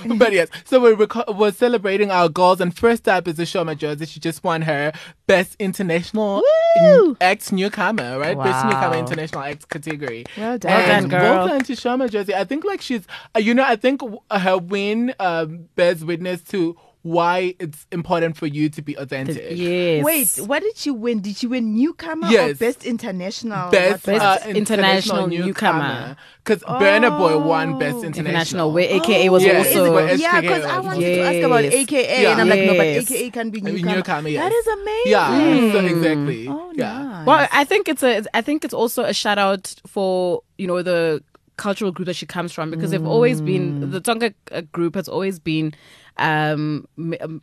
So, 0.07 0.17
but 0.17 0.33
yes, 0.35 0.49
so 0.67 0.81
we're 0.81 0.95
reco- 0.95 1.35
we're 1.37 1.51
celebrating 1.53 2.11
our 2.11 2.29
girls, 2.29 2.61
and 2.61 2.77
first 2.77 3.09
up 3.09 3.27
is 3.27 3.37
the 3.37 3.45
Ashoma 3.45 3.77
Josie. 3.77 4.05
She 4.05 4.21
just 4.21 4.45
won 4.45 4.61
her 4.63 4.93
best 5.27 5.57
international 5.59 6.43
Woo! 6.83 7.17
act 7.23 7.51
newcomer, 7.53 8.19
right? 8.19 8.37
Best 8.37 8.67
newcomer 8.67 8.97
international 8.97 9.43
act 9.43 9.67
category. 9.71 10.27
Well 10.37 10.59
done. 10.59 10.71
Well 10.73 10.87
done, 10.87 11.09
girl. 11.09 11.23
Well 11.23 11.49
done 11.49 11.61
to 11.65 11.77
Sho 11.77 11.97
Madjozi. 11.97 12.35
I 12.35 12.45
think 12.45 12.65
like 12.65 12.83
she's, 12.83 13.07
uh, 13.35 13.39
you 13.39 13.55
know, 13.55 13.65
I 13.65 13.77
think 13.77 14.03
her 14.31 14.59
win 14.59 15.15
um, 15.21 15.69
bears 15.75 16.05
witness 16.05 16.43
to 16.45 16.77
why 17.05 17.55
it's 17.61 17.87
important 17.93 18.35
for 18.35 18.47
you 18.47 18.71
to 18.71 18.81
be 18.81 18.97
authentic. 18.97 19.37
yes. 19.59 20.03
Wait, 20.03 20.49
what 20.49 20.63
did 20.63 20.75
she 20.75 20.91
win? 20.91 21.21
Did 21.21 21.37
she 21.37 21.47
win 21.47 21.75
newcomer 21.75 22.27
or 22.27 22.55
best 22.55 22.83
international? 22.87 23.71
Best, 23.71 24.07
What 24.07 24.15
was 24.15 24.23
uh, 24.23 24.39
it? 24.49 24.57
international 24.57 25.27
newcomer. 25.27 26.17
Because 26.43 26.63
Burna 26.63 27.11
Boy 27.19 27.37
won 27.39 27.79
Best 27.79 27.97
Oh. 27.97 28.03
International. 28.05 28.25
International, 28.27 28.73
where 28.73 28.89
AKA 28.89 29.29
was 29.29 29.45
Yes, 29.45 29.67
also. 29.67 29.93
where 29.93 30.15
yeah, 30.15 30.41
because 30.41 30.65
I 30.65 30.79
was. 30.79 30.87
wanted 30.87 31.15
to 31.15 31.21
ask 31.21 31.39
about 31.45 31.65
AKA, 31.65 32.23
Yeah. 32.23 32.33
and 32.33 32.41
I'm 32.41 32.49
like, 32.49 32.61
no, 32.65 32.73
but 32.75 32.87
AKA 32.87 33.31
can 33.31 33.51
be 33.51 33.61
I 33.61 33.63
mean, 33.65 33.75
newcomer. 33.75 33.97
newcomer, 33.97 34.29
yes. 34.31 34.43
That 34.43 34.53
is 34.55 34.67
amazing. 34.67 35.13
Yeah, 35.13 35.73
so 35.73 35.79
exactly. 35.87 36.49
Oh, 36.49 36.73
yeah. 36.75 37.03
nice. 37.03 37.27
Well, 37.27 37.49
I 37.53 37.65
think 37.65 37.89
it's 37.91 38.03
a. 38.03 38.25
I 38.33 38.41
think 38.41 38.65
it's 38.65 38.75
also 38.75 39.05
a 39.05 39.13
shout 39.13 39.37
out 39.37 39.75
for 39.87 40.41
you 40.57 40.67
know 40.67 40.81
the 40.83 41.23
cultural 41.57 41.93
group 41.93 42.07
that 42.07 42.17
she 42.17 42.27
comes 42.27 42.51
from 42.53 42.71
because 42.71 42.91
they've 42.91 43.07
always 43.07 43.41
been 43.43 43.91
the 43.91 44.01
Tonga 44.01 44.33
uh, 44.51 44.63
group 44.73 44.97
has 44.97 45.09
always 45.09 45.39
been 45.39 45.73
um, 46.19 46.87
um, 47.21 47.43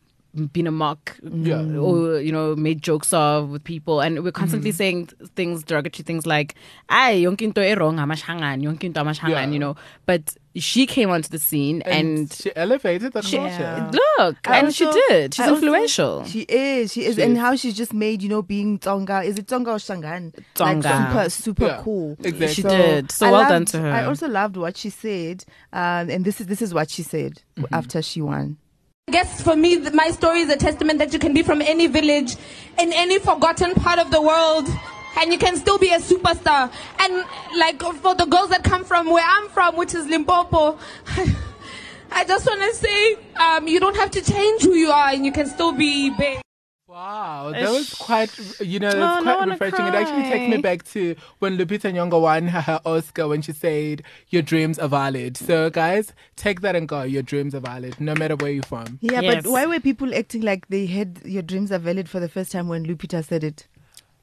been 0.54 0.66
a 0.66 0.72
mock 0.72 1.18
Yeah. 1.24 1.58
or 1.78 2.22
you 2.22 2.32
know 2.32 2.56
made 2.56 2.82
jokes 2.82 3.12
of 3.12 3.50
with 3.50 3.66
people 3.66 4.00
and 4.00 4.24
we're 4.24 4.32
constantly 4.32 4.72
saying 4.72 5.08
th- 5.08 5.30
things 5.36 5.62
derogatory 5.66 6.06
things 6.06 6.26
like 6.26 6.56
ay 6.88 7.20
yonke 7.26 7.42
into 7.42 7.62
e 7.62 7.74
wrong 7.76 7.98
amashangan 7.98 8.64
yonke 8.64 8.86
into 8.86 9.02
amashangan 9.02 9.30
Yeah. 9.30 9.50
you 9.50 9.60
know 9.60 9.76
but 10.06 10.38
she 10.56 10.86
came 10.86 11.10
onto 11.10 11.28
the 11.28 11.38
scene 11.38 11.82
And, 11.82 12.20
and, 12.20 12.32
she 12.34 12.50
elevated 12.56 13.12
the 13.12 13.22
she, 13.22 13.36
culture. 13.36 13.90
look 13.92 14.38
I 14.48 14.60
and 14.60 14.74
she 14.74 14.86
did 14.86 15.34
she's 15.34 15.42
I 15.46 15.50
also- 15.50 15.56
influential 15.56 16.24
She 16.24 16.42
is. 16.48 16.94
She 16.94 17.02
is. 17.08 17.16
She 17.18 17.22
and 17.24 17.34
is. 17.34 17.38
how 17.40 17.56
she's 17.58 17.76
just 17.76 17.94
made, 17.94 18.22
you 18.22 18.30
know, 18.30 18.42
being 18.42 18.80
Tonga. 18.80 19.24
Is 19.24 19.38
it 19.38 19.48
Tonga 19.50 19.72
or 19.72 19.80
Shangan? 19.80 20.34
Tonga. 20.56 20.88
Like 20.88 21.30
super, 21.30 21.30
super 21.30 21.66
Yeah, 21.66 21.82
cool. 21.84 22.16
exactly. 22.20 22.48
She 22.48 22.62
did. 22.64 23.12
So 23.12 23.28
I 23.28 23.32
well 23.32 23.50
done 23.50 23.66
to 23.66 23.80
her. 23.80 23.92
I 23.92 24.06
also 24.06 24.28
loved 24.30 24.56
what 24.56 24.78
she 24.78 24.90
said. 24.90 25.44
Um, 25.74 26.10
and 26.10 26.24
this 26.24 26.40
is 26.40 26.48
this 26.48 26.62
is 26.62 26.74
what 26.74 26.90
she 26.90 27.04
said 27.04 27.42
Mm-hmm. 27.58 27.74
after 27.76 28.02
she 28.02 28.22
won. 28.22 28.58
I 29.12 29.14
guess 29.14 29.42
for 29.42 29.58
me, 29.58 29.78
my 29.90 30.10
story 30.12 30.40
is 30.40 30.50
a 30.50 30.56
testament 30.56 31.00
that 31.00 31.12
you 31.12 31.20
can 31.20 31.34
be 31.34 31.44
from 31.44 31.62
any 31.62 31.88
village, 31.88 32.38
in 32.80 32.94
any 32.94 33.20
forgotten 33.20 33.74
part 33.74 34.00
of 34.00 34.10
the 34.10 34.22
world, 34.22 34.70
and 35.20 35.34
you 35.34 35.38
can 35.38 35.58
still 35.58 35.78
be 35.78 35.90
a 35.90 36.00
superstar. 36.00 36.72
And 36.98 37.26
like 37.60 37.82
for 37.82 38.16
the 38.16 38.24
girls 38.24 38.52
that 38.52 38.64
come 38.64 38.86
from 38.86 39.12
where 39.12 39.26
I'm 39.28 39.50
from, 39.50 39.76
which 39.76 39.94
is 39.94 40.08
Limpopo, 40.08 40.80
I 42.10 42.24
just 42.24 42.46
want 42.48 42.62
to 42.62 42.74
say 42.74 43.18
um, 43.36 43.68
you 43.68 43.82
don't 43.82 43.98
have 43.98 44.12
to 44.12 44.22
change 44.22 44.62
who 44.62 44.76
you 44.76 44.92
are, 44.92 45.10
and 45.10 45.26
you 45.26 45.34
can 45.34 45.48
still 45.48 45.74
be 45.74 46.12
big. 46.12 46.40
Wow, 46.92 47.52
that 47.54 47.70
was 47.70 47.94
quite, 47.94 48.38
you 48.60 48.78
know, 48.78 48.92
that 48.92 49.00
was 49.00 49.26
Oh, 49.26 49.30
I 49.30 49.36
quite 49.36 49.48
refreshing. 49.48 49.86
It 49.86 49.94
actually 49.96 50.24
takes 50.24 50.54
me 50.54 50.62
back 50.62 50.84
to 50.92 51.16
when 51.40 51.58
Lupita 51.58 51.90
Nyong'o 51.90 52.20
won 52.22 52.50
her 52.50 52.82
Oscar 52.86 53.30
when 53.30 53.42
she 53.42 53.54
said, 53.54 54.04
"Your 54.28 54.42
dreams 54.42 54.78
are 54.78 54.90
valid." 54.90 55.38
So, 55.38 55.70
guys, 55.70 56.12
take 56.36 56.60
that 56.62 56.76
and 56.76 56.90
go. 56.90 57.04
Your 57.04 57.24
dreams 57.24 57.56
are 57.56 57.62
valid, 57.62 58.02
no 58.02 58.14
matter 58.14 58.36
where 58.36 58.52
you're 58.52 58.64
from. 58.64 58.98
Yeah, 59.00 59.22
Yes. 59.22 59.44
but 59.44 59.52
why 59.52 59.66
were 59.68 59.80
people 59.80 60.14
acting 60.14 60.42
like 60.42 60.68
they 60.68 60.86
had 60.86 61.22
your 61.24 61.44
dreams 61.44 61.72
are 61.72 61.80
valid 61.80 62.10
for 62.10 62.20
the 62.20 62.28
first 62.28 62.52
time 62.52 62.68
when 62.68 62.86
Lupita 62.86 63.24
said 63.26 63.46
it? 63.46 63.68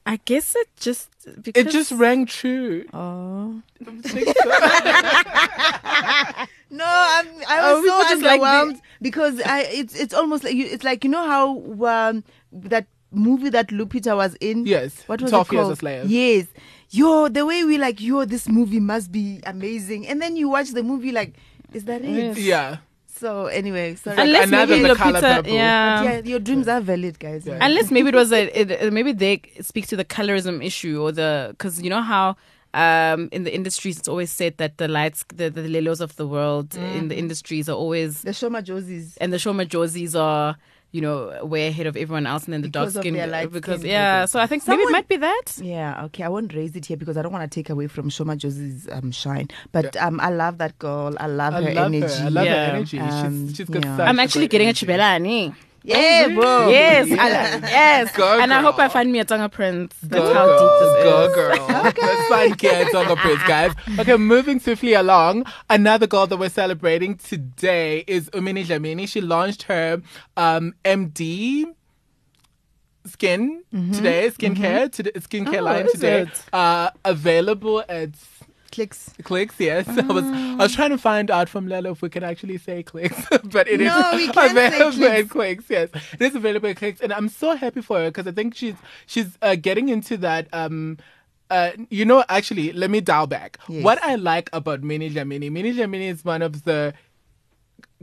I 0.05 0.19
guess 0.25 0.55
it 0.55 0.67
just 0.79 1.09
because 1.41 1.65
It 1.65 1.71
just 1.71 1.91
rang 1.91 2.27
true. 2.27 2.85
Oh. 2.93 3.63
So? 4.05 4.13
No, 6.71 6.85
I'm, 6.85 7.25
I 7.47 7.59
Oh, 7.63 7.81
was 7.81 7.83
people 7.83 8.03
so 8.03 8.09
just 8.09 8.21
like 8.21 8.41
the- 8.41 8.79
because 9.01 9.41
I 9.41 9.61
it's 9.61 9.95
it's 9.99 10.13
almost 10.13 10.43
like 10.43 10.53
you 10.53 10.67
it's 10.67 10.83
like 10.83 11.03
you 11.03 11.09
know 11.09 11.25
how 11.25 12.09
um, 12.09 12.23
that 12.51 12.87
movie 13.11 13.49
that 13.49 13.69
Lupita 13.69 14.15
was 14.15 14.35
in. 14.35 14.65
Yes, 14.65 15.03
What 15.07 15.21
was 15.21 15.31
12 15.31 15.47
it 15.47 15.53
Years 15.53 15.61
called? 15.63 15.73
a 15.73 15.75
Slave. 15.77 16.09
Yes. 16.09 16.45
Yo, 16.91 17.27
the 17.27 17.45
way 17.45 17.63
we 17.63 17.77
like, 17.77 18.01
yo, 18.01 18.25
this 18.25 18.47
movie 18.49 18.79
must 18.79 19.11
be 19.11 19.39
amazing, 19.45 20.07
and 20.07 20.21
then 20.21 20.35
you 20.35 20.49
watch 20.49 20.69
the 20.71 20.83
movie 20.83 21.11
like, 21.11 21.35
is 21.73 21.85
that 21.85 22.01
it? 22.03 22.09
Yes. 22.09 22.37
yeah. 22.39 22.77
So 23.07 23.47
anyway, 23.47 23.95
sorry. 23.95 24.17
Unless 24.21 24.47
another 24.47 24.75
maybe 24.77 24.87
the 24.89 24.95
colour 24.95 25.19
Lupita, 25.19 25.35
purple. 25.35 25.53
yeah. 25.53 26.03
yeah, 26.03 26.19
your 26.23 26.39
dreams 26.39 26.67
are 26.69 26.79
valid, 26.79 27.19
guys. 27.19 27.45
Yeah. 27.45 27.57
Unless 27.61 27.91
maybe 27.91 28.09
it 28.09 28.15
was 28.15 28.31
a 28.31 28.47
it, 28.59 28.93
maybe 28.93 29.11
they 29.11 29.41
speak 29.61 29.87
to 29.87 29.95
the 29.97 30.05
colorism 30.05 30.63
issue 30.65 31.01
or 31.01 31.11
the 31.11 31.47
because 31.51 31.81
you 31.81 31.89
know 31.89 32.01
how 32.01 32.37
um 32.73 33.27
in 33.31 33.43
the 33.43 33.53
industries 33.53 33.97
it's 33.99 34.07
always 34.07 34.31
said 34.31 34.55
that 34.57 34.77
the 34.77 34.87
lights 34.87 35.25
the 35.35 35.49
the 35.49 35.61
Lelos 35.63 35.99
of 35.99 36.15
the 36.15 36.25
world 36.27 36.75
in 36.75 37.07
the 37.09 37.17
industries 37.17 37.67
are 37.67 37.73
always 37.75 38.21
The 38.21 38.31
Sho 38.31 38.49
Madjozis. 38.49 39.17
and 39.19 39.33
the 39.33 39.37
Shoma 39.37 39.67
Josies 39.67 40.17
are 40.17 40.55
you 40.91 41.01
know 41.01 41.45
way 41.45 41.67
ahead 41.67 41.85
of 41.85 41.95
everyone 41.95 42.25
else 42.25 42.45
and 42.45 42.53
then 42.53 42.61
the 42.61 42.67
Because 42.67 42.93
dark 42.93 43.01
of 43.05 43.07
skin 43.07 43.13
their 43.13 43.27
light 43.27 43.51
because 43.51 43.79
skin. 43.81 43.91
yeah 43.91 44.25
so 44.25 44.39
I 44.39 44.47
think 44.47 44.67
maybe 44.67 44.81
it 44.81 44.91
might 44.91 45.07
be 45.07 45.17
that 45.17 45.45
Yeah, 45.61 46.05
okay. 46.05 46.23
I 46.23 46.29
won't 46.29 46.51
raise 46.53 46.75
it 46.75 46.85
here 46.87 46.97
because 46.97 47.15
I 47.15 47.21
don't 47.21 47.31
want 47.31 47.49
to 47.49 47.55
take 47.59 47.69
away 47.69 47.87
from 47.87 48.09
Sho 48.09 48.23
Madjozi's 48.25 48.87
um, 48.91 49.11
shine. 49.11 49.47
But 49.71 49.95
um, 49.97 50.19
I 50.19 50.29
love 50.31 50.57
that 50.57 50.79
girl. 50.79 51.15
I 51.19 51.27
love 51.27 51.53
I 51.53 51.61
her 51.61 51.73
love 51.73 51.93
energy. 51.93 52.15
her. 52.21 52.25
I 52.25 52.29
love 52.29 52.45
Yeah. 52.45 52.65
her 52.65 52.71
energy. 52.75 52.99
Um, 52.99 53.47
she's, 53.49 53.57
she's 53.57 53.69
got 53.69 53.85
yeah. 53.85 54.01
I'm 54.09 54.19
actually 54.19 54.47
great 54.47 54.51
getting 54.51 54.67
a 54.67 54.69
energy. 54.69 54.85
xibelani 54.87 55.55
Yeah, 55.83 56.27
bro. 56.35 56.67
yes 56.69 57.07
I 57.11 57.13
Yeah. 57.29 57.49
like- 57.61 57.61
yes 57.71 58.15
Go, 58.17 58.39
and 58.39 58.53
I 58.53 58.61
hope 58.61 58.77
I 58.79 58.89
find 58.89 59.11
me 59.11 59.19
a 59.19 59.25
Tonga 59.25 59.49
prince 59.49 59.93
that's 60.03 60.23
Go 60.23 60.33
how 60.33 60.45
girl. 60.45 60.59
deep 60.59 60.79
this 60.81 61.03
Go 61.03 61.23
is 61.25 61.35
girl. 61.35 61.67
Let's 62.07 62.27
find 62.29 62.57
Kea 62.57 62.91
Tonga 62.91 63.15
Prince, 63.15 63.43
guys. 63.47 63.71
Okay, 63.99 64.17
moving 64.17 64.59
swiftly 64.59 64.93
along. 64.93 65.45
Another 65.69 66.05
girl 66.07 66.27
that 66.27 66.37
we're 66.37 66.49
celebrating 66.49 67.15
today 67.15 68.03
is 68.07 68.29
uMinnie 68.31 68.65
Dlamini. 68.65 69.07
She 69.07 69.21
launched 69.21 69.63
her 69.63 70.01
um, 70.37 70.73
MD 70.85 71.65
skin 73.05 73.63
today, 73.93 74.29
skincare, 74.29 74.91
today, 74.91 75.11
skincare 75.11 75.59
Oh, 75.61 75.63
line 75.63 75.87
today. 75.91 76.27
Uh, 76.53 76.89
available 77.05 77.83
at 77.89 78.09
Clicks. 78.71 79.11
clicks 79.23 79.55
yes 79.59 79.87
i 79.97 80.01
was 80.01 80.23
i 80.25 80.55
was 80.55 80.73
trying 80.75 80.89
to 80.91 80.97
find 80.97 81.29
out 81.31 81.49
from 81.49 81.67
Lelo 81.67 81.91
if 81.91 82.01
we 82.01 82.09
can 82.09 82.23
actually 82.23 82.57
say 82.57 82.83
clicks 82.83 83.25
but 83.45 83.67
it 83.67 83.81
is 83.81 83.87
No, 83.87 84.11
say 84.33 84.49
available 84.51 85.05
at 85.05 85.29
Clicks. 85.29 85.31
clicks 85.31 85.65
yes 85.69 85.89
it 86.13 86.21
is 86.21 86.35
available 86.35 86.69
at 86.69 86.77
clicks 86.77 87.01
and 87.01 87.11
i'm 87.13 87.29
so 87.29 87.55
happy 87.55 87.81
for 87.81 87.99
her 87.99 88.09
because 88.09 88.27
i 88.27 88.31
think 88.31 88.55
she's 88.55 88.75
she's 89.07 89.37
uh, 89.41 89.55
getting 89.55 89.89
into 89.89 90.17
that 90.17 90.47
um 90.53 90.97
uh, 91.51 91.71
you 91.89 92.05
know, 92.05 92.23
actually, 92.29 92.71
let 92.73 92.91
me 92.91 93.01
dial 93.01 93.25
back. 93.25 93.57
Yes. 93.67 93.83
What 93.83 93.97
I 94.03 94.13
like 94.13 94.51
about 94.53 94.83
Minnie 94.83 95.09
Dlamini, 95.09 95.51
Minnie 95.51 95.73
Dlamini 95.73 96.11
is 96.11 96.23
one 96.23 96.43
of 96.43 96.63
the 96.63 96.93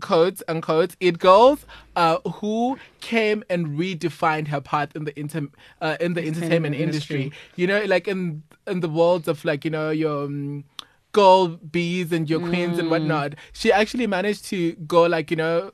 quotes 0.00 0.42
unquote 0.48 0.96
it 1.00 1.18
girls 1.18 1.64
uh, 1.96 2.18
who 2.40 2.78
came 3.00 3.42
and 3.48 3.78
redefined 3.78 4.48
her 4.48 4.60
path 4.60 4.94
in 4.94 5.04
the 5.04 5.18
inter- 5.18 5.48
uh, 5.80 5.96
in 6.00 6.14
the 6.14 6.26
entertainment 6.26 6.74
industry. 6.74 7.32
You 7.56 7.66
know, 7.66 7.84
like 7.84 8.06
in 8.08 8.42
in 8.66 8.80
the 8.80 8.88
world 8.88 9.28
of 9.28 9.44
like 9.44 9.64
you 9.64 9.70
know 9.70 9.90
your 9.90 10.24
um, 10.24 10.64
girl 11.12 11.48
bees 11.48 12.12
and 12.12 12.28
your 12.28 12.40
queens 12.40 12.78
and 12.78 12.90
whatnot. 12.90 13.34
She 13.52 13.72
actually 13.72 14.06
managed 14.06 14.44
to 14.46 14.72
go 14.74 15.04
like 15.06 15.30
you 15.30 15.36
know 15.36 15.72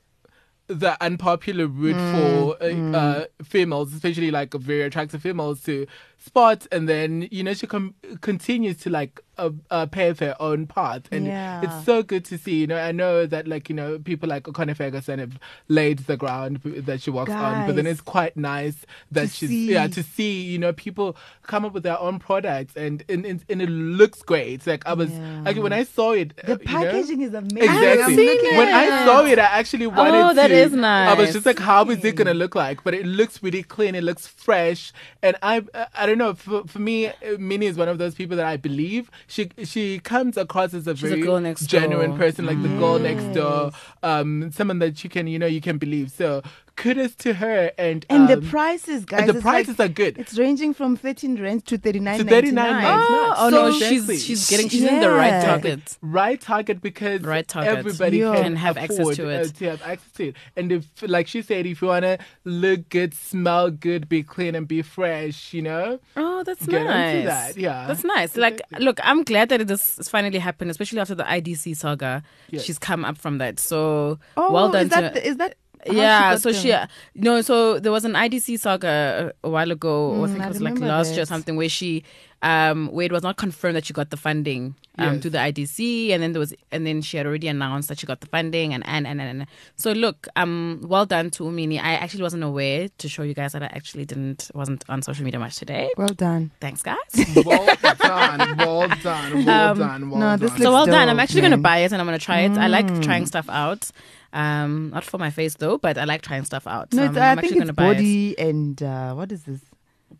the 0.67 1.01
unpopular 1.03 1.67
route 1.67 1.99
for 1.99 2.55
uh, 2.61 2.75
uh, 2.93 3.25
females, 3.43 3.93
especially 3.93 4.31
like 4.31 4.53
very 4.53 4.83
attractive 4.83 5.21
females, 5.21 5.61
to 5.63 5.85
spot, 6.25 6.65
and 6.71 6.87
then 6.87 7.27
you 7.31 7.43
know 7.43 7.53
she 7.53 7.67
com- 7.67 7.95
continues 8.21 8.77
to 8.77 8.89
like 8.89 9.21
uh, 9.37 9.49
uh, 9.71 9.85
pave 9.87 10.19
her 10.19 10.35
own 10.39 10.67
path, 10.67 11.03
and 11.11 11.25
Yeah. 11.25 11.61
it's 11.63 11.85
so 11.85 12.03
good 12.03 12.23
to 12.25 12.37
see. 12.37 12.61
You 12.61 12.67
know, 12.67 12.77
I 12.77 12.91
know 12.91 13.25
that 13.25 13.47
like 13.47 13.67
you 13.69 13.75
know 13.75 13.97
people 13.99 14.29
like 14.29 14.43
Connie 14.43 14.73
Ferguson 14.75 15.19
have 15.19 15.39
laid 15.67 15.99
the 15.99 16.15
ground 16.17 16.61
that 16.63 17.01
she 17.01 17.09
walks 17.11 17.31
on, 17.31 17.65
but 17.67 17.75
then 17.75 17.87
it's 17.87 18.01
quite 18.01 18.37
nice 18.37 18.85
that 19.11 19.29
she's 19.31 19.49
see. 19.49 19.71
yeah 19.73 19.87
to 19.87 20.03
see 20.03 20.43
you 20.43 20.59
know 20.59 20.71
people 20.71 21.15
come 21.41 21.65
up 21.65 21.73
with 21.73 21.83
their 21.83 21.99
own 21.99 22.19
products, 22.19 22.75
and 22.77 23.03
and, 23.09 23.25
and, 23.25 23.43
and 23.49 23.61
it 23.61 23.69
looks 23.69 24.21
great. 24.21 24.65
Like 24.67 24.85
I 24.85 24.93
was 24.93 25.11
Yeah. 25.11 25.43
actually 25.45 25.63
when 25.63 25.73
I 25.73 25.83
saw 25.83 26.11
it, 26.13 26.33
uh, 26.43 26.55
The 26.55 26.59
you 26.63 26.73
know, 26.73 26.83
packaging 26.85 27.21
is 27.21 27.33
amazing. 27.33 27.57
Exactly. 27.63 28.29
I'm 28.29 28.57
When 28.57 28.69
I 28.69 29.05
saw 29.05 29.25
it, 29.25 29.39
I 29.39 29.43
actually 29.59 29.87
wanted 29.87 30.13
Oh, 30.23 30.33
that 30.35 30.47
to. 30.49 30.53
is 30.53 30.73
I 30.75 31.13
was 31.15 31.33
just 31.33 31.45
like, 31.45 31.59
how 31.59 31.89
is 31.89 32.03
it 32.05 32.15
gonna 32.15 32.33
look 32.33 32.53
like? 32.55 32.83
But 32.83 32.93
it 32.93 33.05
looks 33.05 33.41
really 33.43 33.63
clean. 33.63 33.95
It 33.95 34.03
looks 34.03 34.27
fresh, 34.27 34.93
and 35.21 35.35
I, 35.41 35.63
I 35.95 36.05
don't 36.05 36.12
know. 36.15 36.33
For, 36.33 36.63
for 36.65 36.79
me, 36.79 37.11
Minnie 37.37 37.65
is 37.65 37.77
one 37.77 37.87
of 37.87 37.97
those 37.97 38.15
people 38.15 38.37
that 38.37 38.45
I 38.45 38.57
believe 38.57 39.09
she 39.27 39.49
she 39.63 39.99
comes 39.99 40.37
across 40.37 40.73
as 40.73 40.87
a 40.87 40.95
She's 40.95 41.03
a 41.03 41.07
very 41.09 41.21
girl 41.21 41.39
next 41.39 41.67
genuine 41.67 42.17
person, 42.17 42.45
like 42.45 42.61
the 42.61 42.69
girl 42.69 42.99
next 42.99 43.25
door, 43.33 43.71
um, 44.01 44.51
someone 44.51 44.79
that 44.79 45.03
you 45.03 45.09
can 45.09 45.27
you 45.27 45.39
know 45.39 45.45
you 45.47 45.61
can 45.61 45.77
believe. 45.77 46.11
So 46.11 46.41
kudos 46.75 47.15
to 47.15 47.33
her 47.35 47.71
and 47.77 48.05
And 48.09 48.27
the 48.27 48.37
um, 48.37 48.41
prices, 48.49 49.05
guys. 49.05 49.21
and 49.21 49.29
the 49.29 49.41
prices 49.41 49.77
like, 49.79 49.89
are 49.91 49.93
good. 49.93 50.17
It's 50.17 50.37
ranging 50.37 50.73
from 50.73 50.95
13 50.97 51.41
rand 51.41 51.65
to 51.67 51.77
39 51.77 52.19
To 52.19 52.25
39.99. 52.25 52.83
oh, 52.85 53.33
oh 53.37 53.49
So- 53.49 53.55
no 53.55 53.67
Exactly. 53.67 54.17
she's 54.17 54.25
she's 54.25 54.49
getting 54.49 54.69
she's 54.69 54.83
in 54.83 54.99
the 54.99 55.09
right 55.11 55.43
target 55.43 55.97
right 56.01 56.39
target 56.41 56.81
because 56.81 57.21
Right 57.21 57.47
target. 57.47 57.77
everybody 57.77 58.17
Yeah. 58.19 58.33
can, 58.33 58.43
Can 58.43 58.55
have 58.57 58.77
access 58.77 59.15
to 59.17 59.29
it. 59.29 59.47
uh, 59.47 59.49
to 59.59 59.65
have 59.69 59.81
access 59.83 60.11
to 60.13 60.27
it. 60.29 60.35
And 60.55 60.71
if, 60.71 60.85
like 61.07 61.27
she 61.27 61.41
said, 61.41 61.65
if 61.65 61.81
you 61.81 61.87
wanna 61.89 62.17
look 62.43 62.89
good, 62.89 63.13
smell 63.13 63.69
good, 63.69 64.09
be 64.09 64.23
clean, 64.23 64.55
and 64.55 64.67
be 64.67 64.81
fresh, 64.81 65.53
you 65.53 65.61
know, 65.61 65.99
Oh, 66.17 66.43
that's 66.43 66.65
Get 66.65 66.81
into 66.81 66.93
nice. 66.93 67.25
that, 67.25 67.57
yeah. 67.57 67.85
that's 67.87 68.03
nice. 68.03 68.35
Like, 68.35 68.61
look, 68.79 68.99
I'm 69.03 69.23
glad 69.23 69.49
that 69.49 69.65
this 69.67 69.97
has 69.97 70.09
finally 70.09 70.39
happened, 70.39 70.71
especially 70.71 70.99
after 70.99 71.15
the 71.15 71.23
IDC 71.23 71.75
saga. 71.75 72.23
Yes. 72.49 72.63
She's 72.63 72.79
come 72.79 73.05
up 73.05 73.17
from 73.17 73.37
that. 73.37 73.59
So 73.59 74.19
Oh, 74.37 74.51
well 74.51 74.69
done 74.71 74.83
Is 74.85 74.89
that, 74.89 75.13
to. 75.13 75.27
is 75.27 75.37
that 75.37 75.55
how 75.87 76.07
yeah, 76.07 76.35
so 76.35 76.51
them? 76.51 76.53
she, 76.53 76.71
uh, 76.71 76.87
no, 77.15 77.41
so 77.41 77.79
there 77.79 77.91
was 77.91 78.05
an 78.05 78.15
IDC 78.15 78.57
saga 78.57 79.33
a, 79.43 79.47
a 79.47 79.49
while 79.49 79.71
ago, 79.71 80.11
or 80.13 80.25
I 80.25 80.27
Mm, 80.27 80.29
think 80.29 80.45
I 80.45 80.47
it 80.47 80.49
was 80.49 80.61
like 80.61 80.79
last 80.79 81.15
year 81.15 81.23
or 81.23 81.25
something, 81.25 81.55
where 81.55 81.69
she, 81.69 82.03
um, 82.43 82.89
where 82.91 83.05
it 83.07 83.11
was 83.11 83.23
not 83.23 83.37
confirmed 83.37 83.75
that 83.77 83.85
she 83.85 83.93
got 83.93 84.09
the 84.11 84.17
funding 84.17 84.75
um, 84.99 85.13
Yes. 85.15 85.23
to 85.23 85.29
the 85.31 85.37
IDC, 85.39 86.11
and 86.11 86.21
then 86.21 86.33
there 86.33 86.39
was, 86.39 86.53
and 86.71 86.85
then 86.85 87.01
she 87.01 87.17
had 87.17 87.25
already 87.25 87.47
announced 87.47 87.87
that 87.89 87.97
she 87.99 88.05
got 88.05 88.19
the 88.21 88.27
funding, 88.27 88.73
and 88.75 88.85
and 88.85 89.07
and 89.07 89.19
and. 89.19 89.41
and. 89.41 89.49
So 89.75 89.91
look, 89.93 90.27
um, 90.35 90.81
well 90.85 91.05
done 91.07 91.31
to 91.31 91.43
uMinnie. 91.45 91.79
I 91.79 91.93
actually 91.95 92.21
wasn't 92.23 92.43
aware 92.43 92.89
to 92.99 93.09
show 93.09 93.23
you 93.23 93.33
guys 93.33 93.53
that 93.53 93.63
I 93.63 93.67
actually 93.67 94.05
didn't 94.05 94.51
wasn't 94.53 94.83
on 94.89 95.01
social 95.01 95.23
media 95.25 95.39
much 95.39 95.55
today. 95.57 95.89
Well 95.97 96.09
done. 96.09 96.51
Thanks, 96.59 96.83
guys. 96.83 96.97
well 97.45 97.65
done, 97.97 98.57
well 98.57 98.87
done, 99.01 99.45
well 99.45 99.71
Um, 99.71 99.77
done, 99.79 100.09
well 100.11 100.19
no, 100.19 100.37
this 100.37 100.51
done. 100.51 100.61
so 100.61 100.71
well 100.71 100.85
done. 100.85 101.09
I'm 101.09 101.15
dope, 101.15 101.23
actually 101.23 101.41
going 101.41 101.51
to 101.51 101.57
buy 101.57 101.77
it 101.79 101.91
and 101.91 101.99
I'm 102.01 102.05
going 102.07 102.19
to 102.19 102.23
try 102.25 102.41
it. 102.41 102.51
I 102.57 102.67
like 102.67 102.85
Mm. 102.87 103.01
trying 103.03 103.25
stuff 103.25 103.49
out. 103.49 103.89
Um, 104.33 104.89
not 104.93 105.03
for 105.03 105.17
my 105.17 105.29
face 105.29 105.55
though, 105.55 105.77
but 105.77 105.97
I 105.97 106.03
like 106.05 106.21
trying 106.21 106.43
stuff 106.43 106.67
out. 106.67 106.91
No, 106.93 107.03
So 107.05 107.09
it's, 107.09 107.17
I'm, 107.17 107.23
I 107.23 107.31
I'm 107.31 107.37
think 107.37 107.45
actually 107.53 107.57
it's 107.61 107.63
going 107.63 107.67
to 107.67 107.73
buy 107.73 107.83
it. 107.91 107.93
body 107.95 108.39
and 108.39 108.83
uh, 108.83 109.13
what 109.13 109.31
is 109.31 109.43
this? 109.43 109.61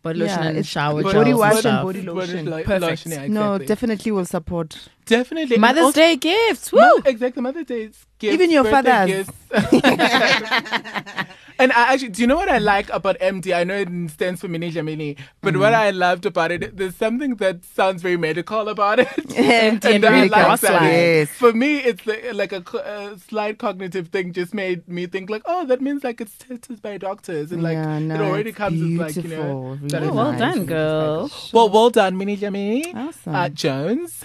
Body 0.02 0.18
lotion 0.20 0.42
Yeah, 0.42 0.48
and 0.48 0.58
it's 0.58 0.68
shower 0.68 1.02
body 1.02 1.12
gels 1.14 1.26
and 1.28 1.38
wash 1.38 1.64
and 1.64 1.82
body 1.86 2.02
lotion. 2.02 2.46
lo- 2.46 2.62
Perfect. 2.62 2.80
lotion, 2.82 3.10
yeah, 3.12 3.26
No, 3.26 3.54
exactly. 3.54 3.66
definitely 3.66 4.12
will 4.12 4.24
support. 4.24 4.88
definitely. 5.06 5.56
Mother's 5.56 5.84
also- 5.84 6.00
Day 6.00 6.16
gifts. 6.16 6.72
Woo! 6.72 6.80
Mo- 6.80 7.02
exactly, 7.06 7.42
Mother's 7.42 7.66
Day 7.66 7.90
gifts, 8.18 8.34
Even 8.34 8.50
your 8.50 8.64
father's. 8.64 9.06
gifts. 9.06 9.32
and 11.58 11.72
I 11.72 11.92
actually, 11.92 12.08
do 12.10 12.22
you 12.22 12.26
know 12.26 12.36
what 12.36 12.48
I 12.48 12.58
like 12.58 12.88
about 12.90 13.18
MD? 13.20 13.54
I 13.54 13.64
know 13.64 13.76
it 13.76 14.10
stands 14.10 14.40
for 14.40 14.48
Minnie 14.48 14.70
Dlamini, 14.72 15.16
but 15.42 15.56
what 15.56 15.74
I 15.74 15.90
loved 15.90 16.26
about 16.26 16.50
it, 16.52 16.76
there's 16.76 16.96
something 16.96 17.36
that 17.36 17.64
sounds 17.64 18.02
very 18.02 18.16
medical 18.16 18.68
about 18.68 19.00
it. 19.00 19.08
and 19.36 19.84
I 19.84 19.90
really 19.96 20.28
like 20.28 20.60
that. 20.60 20.82
Yes. 20.82 21.30
For 21.30 21.52
me, 21.52 21.78
it's 21.78 22.06
like, 22.06 22.32
like 22.34 22.52
a, 22.52 22.60
co- 22.60 22.78
a 22.78 23.18
slight 23.18 23.58
cognitive 23.58 24.08
thing. 24.08 24.32
Just 24.32 24.54
made 24.54 24.86
me 24.88 25.06
think 25.06 25.30
like, 25.30 25.42
oh, 25.46 25.64
that 25.66 25.80
means 25.80 26.04
like 26.04 26.20
it's 26.20 26.36
tested 26.38 26.80
by 26.82 26.98
doctors, 26.98 27.52
and 27.52 27.62
like 27.62 27.74
Yeah, 27.74 27.98
no, 27.98 28.14
it 28.14 28.20
already 28.20 28.50
it's 28.50 28.58
comes 28.58 28.80
with 28.80 28.98
like 29.00 29.16
you 29.16 29.30
know. 29.36 29.78
really 29.80 30.08
Oh, 30.08 30.12
well 30.12 30.32
nice. 30.32 30.40
done, 30.40 30.66
girl. 30.66 31.30
Well, 31.52 31.68
well 31.70 31.90
done, 31.90 32.16
Minnie 32.16 32.36
Dlamini. 32.36 32.94
Awesome. 32.94 33.34
Uh, 33.34 33.48
Jones. 33.48 34.22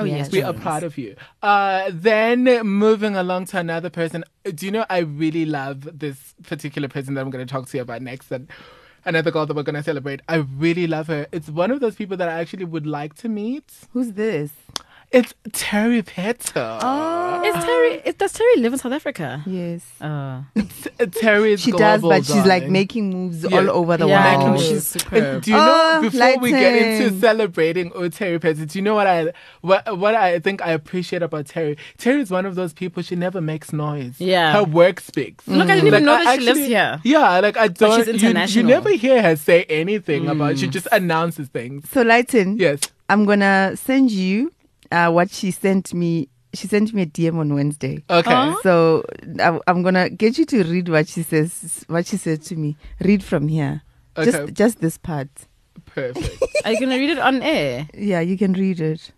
Oh 0.00 0.04
Yeah, 0.04 0.16
yes, 0.16 0.32
We 0.32 0.42
are 0.42 0.54
proud 0.54 0.82
of 0.82 0.96
you. 0.96 1.14
Uh, 1.42 1.90
then 1.92 2.44
moving 2.66 3.16
along 3.16 3.46
to 3.46 3.58
another 3.58 3.90
person. 3.90 4.24
Do 4.44 4.64
you 4.64 4.72
know 4.72 4.86
I 4.88 4.98
really 4.98 5.44
love 5.44 5.98
this 5.98 6.34
particular 6.42 6.88
person 6.88 7.14
that 7.14 7.20
I'm 7.20 7.30
going 7.30 7.46
to 7.46 7.52
talk 7.52 7.68
to 7.68 7.76
you 7.76 7.82
about 7.82 8.00
next? 8.00 8.30
And 8.32 8.48
another 9.04 9.30
girl 9.30 9.46
that 9.46 9.54
we're 9.54 9.62
going 9.62 9.74
to 9.74 9.82
celebrate. 9.82 10.20
I 10.28 10.36
really 10.36 10.86
love 10.86 11.08
her. 11.08 11.26
It's 11.32 11.48
one 11.48 11.70
of 11.70 11.80
those 11.80 11.96
people 11.96 12.16
that 12.16 12.28
I 12.28 12.40
actually 12.40 12.64
would 12.64 12.86
like 12.86 13.14
to 13.16 13.28
meet. 13.28 13.64
Who's 13.92 14.12
this? 14.12 14.52
It's 15.12 15.34
Terry 15.52 16.04
Pheto. 16.04 16.78
Oh, 16.80 17.42
Is 17.44 17.64
Terry? 17.64 17.94
Is, 18.04 18.14
does 18.14 18.32
Terry 18.32 18.56
live 18.58 18.74
in 18.74 18.78
South 18.78 18.92
Africa? 18.92 19.42
yes. 19.44 19.82
Uh, 20.00 20.42
Uh, 20.56 21.06
Terry 21.10 21.54
is 21.54 21.60
She 21.62 21.72
does, 21.72 22.00
global, 22.00 22.10
but 22.10 22.26
she's 22.26 22.36
like 22.46 22.62
darling. 22.62 22.72
making 22.72 23.10
moves 23.10 23.42
Yeah. 23.42 23.56
all 23.56 23.70
over 23.70 23.96
the 23.96 24.06
yeah, 24.06 24.36
world. 24.38 24.54
no, 24.54 24.60
she's 24.62 24.86
superb. 24.86 25.22
And 25.24 25.42
do 25.42 25.50
you 25.50 25.56
know 25.56 25.92
Oh, 25.96 26.02
before 26.02 26.38
we 26.38 26.50
get 26.50 26.76
into 26.76 27.04
Lyton. 27.06 27.20
celebrating 27.20 27.90
oh 27.96 28.08
Terry 28.08 28.38
Pheto, 28.38 28.70
do 28.70 28.78
you 28.78 28.82
know 28.82 28.94
what 28.94 29.08
I 29.08 29.32
what 29.62 29.98
what 29.98 30.14
I 30.14 30.38
think 30.38 30.62
I 30.62 30.70
appreciate 30.70 31.22
about 31.22 31.46
Terry? 31.46 31.76
Terry 31.98 32.20
is 32.20 32.30
one 32.30 32.46
of 32.46 32.54
those 32.54 32.72
people 32.72 33.02
she 33.02 33.16
never 33.16 33.40
makes 33.40 33.72
noise. 33.72 34.14
Yeah. 34.20 34.52
her 34.52 34.62
work 34.64 35.00
speaks. 35.00 35.48
Look, 35.48 35.68
I 35.68 35.74
didn't 35.74 35.88
even 35.88 36.04
know 36.04 36.14
I 36.14 36.24
that 36.24 36.38
she 36.38 36.44
lives 36.46 36.60
here. 36.60 37.00
Yeah, 37.02 37.40
like 37.40 37.56
I 37.56 37.66
don't. 37.66 37.96
she's 37.96 38.06
you- 38.06 38.12
international. 38.14 38.64
You, 38.64 38.70
never 38.70 38.90
hear 38.90 39.20
her 39.22 39.34
say 39.34 39.64
anything 39.64 40.28
about. 40.28 40.58
She 40.58 40.68
just 40.68 40.86
announces 40.92 41.48
things. 41.48 41.88
So, 41.90 42.02
Lyton, 42.02 42.58
Yes. 42.58 42.78
I'm 43.08 43.24
gonna 43.24 43.72
send 43.76 44.12
you 44.12 44.52
uh, 44.90 45.10
what 45.10 45.30
she 45.30 45.50
sent 45.50 45.94
me. 45.94 46.28
She 46.52 46.66
sent 46.66 46.92
me 46.92 47.02
a 47.02 47.06
DM 47.06 47.38
on 47.38 47.54
Wednesday. 47.54 48.02
Okay. 48.10 48.32
Oh. 48.34 48.58
So 48.62 49.04
I, 49.38 49.60
I'm 49.68 49.82
gonna 49.82 50.10
get 50.10 50.36
you 50.36 50.44
to 50.46 50.64
read 50.64 50.88
what 50.88 51.08
she 51.08 51.22
says. 51.22 51.84
What 51.86 52.06
she 52.06 52.16
said 52.16 52.42
to 52.42 52.56
me. 52.56 52.76
Read 53.00 53.22
from 53.22 53.46
here. 53.48 53.82
Okay. 54.16 54.30
Just 54.30 54.54
just 54.54 54.80
this 54.80 54.98
part. 54.98 55.28
Perfect. 55.86 56.42
Are 56.64 56.72
you 56.72 56.80
gonna 56.80 56.98
read 56.98 57.10
it 57.10 57.18
on 57.18 57.42
air? 57.42 57.88
Yeah, 57.94 58.20
you 58.20 58.36
can 58.36 58.52
read 58.54 58.80
it. 58.80 59.12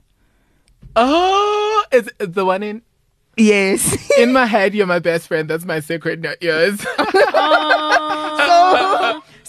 oh, 0.95 1.85
is 1.91 2.11
it 2.21 2.35
the 2.35 2.45
one 2.45 2.63
in? 2.63 2.83
Yes. 3.37 3.97
In 4.19 4.33
my 4.33 4.45
head, 4.45 4.75
you're 4.75 4.87
my 4.87 4.99
best 4.99 5.27
friend. 5.29 5.49
That's 5.49 5.65
my 5.65 5.81
secret, 5.81 6.21
not 6.21 6.43
yours. 6.43 6.81
so, 6.81 6.87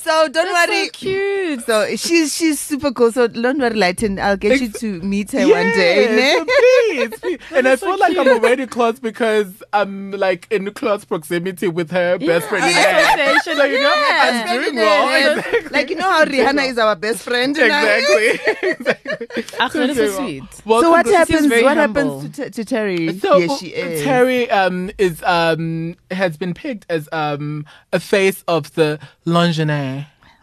so 0.04 0.28
don't 0.28 0.52
worry. 0.54 0.86
So 0.86 0.92
cute. 0.92 1.66
So 1.66 1.96
she's 1.96 2.36
she's 2.36 2.60
super 2.60 2.92
cool. 2.92 3.12
So 3.12 3.28
don't 3.28 3.60
worry, 3.60 3.74
Lyton. 3.74 4.20
I'll 4.20 4.38
get 4.38 4.60
you 4.62 4.70
to 4.70 5.02
meet 5.02 5.32
her 5.32 5.40
one 5.48 5.68
day. 5.72 6.08
Ne? 6.16 6.46
please, 6.46 7.20
please. 7.20 7.40
And 7.56 7.68
I 7.68 7.76
feel 7.76 7.98
like 7.98 8.18
I'm 8.18 8.28
already 8.28 8.68
close 8.68 9.00
because 9.00 9.64
I'm 9.72 10.12
like 10.12 10.48
in 10.52 10.72
close 10.74 11.06
proximity 11.06 11.68
with 11.68 11.92
her 11.92 12.18
best 12.20 12.48
friend. 12.48 12.66
in 12.66 12.72
head. 12.72 13.20
Expectation, 13.20 13.58
So 13.58 13.64
you 13.66 13.82
know, 13.82 13.94
yeah. 13.94 14.46
I'm 14.50 14.62
doing 14.62 14.76
well. 14.76 15.38
Exactly. 15.38 15.70
Like 15.70 15.90
you 15.90 15.96
know 15.96 16.10
how 16.10 16.26
Rihanna 16.26 16.70
is 16.70 16.78
our 16.78 16.96
best 16.96 17.24
friend. 17.24 17.58
Exactly. 17.58 18.40
exactly. 18.70 19.28
Ach, 19.60 19.72
that 19.74 19.90
is 19.90 19.98
so 19.98 20.08
sweet. 20.24 20.44
Well, 20.66 20.82
So 20.82 20.92
what 20.92 21.06
happens? 21.06 21.50
What 21.50 21.78
humble. 21.78 22.20
happens 22.20 22.36
to, 22.36 22.50
to 22.50 22.66
Terry? 22.66 23.18
So 23.20 23.38
yes, 23.38 23.60
she 23.60 23.68
is. 23.68 24.04
Terry 24.04 24.50
um 24.50 24.92
is 24.98 25.22
um 25.24 25.96
has 26.12 26.38
been 26.38 26.54
picked 26.54 26.86
as 26.90 27.08
um 27.12 27.66
a 27.92 28.00
face 28.00 28.44
of 28.48 28.74
the 28.76 29.00
Longines. 29.26 29.93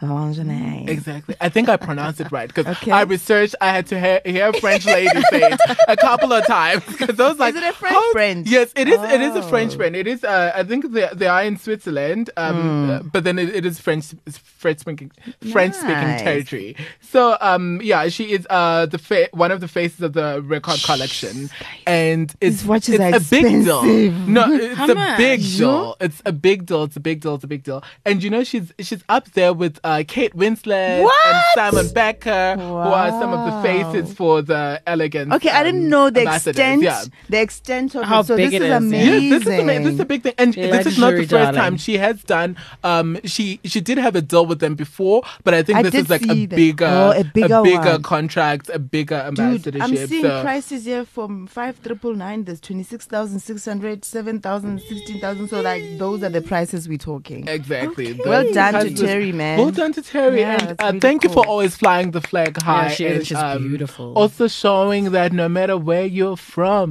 Longines. 0.02 0.88
Exactly. 0.88 1.34
I 1.40 1.48
think 1.48 1.68
I 1.68 1.76
pronounced 1.76 2.20
it 2.20 2.30
right 2.32 2.48
because 2.48 2.66
Okay. 2.66 2.90
I 2.90 3.02
researched. 3.02 3.54
I 3.60 3.68
had 3.70 3.86
to 3.88 4.00
hear, 4.00 4.20
hear 4.24 4.48
a 4.48 4.52
French 4.60 4.86
lady 4.86 5.08
say 5.30 5.42
it 5.52 5.60
a 5.88 5.96
couple 5.96 6.32
of 6.32 6.46
times 6.46 6.82
because 6.86 7.18
I 7.20 7.28
was 7.28 7.38
like, 7.38 7.54
it 7.54 7.62
a 7.62 7.72
French 7.72 7.94
how- 7.94 8.12
brand? 8.12 8.46
Yes, 8.48 8.72
it 8.76 8.88
is. 8.88 9.00
It 9.00 9.20
is 9.20 9.34
a 9.36 9.40
Oh. 9.40 9.48
French 9.48 9.76
brand. 9.76 9.96
It 9.96 10.06
is. 10.06 10.24
Uh, 10.24 10.52
I 10.54 10.62
think 10.64 10.92
they 10.92 11.08
they 11.14 11.26
are 11.26 11.42
in 11.42 11.56
Switzerland, 11.56 12.30
um, 12.36 12.54
Hmm. 12.60 12.90
uh, 12.90 12.98
but 13.02 13.24
then 13.24 13.38
it, 13.38 13.54
it 13.54 13.66
is 13.66 13.78
French 13.80 14.06
French 14.32 14.80
speaking 14.80 15.10
French 15.52 15.74
speaking 15.74 15.94
Nice. 15.94 16.22
territory. 16.22 16.76
So 17.00 17.36
um 17.40 17.80
yeah, 17.82 18.08
she 18.08 18.32
is 18.32 18.46
uh 18.50 18.86
the 18.86 18.98
fa- 18.98 19.28
one 19.32 19.50
of 19.50 19.60
the 19.60 19.68
faces 19.68 20.00
of 20.00 20.12
the 20.12 20.42
record 20.42 20.82
collection, 20.82 21.50
and 21.86 22.32
it's 22.40 22.64
it's 22.66 22.88
a 22.88 23.20
big 23.30 23.64
deal. 23.64 23.82
No, 23.82 24.52
it's 24.52 24.76
How 24.76 24.90
a 24.90 24.94
much? 24.94 25.16
big 25.18 25.40
deal. 25.40 25.96
It's 26.00 26.22
a 26.24 26.32
big 26.32 26.66
deal. 26.66 26.84
It's 26.84 26.96
a 26.96 27.00
big 27.00 27.20
deal. 27.20 27.34
It's 27.34 27.44
a 27.44 27.48
big 27.48 27.62
deal. 27.62 27.82
And 28.04 28.22
you 28.22 28.30
know 28.30 28.44
she's 28.44 28.72
she's 28.80 29.02
up 29.08 29.30
there 29.32 29.52
with 29.52 29.78
uh, 29.90 30.04
Kate 30.06 30.34
Winslet 30.34 31.04
and 31.26 31.38
Simon 31.54 31.88
Baker, 31.92 32.56
who 32.58 32.74
are 32.74 33.10
some 33.20 33.32
of 33.32 33.42
the 33.50 33.54
faces 33.66 34.14
for 34.14 34.42
the 34.42 34.80
elegance. 34.86 35.32
Okay, 35.34 35.50
I 35.50 35.62
didn't 35.64 35.84
um, 35.84 35.90
know 35.94 36.10
the 36.10 36.22
extent. 36.22 36.82
Yeah. 36.82 37.02
The 37.28 37.40
extent 37.40 37.94
of 37.94 38.04
How 38.04 38.20
it. 38.20 38.24
So 38.30 38.36
big 38.36 38.50
this 38.50 38.60
it 38.60 38.62
is 38.62 38.66
is, 38.66 38.70
yeah. 38.70 38.76
amazing. 38.76 39.30
This 39.30 39.42
is, 39.42 39.48
ama- 39.48 39.78
this 39.84 39.94
is 39.94 40.00
a 40.00 40.04
big 40.04 40.22
thing, 40.22 40.34
and 40.38 40.54
this 40.54 40.86
is 40.86 40.98
not 40.98 41.10
the 41.12 41.18
first 41.18 41.30
darling. 41.30 41.54
time 41.54 41.76
she 41.76 41.98
has 41.98 42.22
done. 42.22 42.56
Um, 42.84 43.18
she 43.24 43.60
she 43.64 43.80
did 43.80 43.98
have 43.98 44.14
a 44.16 44.22
deal 44.22 44.46
with 44.46 44.60
them 44.60 44.74
before, 44.74 45.22
but 45.44 45.54
I 45.54 45.62
think 45.62 45.78
I 45.78 45.82
this 45.82 45.94
is 45.94 46.10
like 46.10 46.26
a 46.28 46.46
bigger, 46.46 46.86
Oh, 46.86 47.12
a 47.16 47.24
bigger 47.24 47.62
one. 47.62 48.02
contract, 48.02 48.70
a 48.72 48.78
bigger 48.78 49.30
Dude. 49.34 49.80
I'm 49.80 49.96
seeing 49.96 50.22
so- 50.22 50.42
prices 50.42 50.84
here 50.84 51.04
from 51.04 51.46
five 51.46 51.82
triple 51.82 52.14
nine. 52.14 52.44
There's 52.44 52.60
twenty 52.60 52.82
six 52.84 53.06
thousand 53.06 53.40
six 53.40 53.64
hundred, 53.64 54.04
seven 54.04 54.40
thousand, 54.40 54.80
sixteen 54.88 55.20
thousand. 55.20 55.48
So 55.48 55.60
like 55.60 55.82
those 55.98 56.22
are 56.22 56.28
the 56.38 56.42
prices 56.42 56.88
we're 56.88 56.98
talking. 56.98 57.48
Exactly. 57.48 58.12
Those 58.12 58.26
Well 58.26 58.52
done 58.52 58.74
to 58.74 58.80
prices- 58.80 59.00
Terry, 59.00 59.32
man. 59.32 59.58
Well 59.58 59.70
done 59.82 59.92
to 59.98 60.02
Terry, 60.02 60.40
Yeah, 60.40 60.58
and 60.60 60.80
uh, 60.80 60.86
really 60.86 61.00
thank 61.06 61.24
you 61.24 61.30
for 61.36 61.42
always 61.52 61.72
flying 61.82 62.08
the 62.16 62.20
flag 62.30 62.52
high. 62.62 62.88
she 62.96 63.04
is. 63.06 63.16
and, 63.18 63.26
She's 63.28 63.36
um, 63.36 63.68
beautiful. 63.68 64.06
Also 64.22 64.44
showing 64.48 65.04
that 65.16 65.32
no 65.42 65.48
matter 65.58 65.76
where 65.88 66.06
you're 66.18 66.36
from, 66.54 66.88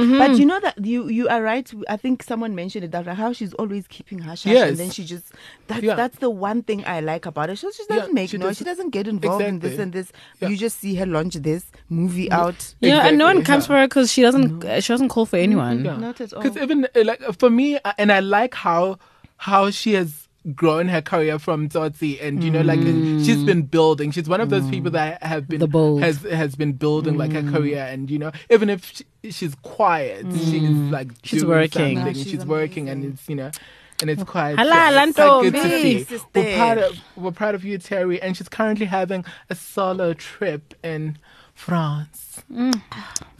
Mm-hmm. 0.00 0.18
But 0.18 0.38
you 0.40 0.46
know 0.50 0.60
that 0.60 0.76
you 0.84 1.08
you 1.08 1.28
are 1.28 1.42
right. 1.42 1.66
I 1.88 1.96
think 1.96 2.22
someone 2.22 2.54
mentioned 2.54 2.84
it 2.86 2.90
that 2.92 3.06
like, 3.06 3.16
how 3.16 3.32
she's 3.38 3.52
always 3.54 3.86
keeping 3.86 4.18
hush 4.18 4.44
hush, 4.44 4.52
Yes. 4.52 4.68
and 4.70 4.76
then 4.78 4.90
she 4.90 5.04
just 5.04 5.26
that's 5.68 5.82
Yeah. 5.82 5.94
that's 5.94 6.18
the 6.18 6.30
one 6.30 6.62
thing 6.62 6.84
I 6.86 7.00
like 7.00 7.26
about 7.26 7.48
her. 7.50 7.56
She 7.56 7.66
just 7.66 7.84
Yeah, 7.90 7.96
doesn't 7.96 8.14
make 8.14 8.30
she 8.30 8.38
noise. 8.38 8.56
She 8.58 8.64
doesn't- 8.64 8.70
doesn't 8.70 8.90
get 8.90 9.06
involved 9.08 9.44
in 9.44 9.58
this 9.58 9.78
and 9.78 9.92
this. 9.92 10.12
Yeah. 10.40 10.48
You 10.48 10.56
just 10.56 10.78
see 10.80 10.94
her 10.94 11.06
launch 11.06 11.34
this 11.34 11.64
movie 11.90 12.30
out. 12.30 12.74
Yeah, 12.80 13.06
and 13.06 13.18
no 13.18 13.26
one 13.26 13.42
comes 13.42 13.64
yeah. 13.64 13.68
for 13.68 13.76
her 13.80 13.86
because 13.88 14.10
she 14.12 14.22
doesn't. 14.22 14.64
uh, 14.64 14.80
She 14.80 14.92
doesn't 14.92 15.10
call 15.10 15.26
for 15.26 15.36
anyone. 15.36 15.84
Yeah. 15.84 15.96
Not 15.96 16.20
at 16.20 16.32
all. 16.32 16.42
Because 16.42 16.56
even 16.56 16.86
uh, 16.96 17.04
like 17.04 17.20
for 17.38 17.50
me, 17.50 17.76
uh, 17.84 17.92
and 17.98 18.10
I 18.12 18.20
like 18.20 18.54
how 18.54 18.96
how 19.36 19.70
she 19.70 19.92
has 19.94 20.28
grown 20.54 20.88
her 20.88 21.02
career 21.02 21.38
from 21.38 21.68
Tsotsi 21.68 22.22
and 22.22 22.42
you 22.42 22.50
know 22.50 22.62
like 22.62 22.80
uh, 22.80 22.84
she's 23.22 23.44
been 23.44 23.64
mm. 23.64 23.70
building. 23.70 24.10
She's 24.10 24.28
one 24.28 24.40
of 24.40 24.48
those 24.48 24.68
people 24.70 24.90
mm. 24.90 24.94
that 24.94 25.22
have 25.22 25.46
been 25.48 25.60
The 25.60 25.66
bold. 25.66 26.02
has 26.02 26.22
has 26.22 26.54
been 26.54 26.72
building 26.72 27.18
like 27.18 27.32
her 27.32 27.42
career. 27.42 27.84
Mm. 27.84 27.92
And 27.92 28.10
you 28.10 28.18
know 28.18 28.32
even 28.48 28.70
if 28.70 28.84
she, 28.84 29.30
she's 29.30 29.54
quiet 29.56 30.26
she's 30.32 30.62
like 30.62 31.08
She's 31.22 31.42
doing 31.42 31.50
working. 31.50 31.94
No, 31.98 32.12
she's, 32.12 32.30
she's 32.30 32.46
working 32.46 32.88
and 32.88 33.04
it's 33.04 33.28
you 33.28 33.36
know 33.36 33.50
and 34.00 34.08
it's 34.08 34.24
quite 34.24 34.56
Halala, 34.56 34.70
yeah, 34.70 35.04
it's 35.04 35.16
quite 35.16 35.42
good 35.42 35.54
to 35.54 36.06
see. 36.06 36.06
We're 36.34 36.56
proud 36.56 36.78
of 36.78 36.98
we're 37.16 37.32
proud 37.32 37.54
of 37.54 37.64
you 37.64 37.76
Terry 37.76 38.20
and 38.22 38.34
she's 38.34 38.48
currently 38.48 38.86
having 38.86 39.26
a 39.50 39.54
solo 39.54 40.14
trip 40.14 40.74
in 40.82 41.18
France. 41.54 42.40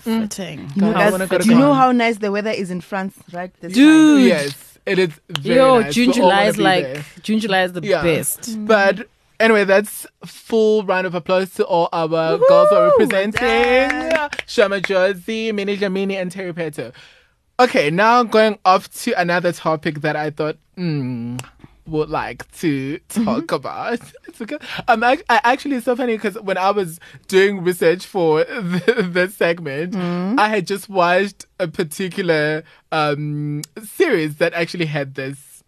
Fitting. 0.01 0.70
You 0.74 0.82
know, 0.82 0.94
I 0.94 1.26
go 1.26 1.38
to 1.38 1.44
you 1.46 1.55
know 1.55 1.72
how 1.72 1.92
nice 1.92 2.18
the 2.18 2.30
weather 2.30 2.51
is 2.51 2.70
in 2.70 2.82
France, 2.82 3.14
right? 3.32 3.53
This 3.61 3.72
Dude. 3.72 4.26
yes 4.26 4.70
it 4.87 4.99
is 4.99 5.11
very 5.28 5.57
Yo, 5.57 5.81
nice. 5.81 5.95
June, 5.95 6.12
July 6.12 6.45
is 6.45 6.59
like 6.59 6.85
there. 6.85 7.05
June, 7.22 7.39
July 7.41 7.62
is 7.64 7.72
the 7.72 7.81
Yeah. 7.83 8.03
best. 8.03 8.57
But 8.66 9.09
anyway, 9.39 9.64
that's 9.64 10.07
full 10.24 10.85
round 10.85 11.07
of 11.07 11.14
applause 11.14 11.53
to 11.55 11.64
all 11.64 11.89
our 11.93 12.09
girls 12.39 12.68
who 12.70 12.76
are 12.76 12.91
Woohoo! 12.91 12.99
representing 12.99 14.11
Well 14.11 14.31
Sho 14.47 14.68
Madjozi, 14.68 15.55
Minnie 15.55 15.76
Dlamini, 15.76 16.20
and 16.20 16.31
Terry 16.33 16.53
Pheto. 16.53 16.93
Okay, 17.59 17.91
now 17.91 18.22
going 18.22 18.59
off 18.64 18.91
to 19.03 19.12
another 19.20 19.53
topic 19.53 20.01
that 20.01 20.16
I 20.16 20.31
thought 20.31 20.57
mm, 20.78 21.39
would 21.91 22.09
like 22.11 22.51
to 22.59 22.99
talk 23.09 23.53
about. 23.53 24.01
It's 24.28 24.38
because 24.38 24.61
um, 24.88 25.03
I, 25.03 25.18
I 25.28 25.41
actually 25.45 25.76
it's 25.76 25.84
so 25.84 25.97
funny 25.97 26.14
because 26.16 26.36
when 26.41 26.57
I 26.57 26.70
was 26.70 27.01
doing 27.28 27.62
research 27.64 28.07
for 28.07 28.45
the, 28.45 29.09
this 29.11 29.34
segment, 29.36 29.95
I 29.97 30.49
had 30.49 30.66
just 30.66 30.88
watched 30.88 31.47
a 31.59 31.66
particular 31.68 32.62
um, 32.93 33.62
series 33.82 34.36
that 34.36 34.53
actually 34.55 34.86
had 34.86 35.14
this 35.16 35.62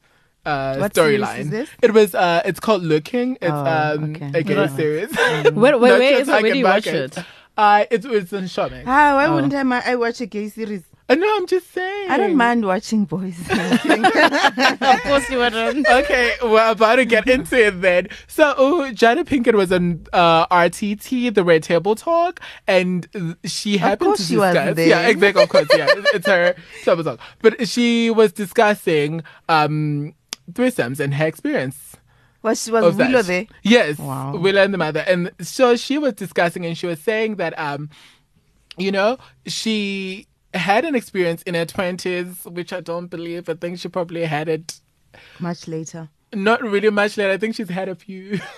uh, 0.46 0.76
What 0.76 0.94
series 0.94 1.20
is 1.20 1.26
storyline. 1.28 1.50
this? 1.50 1.68
It 1.82 1.92
was 1.92 2.14
uh, 2.14 2.42
it's 2.44 2.60
called 2.60 2.82
Looking. 2.82 3.34
It's 3.42 3.50
Oh, 3.50 3.94
um, 3.96 4.14
okay. 4.16 4.30
a 4.34 4.42
gay 4.42 4.56
Right. 4.56 4.70
series. 4.70 5.10
Where, 5.16 5.52
where, 5.52 5.72
Not 5.72 5.80
where 5.80 6.10
just 6.12 6.22
is 6.22 6.28
it? 6.28 6.32
like 6.32 6.42
Where 6.42 6.50
a 6.50 6.54
do 6.54 6.58
you 6.58 6.64
watch 6.64 6.84
bucket. 6.84 7.18
it? 7.18 7.24
Uh, 7.56 7.84
it 7.90 8.04
was 8.04 8.32
in 8.32 8.44
Showmax. 8.44 8.84
Ah, 8.86 9.14
why 9.16 9.26
Oh. 9.26 9.34
wouldn't 9.34 9.54
I, 9.54 9.92
I 9.92 9.96
watch 9.96 10.20
a 10.20 10.26
gay 10.26 10.48
series? 10.48 10.82
Uh, 11.12 11.14
no, 11.16 11.36
I'm 11.36 11.46
just 11.46 11.70
saying. 11.72 12.10
I 12.10 12.16
don't 12.16 12.36
mind 12.36 12.64
watching 12.64 13.04
boys. 13.04 13.36
Of 13.50 15.02
course 15.02 15.28
you 15.30 15.38
wouldn't. 15.38 15.86
okay, 16.00 16.34
we're 16.42 16.70
about 16.70 16.96
to 16.96 17.04
get 17.04 17.28
into 17.28 17.66
it 17.66 17.80
then. 17.80 18.08
So, 18.26 18.44
uh, 18.50 18.90
Jada 18.92 19.24
Pinkett 19.24 19.54
was 19.54 19.70
on 19.72 20.06
uh, 20.12 20.46
RTT, 20.46 21.34
the 21.34 21.44
Red 21.44 21.62
Table 21.62 21.94
Talk, 21.94 22.40
and 22.66 23.06
uh, 23.14 23.34
she 23.44 23.76
happened 23.78 24.08
course 24.08 24.18
to 24.20 24.24
she 24.24 24.36
was 24.36 24.54
discuss. 24.54 24.76
there. 24.76 24.88
Yeah, 24.88 25.08
exactly. 25.08 25.42
Of 25.42 25.48
course, 25.48 25.68
yeah, 25.76 25.86
it's 26.14 26.26
her 26.26 26.54
table 26.84 27.04
talk. 27.04 27.20
But 27.40 27.68
she 27.68 28.10
was 28.10 28.32
discussing 28.32 29.22
um, 29.48 30.14
threesomes 30.52 30.98
and 31.00 31.14
her 31.14 31.26
experience. 31.26 31.96
was 32.42 32.70
was. 32.70 32.96
Willow 32.96 33.22
there? 33.22 33.46
Yes, 33.62 33.98
Wow. 33.98 34.36
Willow 34.36 34.62
and 34.62 34.72
the 34.74 34.78
mother. 34.78 35.00
And 35.06 35.30
so 35.40 35.76
she 35.76 35.98
was 35.98 36.14
discussing 36.14 36.64
and 36.66 36.76
she 36.76 36.86
was 36.86 37.00
saying 37.00 37.36
that, 37.36 37.58
um, 37.58 37.90
you 38.76 38.90
know, 38.90 39.18
she 39.46 40.26
had 40.54 40.84
an 40.84 40.94
experience 40.94 41.42
in 41.42 41.54
her 41.54 41.66
20s, 41.66 42.50
which 42.50 42.72
I 42.72 42.80
don't 42.80 43.06
believe. 43.08 43.48
I 43.48 43.54
think 43.54 43.78
she 43.78 43.88
probably 43.88 44.24
had 44.24 44.48
it 44.48 44.80
Much 45.38 45.66
later. 45.68 46.08
not 46.32 46.62
really 46.62 46.90
much 46.90 47.16
later. 47.16 47.30
I 47.32 47.38
think 47.38 47.54
she's 47.54 47.68
had 47.68 47.88
a 47.88 47.94
few. 47.94 48.38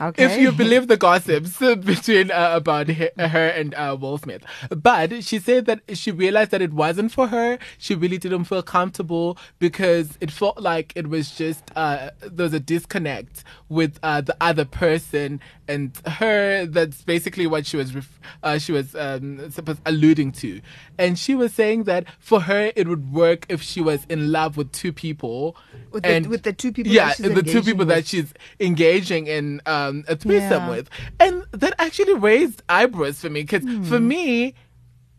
Okay. 0.00 0.24
if 0.24 0.38
you 0.40 0.52
believe 0.52 0.88
the 0.88 0.96
gossips 0.96 1.58
between 1.58 2.30
uh, 2.30 2.52
about 2.54 2.88
he- 2.88 3.10
her 3.18 3.48
and 3.48 3.74
uh, 3.74 3.94
Will 4.00 4.16
Smith. 4.16 4.42
But 4.70 5.22
she 5.22 5.38
said 5.38 5.66
that 5.66 5.80
she 5.94 6.10
realized 6.10 6.50
that 6.52 6.62
it 6.62 6.72
wasn't 6.72 7.12
for 7.12 7.26
her. 7.28 7.58
She 7.76 7.94
really 7.94 8.16
didn't 8.16 8.44
feel 8.44 8.62
comfortable 8.62 9.36
because 9.58 10.16
it 10.22 10.30
felt 10.30 10.60
like 10.60 10.92
it 10.96 11.08
was 11.08 11.30
just 11.36 11.62
uh, 11.76 12.10
there 12.20 12.44
was 12.44 12.54
a 12.54 12.60
disconnect 12.60 13.44
with 13.68 13.98
uh, 14.02 14.22
the 14.22 14.36
other 14.40 14.64
person 14.64 15.40
and 15.68 15.96
her. 16.06 16.66
That's 16.66 17.02
basically 17.02 17.46
what 17.46 17.66
she 17.66 17.76
was 17.76 17.94
ref- 17.94 18.20
uh, 18.42 18.58
she 18.58 18.72
was 18.72 18.94
um, 18.94 19.50
supposed 19.50 19.80
alluding 19.86 20.32
to, 20.32 20.60
and 20.98 21.18
she 21.18 21.34
was 21.34 21.52
saying 21.54 21.84
that 21.84 22.04
for 22.18 22.40
her 22.42 22.72
it 22.76 22.86
would 22.88 23.12
work 23.12 23.46
if 23.48 23.62
she 23.62 23.80
was 23.80 24.04
in 24.08 24.30
love 24.32 24.56
with 24.56 24.72
two 24.72 24.92
people. 24.92 25.56
With 25.90 26.02
the- 26.02 26.08
and 26.08 26.26
with 26.26 26.42
the 26.42 26.52
two 26.52 26.72
people 26.72 26.92
yeah, 26.92 27.14
the 27.18 27.42
two 27.42 27.62
people 27.62 27.78
with. 27.80 27.88
that 27.88 28.06
she's 28.06 28.32
engaging 28.60 29.26
in 29.26 29.60
um, 29.66 30.04
a 30.08 30.16
threesome 30.16 30.64
Yeah. 30.64 30.70
with, 30.70 30.90
and 31.18 31.44
that 31.52 31.74
actually 31.78 32.14
raised 32.14 32.62
eyebrows 32.68 33.20
for 33.20 33.30
me 33.30 33.42
because 33.42 33.62
Hmm. 33.62 33.82
for 33.84 34.00
me, 34.00 34.54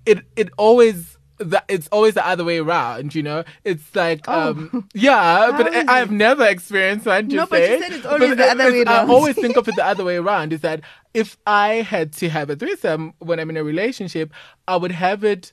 it 0.06 0.20
it 0.36 0.50
always 0.58 1.17
that 1.40 1.66
it's 1.68 1.88
always 1.92 2.14
the 2.16 2.26
other 2.28 2.44
way 2.44 2.58
around. 2.60 3.14
You 3.16 3.24
know, 3.24 3.44
it's 3.64 3.96
like 3.96 4.28
um, 4.28 4.88
yeah, 4.94 5.52
but 5.56 5.68
Oh. 5.68 5.72
How 5.74 5.80
is 5.80 5.88
I, 5.88 6.02
I've 6.02 6.12
never 6.12 6.46
experienced 6.46 7.06
one. 7.06 7.30
To 7.30 7.36
No, 7.36 7.46
but 7.46 7.62
you 7.62 7.80
said 7.80 7.92
it's 7.94 8.06
always 8.06 8.36
the 8.36 8.46
other 8.46 8.64
it's- 8.68 8.74
way 8.74 8.86
I 8.86 8.98
around. 9.00 9.10
always 9.12 9.36
think 9.36 9.56
of 9.58 9.68
it 9.68 9.76
the 9.76 9.86
other 9.92 10.04
way 10.04 10.18
around. 10.18 10.54
Is 10.54 10.62
that 10.62 10.82
if 11.14 11.38
I 11.48 11.76
had 11.76 12.14
to 12.14 12.30
have 12.30 12.50
a 12.50 12.56
threesome 12.56 13.14
when 13.20 13.40
I'm 13.40 13.50
in 13.50 13.58
a 13.58 13.64
relationship, 13.64 14.32
I 14.68 14.76
would 14.78 14.92
have 14.92 15.24
it 15.24 15.52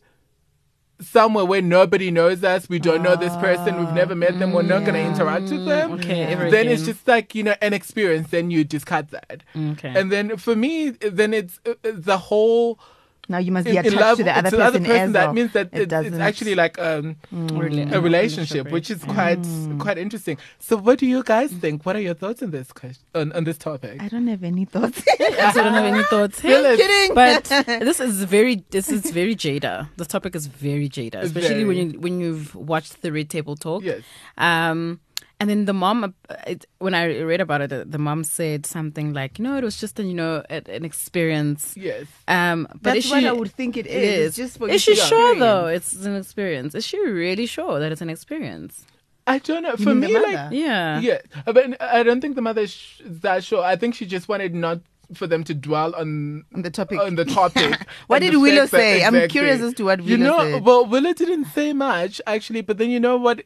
somewhere 1.01 1.45
where 1.45 1.61
nobody 1.61 2.11
knows 2.11 2.45
us. 2.45 2.69
We 2.69 2.79
don't 2.79 3.03
know 3.03 3.17
this 3.17 3.35
person. 3.37 3.79
We've 3.79 3.93
never 3.95 4.15
met 4.15 4.39
them. 4.39 4.53
We're 4.53 4.63
not 4.63 4.81
going 4.85 4.95
to 4.95 5.01
interact 5.01 5.51
with 5.51 5.67
them. 5.67 5.93
Okay, 5.95 6.23
ever 6.23 6.51
Then 6.51 6.69
it's 6.69 6.85
just 6.85 7.07
like, 7.09 7.35
you 7.35 7.43
know, 7.43 7.55
an 7.61 7.73
experience. 7.73 8.31
Then 8.31 8.51
you 8.51 8.63
discard 8.65 9.09
that. 9.11 9.43
Okay. 9.57 9.93
And 9.95 10.13
then 10.13 10.37
for 10.37 10.55
me, 10.55 10.91
then 10.91 11.35
it's 11.35 11.59
uh, 11.67 11.71
uh, 11.85 11.91
the 11.95 12.17
whole 12.17 12.79
Now 13.29 13.39
you 13.39 13.53
must 13.53 13.65
be 13.65 13.71
in, 13.73 13.79
attached 13.79 13.95
in 13.95 14.01
love 14.01 14.19
to 14.19 14.25
the 14.25 14.37
other 14.37 14.51
to 14.51 14.57
person, 14.57 14.59
the 14.59 14.65
other 14.67 14.79
person 14.81 15.01
as 15.09 15.13
that 15.13 15.25
well. 15.27 15.33
means 15.35 15.53
that 15.53 15.67
It 15.67 15.73
it's, 15.73 15.81
it's 15.83 15.91
doesn't- 15.91 16.21
actually 16.21 16.55
like 16.55 16.79
um, 16.79 17.17
Rela- 17.33 17.93
a 17.93 18.01
relationship, 18.01 18.71
which 18.71 18.91
is 18.91 19.03
quite 19.03 19.41
Mm. 19.41 19.81
quite 19.81 19.97
interesting. 19.99 20.37
So, 20.59 20.77
what 20.77 20.99
do 20.99 21.07
you 21.07 21.23
guys 21.23 21.51
think? 21.53 21.85
What 21.87 21.97
are 21.97 22.01
your 22.01 22.15
thoughts 22.15 22.43
on 22.43 22.51
this 22.51 22.73
question 22.73 23.05
on, 23.15 23.33
on 23.33 23.45
this 23.45 23.57
topic? 23.59 24.03
I 24.03 24.09
don't 24.09 24.27
have 24.27 24.45
any 24.45 24.65
thoughts. 24.67 25.03
I 25.21 25.41
also 25.47 25.63
don't 25.63 25.73
have 25.75 25.85
any 25.95 26.03
thoughts. 26.05 26.41
Phyllis. 26.41 26.79
kidding. 26.81 27.15
But 27.15 27.45
this 27.67 27.99
is 28.01 28.25
very 28.25 28.65
this 28.71 28.89
is 28.91 29.11
very 29.11 29.35
Jada. 29.35 29.89
This 29.97 30.09
topic 30.09 30.35
is 30.37 30.47
very 30.47 30.89
Jada, 30.89 31.23
especially 31.23 31.65
when 31.65 31.77
Very. 31.77 31.93
you 31.93 32.01
when 32.01 32.21
you've 32.21 32.55
watched 32.55 33.01
the 33.03 33.11
Red 33.11 33.31
Table 33.31 33.57
Talk. 33.57 33.83
Yes. 33.85 34.03
Um, 34.37 35.01
and 35.41 35.51
then 35.51 35.65
the 35.65 35.73
mom, 35.75 36.15
it, 36.47 36.65
when 36.79 36.95
I 36.95 37.21
read 37.23 37.41
about 37.41 37.61
it, 37.61 37.73
uh, 37.73 37.85
the 37.87 37.99
mom 37.99 38.25
said 38.25 38.67
something 38.67 39.13
like, 39.13 39.39
"You 39.39 39.45
know, 39.45 39.57
it 39.57 39.65
was 39.65 39.79
just 39.81 39.99
a, 39.99 40.03
you 40.05 40.15
know 40.15 40.43
a, 40.49 40.63
an 40.71 40.85
experience." 40.85 41.75
Yes. 41.77 42.07
Um, 42.29 42.67
but 42.73 42.95
That's 42.95 43.07
is 43.07 43.11
what 43.11 43.21
she, 43.21 43.29
I 43.29 43.33
would 43.33 43.53
think 43.53 43.77
it 43.77 43.87
it 43.87 43.91
is. 44.03 44.19
is. 44.21 44.27
It's 44.29 44.37
just 44.37 44.59
for 44.59 44.69
is 44.69 44.83
she 44.83 44.95
sure 44.95 45.35
though? 45.39 45.67
It's 45.67 45.93
an 46.05 46.17
experience. 46.17 46.75
Is 46.75 46.87
she 46.87 46.99
really 47.01 47.47
sure 47.47 47.79
that 47.81 47.91
it's 47.93 48.01
an 48.01 48.11
experience? 48.11 48.87
I 49.27 49.39
don't 49.39 49.63
know. 49.63 49.77
For 49.77 49.95
me, 49.95 50.17
like? 50.19 50.53
Yeah. 50.53 51.01
Yeah, 51.01 51.19
uh, 51.47 51.53
but 51.53 51.81
I 51.81 52.03
don't 52.03 52.21
think 52.21 52.35
the 52.37 52.43
mother 52.43 52.63
is 52.63 53.01
that 53.05 53.43
sure. 53.43 53.63
I 53.65 53.75
think 53.77 53.95
she 53.95 54.05
just 54.07 54.29
wanted 54.29 54.55
not 54.55 54.81
for 55.15 55.27
them 55.27 55.45
to 55.45 55.55
dwell 55.55 55.95
on 55.97 56.45
On 56.55 56.63
the 56.63 56.71
topic. 56.71 56.99
on 57.01 57.15
the 57.17 57.25
topic. 57.25 57.87
What 58.07 58.21
did 58.21 58.37
Willow 58.37 58.67
say? 58.67 59.03
I'm 59.05 59.29
curious 59.29 59.61
as 59.61 59.75
to 59.75 59.85
what 59.85 60.03
you 60.03 60.19
Willow 60.19 60.37
know. 60.39 60.53
said. 60.53 60.65
Well, 60.65 60.87
Willow 60.87 61.13
didn't 61.13 61.47
say 61.47 61.73
much 61.73 62.21
actually, 62.27 62.63
but 62.63 62.79
then 62.79 62.91
you 62.91 63.01
know 63.01 63.17
what 63.17 63.43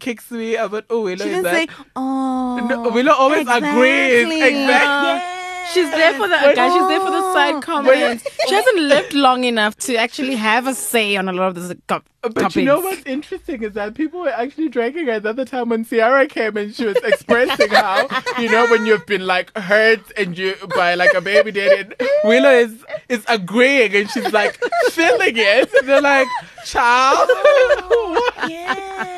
kicks 0.00 0.30
me 0.30 0.56
about 0.56 0.84
oh 0.90 1.02
Willow 1.02 1.16
she 1.24 1.30
is 1.30 1.42
didn't 1.42 1.44
that 1.44 1.68
say, 1.68 1.74
"Oh." 1.96 2.66
No, 2.68 2.90
Willow 2.90 3.12
always 3.12 3.46
agrees. 3.48 4.42
Exactly. 4.42 5.34
She's 5.74 5.90
there 5.90 6.14
for 6.14 6.26
the 6.26 6.34
guys. 6.56 6.72
She's 6.72 6.88
there 6.88 7.00
for 7.00 7.10
the 7.10 7.32
side 7.34 7.62
comments. 7.62 8.26
She 8.48 8.54
hasn't 8.54 8.78
lived 8.78 9.12
long 9.12 9.44
enough 9.44 9.76
to 9.80 9.96
actually 9.96 10.34
have 10.34 10.66
a 10.66 10.72
say 10.74 11.14
on 11.16 11.28
a 11.28 11.32
lot 11.34 11.48
of 11.48 11.54
this. 11.56 11.70
Uh, 11.70 11.74
co- 11.86 12.02
But 12.30 12.56
you 12.56 12.62
know 12.64 12.80
what's 12.80 13.02
interesting 13.04 13.62
is 13.62 13.74
that 13.74 13.94
people 13.94 14.20
were 14.20 14.30
actually 14.30 14.70
dragging 14.70 15.08
her 15.08 15.20
the 15.20 15.28
other 15.28 15.44
time 15.44 15.68
when 15.68 15.84
Ciara 15.84 16.26
came 16.26 16.56
and 16.56 16.74
she 16.74 16.86
was 16.86 16.96
expressing 17.04 17.68
how, 17.68 18.08
you 18.38 18.48
know, 18.50 18.66
when 18.70 18.86
you've 18.86 19.04
been 19.04 19.26
like 19.26 19.54
hurt 19.58 20.00
and 20.16 20.38
you 20.38 20.54
by 20.74 20.94
like 20.94 21.12
a 21.12 21.20
baby 21.20 21.50
daddy, 21.52 21.82
and 21.82 21.94
Willow 22.24 22.48
is 22.50 22.72
is 23.10 23.22
agreeing 23.28 23.94
and 23.94 24.08
she's 24.10 24.32
like 24.32 24.58
feeling 24.92 25.36
it. 25.36 25.68
And 25.80 25.86
they're 25.86 26.00
like, 26.00 26.28
child. 26.64 27.28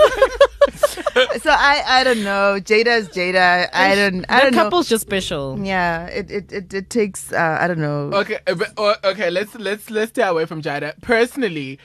so 1.42 1.50
I, 1.50 1.82
I 1.86 2.04
don't 2.04 2.22
know. 2.22 2.58
Jada 2.60 2.98
is 2.98 3.08
Jada. 3.08 3.68
I 3.72 3.94
don't, 3.94 4.24
I 4.28 4.36
That 4.36 4.42
don't 4.44 4.54
know. 4.54 4.62
couple's 4.64 4.88
just 4.88 5.02
special. 5.02 5.58
Yeah, 5.60 6.06
it, 6.06 6.30
it, 6.30 6.52
it, 6.52 6.74
it 6.74 6.90
takes, 6.90 7.32
uh, 7.32 7.58
I 7.60 7.66
don't 7.66 7.78
know. 7.78 8.10
Okay, 8.18 8.38
uh, 8.46 8.54
but, 8.54 8.72
uh, 8.78 8.96
okay. 9.04 9.30
Let's 9.30 9.54
let's 9.54 9.90
let's 9.90 10.10
stay 10.10 10.22
away 10.22 10.46
from 10.46 10.62
Jada. 10.62 11.00
Personally, 11.02 11.78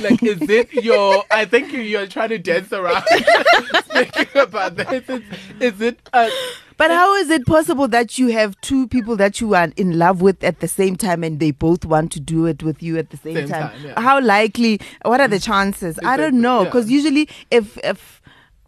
like, 0.00 0.22
is 0.22 0.48
it 0.48 0.72
your? 0.72 1.24
I 1.30 1.44
think 1.44 1.72
you- 1.72 1.80
you're 1.80 2.06
trying 2.06 2.28
to 2.30 2.38
dance 2.38 2.72
around 2.72 3.04
speaking 3.84 4.26
about 4.40 4.76
this. 4.76 5.08
Is, 5.08 5.22
is 5.60 5.80
it? 5.80 5.98
Uh, 6.12 6.30
But 6.78 6.90
how 6.90 7.14
is 7.16 7.30
it 7.30 7.46
possible 7.46 7.86
that 7.88 8.18
you 8.18 8.28
have 8.28 8.60
two 8.60 8.88
people 8.88 9.14
that 9.16 9.40
you 9.40 9.54
are 9.54 9.68
in 9.76 9.98
love 9.98 10.20
with 10.20 10.42
at 10.42 10.60
the 10.60 10.66
same 10.68 10.96
time 10.96 11.22
and 11.22 11.38
they 11.38 11.50
both 11.52 11.84
want 11.84 12.10
to 12.12 12.20
do 12.20 12.46
it 12.46 12.62
with 12.62 12.82
you 12.82 12.98
at 12.98 13.10
the 13.10 13.16
same, 13.18 13.34
Same 13.36 13.48
time? 13.48 13.70
time, 13.70 13.84
yeah. 13.86 14.00
How 14.00 14.20
likely? 14.20 14.80
What 15.04 15.20
are 15.20 15.28
the 15.28 15.38
chances? 15.38 15.98
I 16.00 16.16
don't 16.16 16.28
Exactly, 16.28 16.40
know. 16.40 16.58
yeah. 16.60 16.64
Because 16.64 16.90
usually, 16.90 17.28
if 17.50 17.78
if 17.84 18.20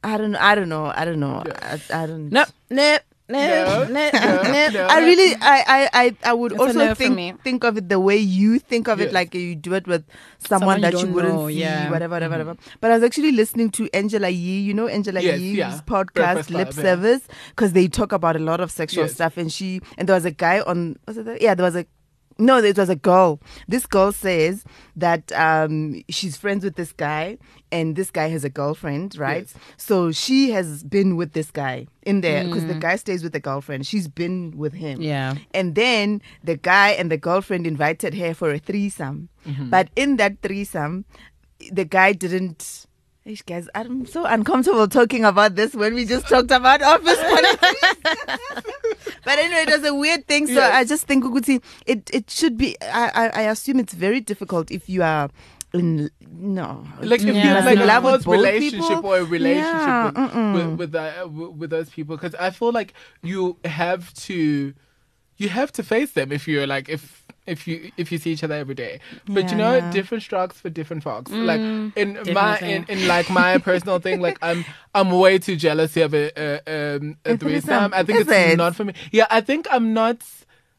I 0.05 0.17
don't, 0.19 0.33
know 0.33 0.39
I 0.41 0.55
don't 0.55 0.69
know. 0.69 0.93
I 0.95 1.05
don't 1.05 1.19
know. 1.19 1.43
Yeah. 1.47 1.79
I, 1.91 2.03
I 2.03 2.07
don't. 2.07 2.29
Nope. 2.31 2.49
Nope. 2.71 3.01
No, 3.27 3.39
Nope. 3.39 3.89
Nope. 3.89 4.13
no, 4.13 4.69
no. 4.69 4.87
I 4.87 4.99
really, 5.01 5.35
I, 5.41 5.65
I, 5.67 5.91
I, 5.95 6.17
I 6.25 6.33
would 6.35 6.53
It's 6.53 6.61
also 6.61 6.79
no 6.79 6.95
think 6.95 7.43
think 7.43 7.65
of 7.65 7.79
it 7.79 7.89
the 7.89 7.99
way 7.99 8.19
you 8.19 8.59
think 8.59 8.87
of 8.87 9.01
it, 9.01 9.15
like 9.15 9.35
you 9.35 9.55
do 9.57 9.73
it 9.73 9.87
with 9.87 10.05
someone, 10.39 10.61
Someone 10.61 10.81
that 10.83 10.93
you 10.93 10.99
don't 11.07 11.13
wouldn't 11.15 11.35
know, 11.35 11.49
see, 11.49 11.55
yeah. 11.61 11.91
whatever, 11.91 12.17
whatever, 12.17 12.35
mm-hmm. 12.35 12.49
whatever. 12.49 12.77
But 12.83 12.91
I 12.91 12.95
was 12.95 13.03
actually 13.03 13.33
listening 13.33 13.71
to 13.71 13.89
Angela 13.95 14.29
Yee, 14.29 14.61
you 14.61 14.75
know 14.75 14.89
Angela 14.89 15.21
Yes, 15.23 15.41
Yee's 15.41 15.57
yeah. 15.57 15.81
podcast, 15.87 16.13
Breakfast 16.13 16.51
Lip 16.51 16.71
Club. 16.71 16.83
Service, 16.85 17.27
because 17.49 17.73
they 17.73 17.89
talk 17.89 18.13
about 18.13 18.37
a 18.37 18.41
lot 18.41 18.61
of 18.61 18.71
sexual 18.71 19.05
Yes. 19.05 19.15
stuff, 19.15 19.39
and 19.39 19.51
she 19.51 19.81
and 19.97 20.07
there 20.07 20.15
was 20.17 20.27
a 20.27 20.31
guy 20.31 20.61
on, 20.61 20.99
was 21.09 21.17
it? 21.17 21.25
The, 21.25 21.39
yeah, 21.41 21.55
there 21.55 21.65
was 21.65 21.77
a. 21.77 21.87
No, 22.39 22.59
it 22.59 22.77
was 22.77 22.89
a 22.89 22.97
girl. 22.97 23.41
This 23.69 23.87
girl 23.87 24.11
says 24.11 24.65
that 24.97 25.31
um, 25.33 26.03
she's 26.09 26.37
friends 26.37 26.65
with 26.65 26.75
this 26.75 26.93
guy, 26.93 27.39
and 27.71 27.95
this 27.95 28.11
guy 28.11 28.29
has 28.29 28.45
a 28.45 28.51
girlfriend, 28.51 29.17
right? 29.17 29.49
Yes. 29.53 29.55
So 29.77 30.11
she 30.11 30.51
has 30.51 30.83
been 30.83 31.17
with 31.17 31.33
this 31.33 31.51
guy 31.51 31.87
in 32.03 32.23
there 32.23 32.45
because 32.45 32.67
the 32.67 32.75
guy 32.75 32.97
stays 32.97 33.23
with 33.23 33.33
the 33.33 33.41
girlfriend. 33.41 33.87
She's 33.87 34.09
been 34.09 34.53
with 34.57 34.73
him. 34.73 35.01
Yeah. 35.01 35.37
And 35.53 35.75
then 35.75 36.23
the 36.43 36.57
guy 36.57 36.91
and 36.91 37.11
the 37.11 37.19
girlfriend 37.19 37.67
invited 37.67 38.15
her 38.15 38.35
for 38.35 38.53
a 38.53 38.59
threesome. 38.59 39.29
Mm-hmm. 39.47 39.71
But 39.71 39.91
in 39.95 40.17
that 40.17 40.41
threesome, 40.43 41.05
the 41.71 41.85
guy 41.85 42.13
didn't. 42.13 42.87
Guys, 43.47 43.71
I'm 43.75 44.05
so 44.05 44.27
uncomfortable 44.27 44.87
talking 44.87 45.25
about 45.25 45.55
this 45.55 45.75
when 45.75 45.95
we 45.95 46.05
just 46.05 46.29
talked 46.29 46.51
about 46.51 46.83
office 46.83 47.19
politics. 47.19 48.71
but 49.35 49.45
anyway, 49.45 49.63
it 49.63 49.71
was 49.81 49.85
a 49.89 49.95
weird 49.95 50.27
thing. 50.27 50.47
So 50.47 50.55
Yes. 50.55 50.75
I 50.75 50.85
just 50.85 51.07
think 51.07 51.25
Ukuti, 51.25 51.63
it 51.87 52.11
it 52.13 52.31
should 52.31 52.57
be. 52.57 52.77
I, 52.83 53.31
I 53.35 53.43
assume 53.43 53.81
it's 53.81 53.95
very 53.95 54.21
difficult 54.21 54.71
if 54.71 54.89
you 54.89 55.03
are 55.03 55.29
in 55.73 56.09
no 56.31 56.87
like 57.01 57.21
if 57.21 57.27
Yeah. 57.35 57.45
you're 57.45 57.61
like 57.65 57.77
in 57.77 57.83
a 57.83 57.87
love 57.87 58.05
with 58.05 58.27
relationship 58.27 58.89
people? 58.89 59.11
or 59.11 59.19
a 59.19 59.25
relationship 59.25 59.75
Yeah, 59.75 60.07
with, 60.07 60.15
mm-mm. 60.15 60.55
with 60.55 60.79
with, 60.79 60.95
uh, 60.95 61.13
w- 61.25 61.51
with 61.51 61.71
those 61.71 61.91
people 61.91 62.17
because 62.17 62.35
I 62.37 62.51
feel 62.51 62.71
like 62.71 62.95
you 63.23 63.59
have 63.65 64.15
to 64.29 64.73
you 65.37 65.49
have 65.49 65.73
to 65.73 65.83
face 65.83 66.13
them 66.13 66.31
if 66.31 66.47
you're 66.47 66.67
like 66.67 66.89
if 66.89 67.24
if 67.47 67.67
you 67.69 67.93
if 67.97 68.11
you 68.11 68.19
see 68.19 68.33
each 68.33 68.43
other 68.43 68.55
every 68.55 68.75
day 68.75 69.01
but 69.27 69.51
you 69.51 69.57
know 69.57 69.75
yeah. 69.75 69.91
different 69.91 70.23
strokes 70.23 70.59
for 70.61 70.71
different 70.71 71.03
folks 71.03 71.31
like 71.31 71.61
in 71.97 72.19
my 72.33 72.59
in, 72.61 72.85
in 72.85 73.07
like 73.07 73.29
my 73.29 73.59
personal 73.71 73.99
thing 73.99 74.21
like 74.21 74.39
I'm 74.43 74.65
I'm 74.95 75.11
way 75.11 75.39
too 75.39 75.57
jealous 75.57 75.93
to 75.95 76.01
have 76.01 76.15
a, 76.15 76.31
a, 76.37 76.97
um, 76.97 77.17
a 77.25 77.33
A 77.33 77.37
threesome 77.37 77.39
threesome. 77.39 77.95
I 77.95 78.03
think 78.03 78.21
Is 78.21 78.29
it's 78.29 78.31
it? 78.53 78.57
not 78.57 78.75
for 78.77 78.85
me 78.85 78.95
yeah 79.13 79.27
I 79.31 79.41
think 79.41 79.67
I'm 79.71 79.93
not 79.93 80.23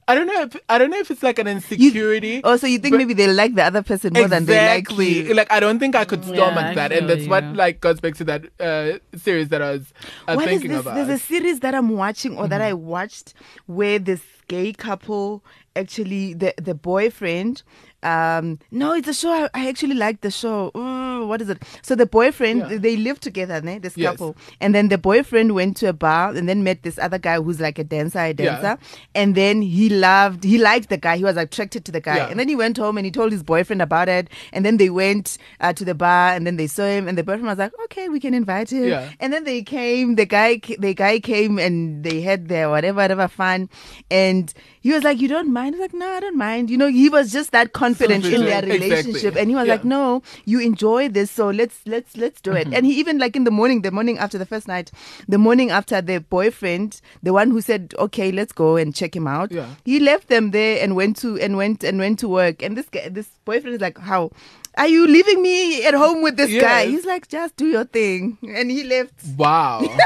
I 0.08 0.14
don't 0.14 0.28
know 0.28 0.42
if 0.44 0.56
I 0.70 0.78
don't 0.78 0.92
know 0.92 1.00
if 1.00 1.10
it's 1.10 1.24
like 1.24 1.40
an 1.40 1.48
insecurity 1.48 2.42
Oh, 2.44 2.58
so 2.58 2.68
you 2.68 2.78
think 2.78 2.96
maybe 2.96 3.16
they 3.16 3.26
like 3.28 3.56
the 3.56 3.64
other 3.64 3.82
person 3.82 4.14
more 4.14 4.28
than 4.28 4.46
they 4.46 4.64
like 4.64 4.82
Exactly. 4.82 5.28
you? 5.28 5.34
Like 5.34 5.52
I 5.52 5.60
don't 5.60 5.80
think 5.80 5.96
I 5.96 6.06
could 6.06 6.24
Yeah, 6.26 6.34
stomach 6.36 6.66
I 6.68 6.76
that, 6.76 6.92
and 6.92 7.08
feel 7.10 7.18
that's 7.18 7.28
what 7.28 7.44
like 7.56 7.82
goes 7.82 8.00
back 8.00 8.14
to 8.16 8.24
that 8.26 8.42
uh, 8.60 9.00
series 9.18 9.50
that 9.50 9.64
I 9.64 9.72
was 9.72 9.94
uh, 10.28 10.36
What 10.36 10.48
is 10.50 10.62
thinking 10.62 10.70
this? 10.72 10.82
about. 10.82 10.96
Mm-hmm. 10.96 11.08
There's 11.08 11.22
a 11.22 11.24
series 11.26 11.60
that 11.62 11.74
I'm 11.74 11.90
watching 11.90 12.38
or 12.38 12.48
that 12.48 12.62
I 12.62 12.74
watched 12.74 13.34
where 13.66 13.98
this 13.98 14.22
gay 14.48 14.74
couple 14.74 15.44
actually 15.76 16.34
the 16.34 16.54
the 16.58 16.74
boyfriend 16.76 17.64
um 18.04 18.60
no 18.72 18.94
it's 18.94 19.08
a 19.08 19.14
show 19.14 19.32
i, 19.32 19.50
I 19.54 19.68
actually 19.68 19.96
like 19.96 20.22
the 20.22 20.30
show 20.30 20.72
Ooh, 20.78 21.26
what 21.28 21.42
is 21.42 21.50
it 21.50 21.64
so 21.82 21.96
the 21.96 22.06
boyfriend 22.06 22.60
Yeah. 22.70 22.78
they 22.78 22.96
live 22.98 23.20
together 23.20 23.62
ne, 23.62 23.80
this 23.80 23.98
Yes. 23.98 24.12
couple 24.12 24.36
and 24.62 24.76
then 24.76 24.90
the 24.90 24.98
boyfriend 25.00 25.56
went 25.56 25.78
to 25.78 25.90
a 25.90 25.94
bar 25.94 26.36
and 26.36 26.48
then 26.48 26.64
met 26.64 26.84
this 26.84 27.00
other 27.00 27.18
guy 27.18 27.38
who's 27.42 27.60
like 27.60 27.80
a 27.80 27.84
dancer 27.84 28.20
a 28.20 28.28
Yeah. 28.28 28.34
dancer 28.34 28.78
and 29.16 29.34
then 29.34 29.62
he 29.64 29.90
loved 29.90 30.44
he 30.44 30.58
liked 30.60 30.90
the 30.90 30.98
guy 30.98 31.18
he 31.18 31.24
was 31.24 31.36
attracted 31.38 31.84
to 31.86 31.92
the 31.92 32.02
guy 32.02 32.18
Yeah. 32.18 32.28
and 32.30 32.40
then 32.40 32.48
he 32.48 32.56
went 32.56 32.78
home 32.78 32.98
and 32.98 33.06
he 33.06 33.12
told 33.12 33.32
his 33.32 33.42
boyfriend 33.44 33.82
about 33.82 34.08
it 34.08 34.30
and 34.54 34.64
then 34.64 34.78
they 34.78 34.90
went 34.92 35.38
uh, 35.60 35.74
to 35.74 35.84
the 35.84 35.96
bar 35.96 36.34
and 36.36 36.46
then 36.46 36.58
they 36.58 36.68
saw 36.68 36.86
him 36.86 37.08
and 37.08 37.18
the 37.18 37.24
boyfriend 37.24 37.48
was 37.48 37.58
like 37.58 37.74
okay 37.86 38.08
we 38.10 38.20
can 38.20 38.34
invite 38.36 38.70
him 38.72 38.88
Yeah. 38.90 39.10
and 39.20 39.34
then 39.34 39.46
they 39.46 39.64
came, 39.64 40.16
the 40.16 40.26
guy, 40.28 40.62
the 40.80 40.94
guy 40.94 41.20
came 41.20 41.58
and 41.58 42.04
they 42.04 42.22
had 42.22 42.48
their 42.50 42.70
whatever, 42.70 42.98
whatever 42.98 43.28
fun. 43.28 43.70
And 44.12 44.54
he 44.86 44.92
was 44.94 45.04
like, 45.04 45.20
you 45.20 45.28
don't 45.28 45.52
mind? 45.52 45.76
I 45.76 45.80
was 45.80 45.86
like, 45.92 45.94
no, 46.00 46.08
I 46.08 46.20
don't 46.20 46.38
mind. 46.38 46.70
You 46.70 46.78
know, 46.78 46.88
he 46.88 47.10
was 47.10 47.32
just 47.32 47.52
that 47.54 47.74
confident 47.74 48.24
in 48.24 48.42
their 48.46 48.62
relationship. 48.62 49.16
exactly. 49.16 49.42
And 49.42 49.50
he 49.50 49.56
was 49.56 49.66
Yeah. 49.68 49.74
like, 49.74 49.84
no, 49.84 50.22
you 50.46 50.60
enjoy 50.60 51.10
this. 51.10 51.32
So 51.32 51.50
let's, 51.50 51.80
let's, 51.88 52.16
let's 52.16 52.40
do 52.40 52.52
Mm-hmm. 52.52 52.72
it. 52.74 52.78
And 52.78 52.86
he 52.86 52.94
even 53.00 53.18
like 53.18 53.36
in 53.36 53.46
the 53.46 53.52
morning, 53.52 53.82
the 53.82 53.90
morning 53.92 54.20
after 54.20 54.38
the 54.38 54.46
first 54.46 54.68
night, 54.68 54.92
the 55.28 55.40
morning 55.40 55.72
after 55.72 56.02
the 56.02 56.20
boyfriend, 56.20 57.02
the 57.24 57.34
one 57.34 57.50
who 57.50 57.62
said, 57.62 57.96
okay, 57.98 58.32
let's 58.32 58.52
go 58.54 58.76
and 58.76 58.94
check 58.94 59.16
him 59.16 59.26
out. 59.28 59.52
Yeah. 59.52 59.70
He 59.86 60.00
left 60.00 60.28
them 60.28 60.52
there 60.52 60.84
and 60.84 60.96
went 60.96 61.18
to, 61.18 61.40
and 61.40 61.58
went 61.58 61.84
and 61.84 61.98
went 61.98 62.20
to 62.20 62.28
work. 62.30 62.62
And 62.62 62.78
this 62.78 62.88
guy, 62.88 63.10
this 63.10 63.30
boyfriend 63.44 63.74
is 63.76 63.82
like, 63.82 63.98
how? 63.98 64.30
Are 64.78 64.88
you 64.88 65.08
leaving 65.08 65.42
me 65.42 65.86
at 65.86 65.94
home 65.94 66.22
with 66.22 66.36
this 66.38 66.62
guy? 66.62 66.88
He's 66.88 67.06
like, 67.06 67.28
just 67.30 67.56
do 67.56 67.66
your 67.66 67.86
thing. 67.86 68.38
And 68.48 68.70
he 68.70 68.84
left. 68.84 69.14
wow. 69.38 69.82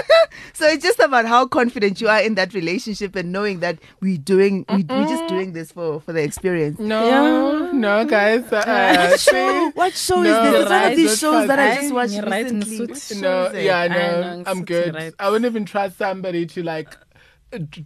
So 0.53 0.67
it's 0.67 0.83
just 0.83 0.99
about 0.99 1.25
how 1.25 1.47
confident 1.47 1.99
you 2.01 2.07
are 2.09 2.21
in 2.21 2.35
that 2.35 2.53
relationship 2.53 3.15
and 3.15 3.31
knowing 3.31 3.61
that 3.61 3.79
we're 4.01 4.17
doing, 4.17 4.65
we, 4.69 4.83
we're 4.83 5.07
just 5.07 5.27
doing 5.27 5.53
this 5.53 5.71
for, 5.71 6.01
for 6.01 6.13
the 6.13 6.21
experience. 6.21 6.77
No, 6.79 7.71
no, 7.71 8.05
guys. 8.05 8.43
Uh, 8.51 8.57
uh, 8.57 9.07
What 9.09 9.19
show? 9.19 9.71
What 9.73 9.93
show 9.93 10.21
No, 10.21 10.43
is 10.43 10.51
this? 10.51 10.61
It's 10.61 10.69
one 10.69 10.83
of 10.91 10.95
these 10.97 11.19
shows 11.19 11.47
that 11.47 11.59
I 11.59 11.75
just 11.75 11.93
watched 11.93 12.21
right 12.27 12.45
in 12.45 12.59
the 12.59 12.65
recently. 12.65 12.95
suit. 12.95 13.15
What 13.17 13.21
no, 13.21 13.43
show 13.45 13.49
is 13.51 13.55
it? 13.55 13.63
yeah, 13.65 13.77
I 13.79 13.87
no, 13.87 13.95
know, 13.95 14.43
I'm 14.45 14.65
good. 14.65 15.13
I 15.17 15.29
wouldn't 15.29 15.49
even 15.49 15.65
trust 15.65 15.97
somebody 15.97 16.45
to 16.45 16.63
like 16.63 16.95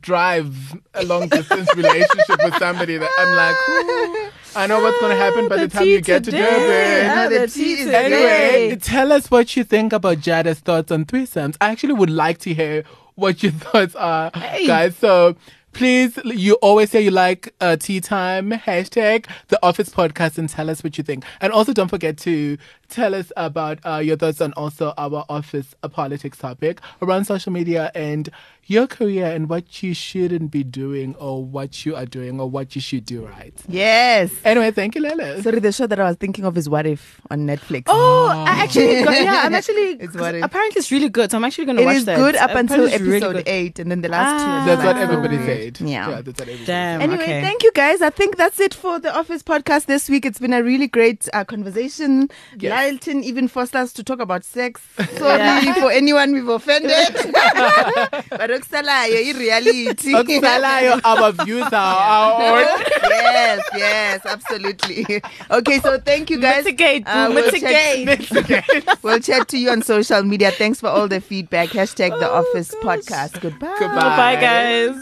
drive 0.01 0.73
a 0.93 1.03
long 1.05 1.29
distance 1.29 1.73
relationship 1.75 2.43
with 2.43 2.55
somebody 2.57 2.97
that 2.97 3.09
I'm 3.17 3.35
like, 3.35 3.55
"Ooh, 3.69 4.29
I 4.55 4.67
know 4.67 4.81
what's 4.81 4.99
gonna 4.99 5.15
happen 5.15 5.47
by 5.49 5.57
the, 5.57 5.67
The 5.67 5.77
time 5.77 5.87
you 5.87 5.97
tea 5.97 6.01
get 6.01 6.23
to 6.25 6.31
today. 6.31 6.43
Durban. 6.43 7.17
Ah, 7.17 7.29
the 7.29 7.39
the 7.39 7.47
tea 7.47 7.75
tea. 7.85 7.95
Anyway, 7.95 8.75
tell 8.77 9.11
us 9.11 9.29
what 9.31 9.55
you 9.55 9.63
think 9.63 9.93
about 9.93 10.17
Jada's 10.19 10.59
thoughts 10.59 10.91
on 10.91 11.05
threesomes. 11.05 11.55
I 11.59 11.69
actually 11.71 11.93
would 11.93 12.09
like 12.09 12.37
to 12.39 12.53
hear 12.53 12.83
what 13.15 13.41
your 13.43 13.51
thoughts 13.65 13.95
are, 13.95 14.31
Hey. 14.35 14.67
guys. 14.67 14.95
So 14.97 15.35
please, 15.73 16.19
you 16.23 16.53
always 16.55 16.91
say 16.91 17.01
you 17.01 17.09
like 17.11 17.53
uh, 17.59 17.75
tea 17.75 17.99
time, 17.99 18.51
hashtag 18.51 19.25
the 19.47 19.59
office 19.65 19.89
podcast 19.89 20.37
and 20.37 20.47
tell 20.47 20.69
us 20.69 20.83
what 20.83 20.97
you 20.99 21.03
think. 21.03 21.25
And 21.41 21.51
also 21.51 21.73
don't 21.73 21.87
forget 21.89 22.17
to 22.19 22.57
tell 22.93 23.15
us 23.15 23.31
about 23.35 23.79
uh, 23.85 23.97
your 23.97 24.15
thoughts 24.15 24.39
on 24.39 24.53
also 24.53 24.93
our 24.97 25.25
office 25.27 25.73
uh, 25.81 25.87
politics 25.89 26.37
topic 26.37 26.79
around 27.01 27.25
social 27.25 27.51
media 27.51 27.91
and 27.95 28.29
your 28.65 28.87
career 28.87 29.25
and 29.25 29.49
what 29.49 29.83
you 29.83 29.93
shouldn't 29.93 30.49
be 30.51 30.63
doing 30.63 31.15
or 31.15 31.43
what 31.43 31.85
you 31.85 31.95
are 31.95 32.05
doing 32.05 32.39
or 32.39 32.49
what 32.49 32.75
you 32.75 32.81
should 32.81 33.05
do 33.05 33.25
right. 33.25 33.53
Yes. 33.67 34.31
Anyway, 34.45 34.71
thank 34.71 34.95
you, 34.95 35.01
Lelo. 35.01 35.41
Sorry, 35.43 35.59
the 35.59 35.71
show 35.71 35.85
that 35.87 35.99
I 35.99 36.05
was 36.05 36.15
thinking 36.17 36.45
of 36.45 36.57
is 36.57 36.69
What 36.69 36.85
If 36.85 37.19
on 37.29 37.39
Netflix. 37.45 37.83
Oh, 37.87 38.29
I 38.29 38.63
actually 38.63 39.03
got, 39.03 39.13
yeah, 39.21 39.41
I'm 39.43 39.53
actually 39.59 39.97
It's 39.99 40.15
apparently 40.15 40.79
it's 40.79 40.91
really 40.91 41.09
good. 41.09 41.31
So 41.31 41.37
I'm 41.37 41.43
actually 41.43 41.65
going 41.65 41.77
to 41.77 41.83
it 41.83 41.87
watch 41.87 41.95
is 41.97 42.05
that. 42.05 42.15
good 42.15 42.35
up 42.37 42.51
until 42.51 42.85
Apparently 42.85 43.15
it's 43.15 43.23
episode 43.23 43.35
really 43.35 43.49
eight, 43.49 43.79
and 43.79 43.91
then 43.91 44.01
the 44.01 44.09
last 44.09 44.41
two. 44.43 44.49
Ah. 44.49 44.61
is 44.61 44.65
That's 44.65 44.85
what 44.85 44.97
everybody 44.97 45.37
said. 45.37 45.81
Yeah. 45.81 46.21
that's 46.21 46.39
what 46.39 46.47
everybody 46.47 46.65
Damn. 46.65 47.01
Anyway, 47.01 47.23
okay. 47.23 47.41
thank 47.41 47.63
you 47.63 47.71
guys. 47.73 48.01
I 48.01 48.11
think 48.11 48.37
that's 48.37 48.59
it 48.59 48.73
for 48.73 48.99
the 48.99 49.13
Office 49.15 49.43
podcast 49.43 49.85
this 49.87 50.09
week. 50.09 50.25
It's 50.25 50.39
been 50.39 50.53
a 50.53 50.63
really 50.63 50.87
great 50.87 51.27
uh, 51.33 51.43
conversation. 51.43 52.29
Yes. 52.57 52.69
Lyton 52.91 53.23
even 53.23 53.47
forced 53.47 53.75
us 53.75 53.93
to 53.93 54.03
talk 54.03 54.19
about 54.19 54.43
sex. 54.43 54.81
Sorry 55.17 55.73
for 55.73 55.91
anyone 55.91 56.33
we've 56.33 56.47
offended. 56.47 56.91
but 57.13 58.49
okusalayo, 58.49 59.37
reality. 59.37 60.13
Okusalayo, 60.13 60.99
our 61.03 61.31
views 61.31 61.63
are 61.63 61.73
our 61.73 62.41
own. 62.59 62.83
yes, 63.03 63.61
yes, 63.75 64.25
absolutely. 64.25 65.21
Okay, 65.51 65.79
so 65.79 65.97
thank 65.99 66.29
you 66.29 66.39
guys. 66.39 66.63
Mitigate, 66.65 67.03
Uh, 67.05 67.27
boo, 67.29 67.35
we'll 67.35 67.51
mitigate. 67.51 68.21
chat- 68.27 68.99
we'll 69.03 69.19
chat 69.19 69.47
to 69.49 69.57
you 69.57 69.69
on 69.69 69.81
social 69.81 70.23
media. 70.23 70.51
Thanks 70.51 70.79
for 70.79 70.87
all 70.87 71.07
the 71.07 71.21
feedback. 71.21 71.69
Hashtag 71.69 72.17
the 72.19 72.29
office 72.31 72.73
podcast. 72.83 73.39
Goodbye. 73.41 73.75
Goodbye. 73.79 74.17
Bye, 74.17 74.35
guys. 74.41 74.95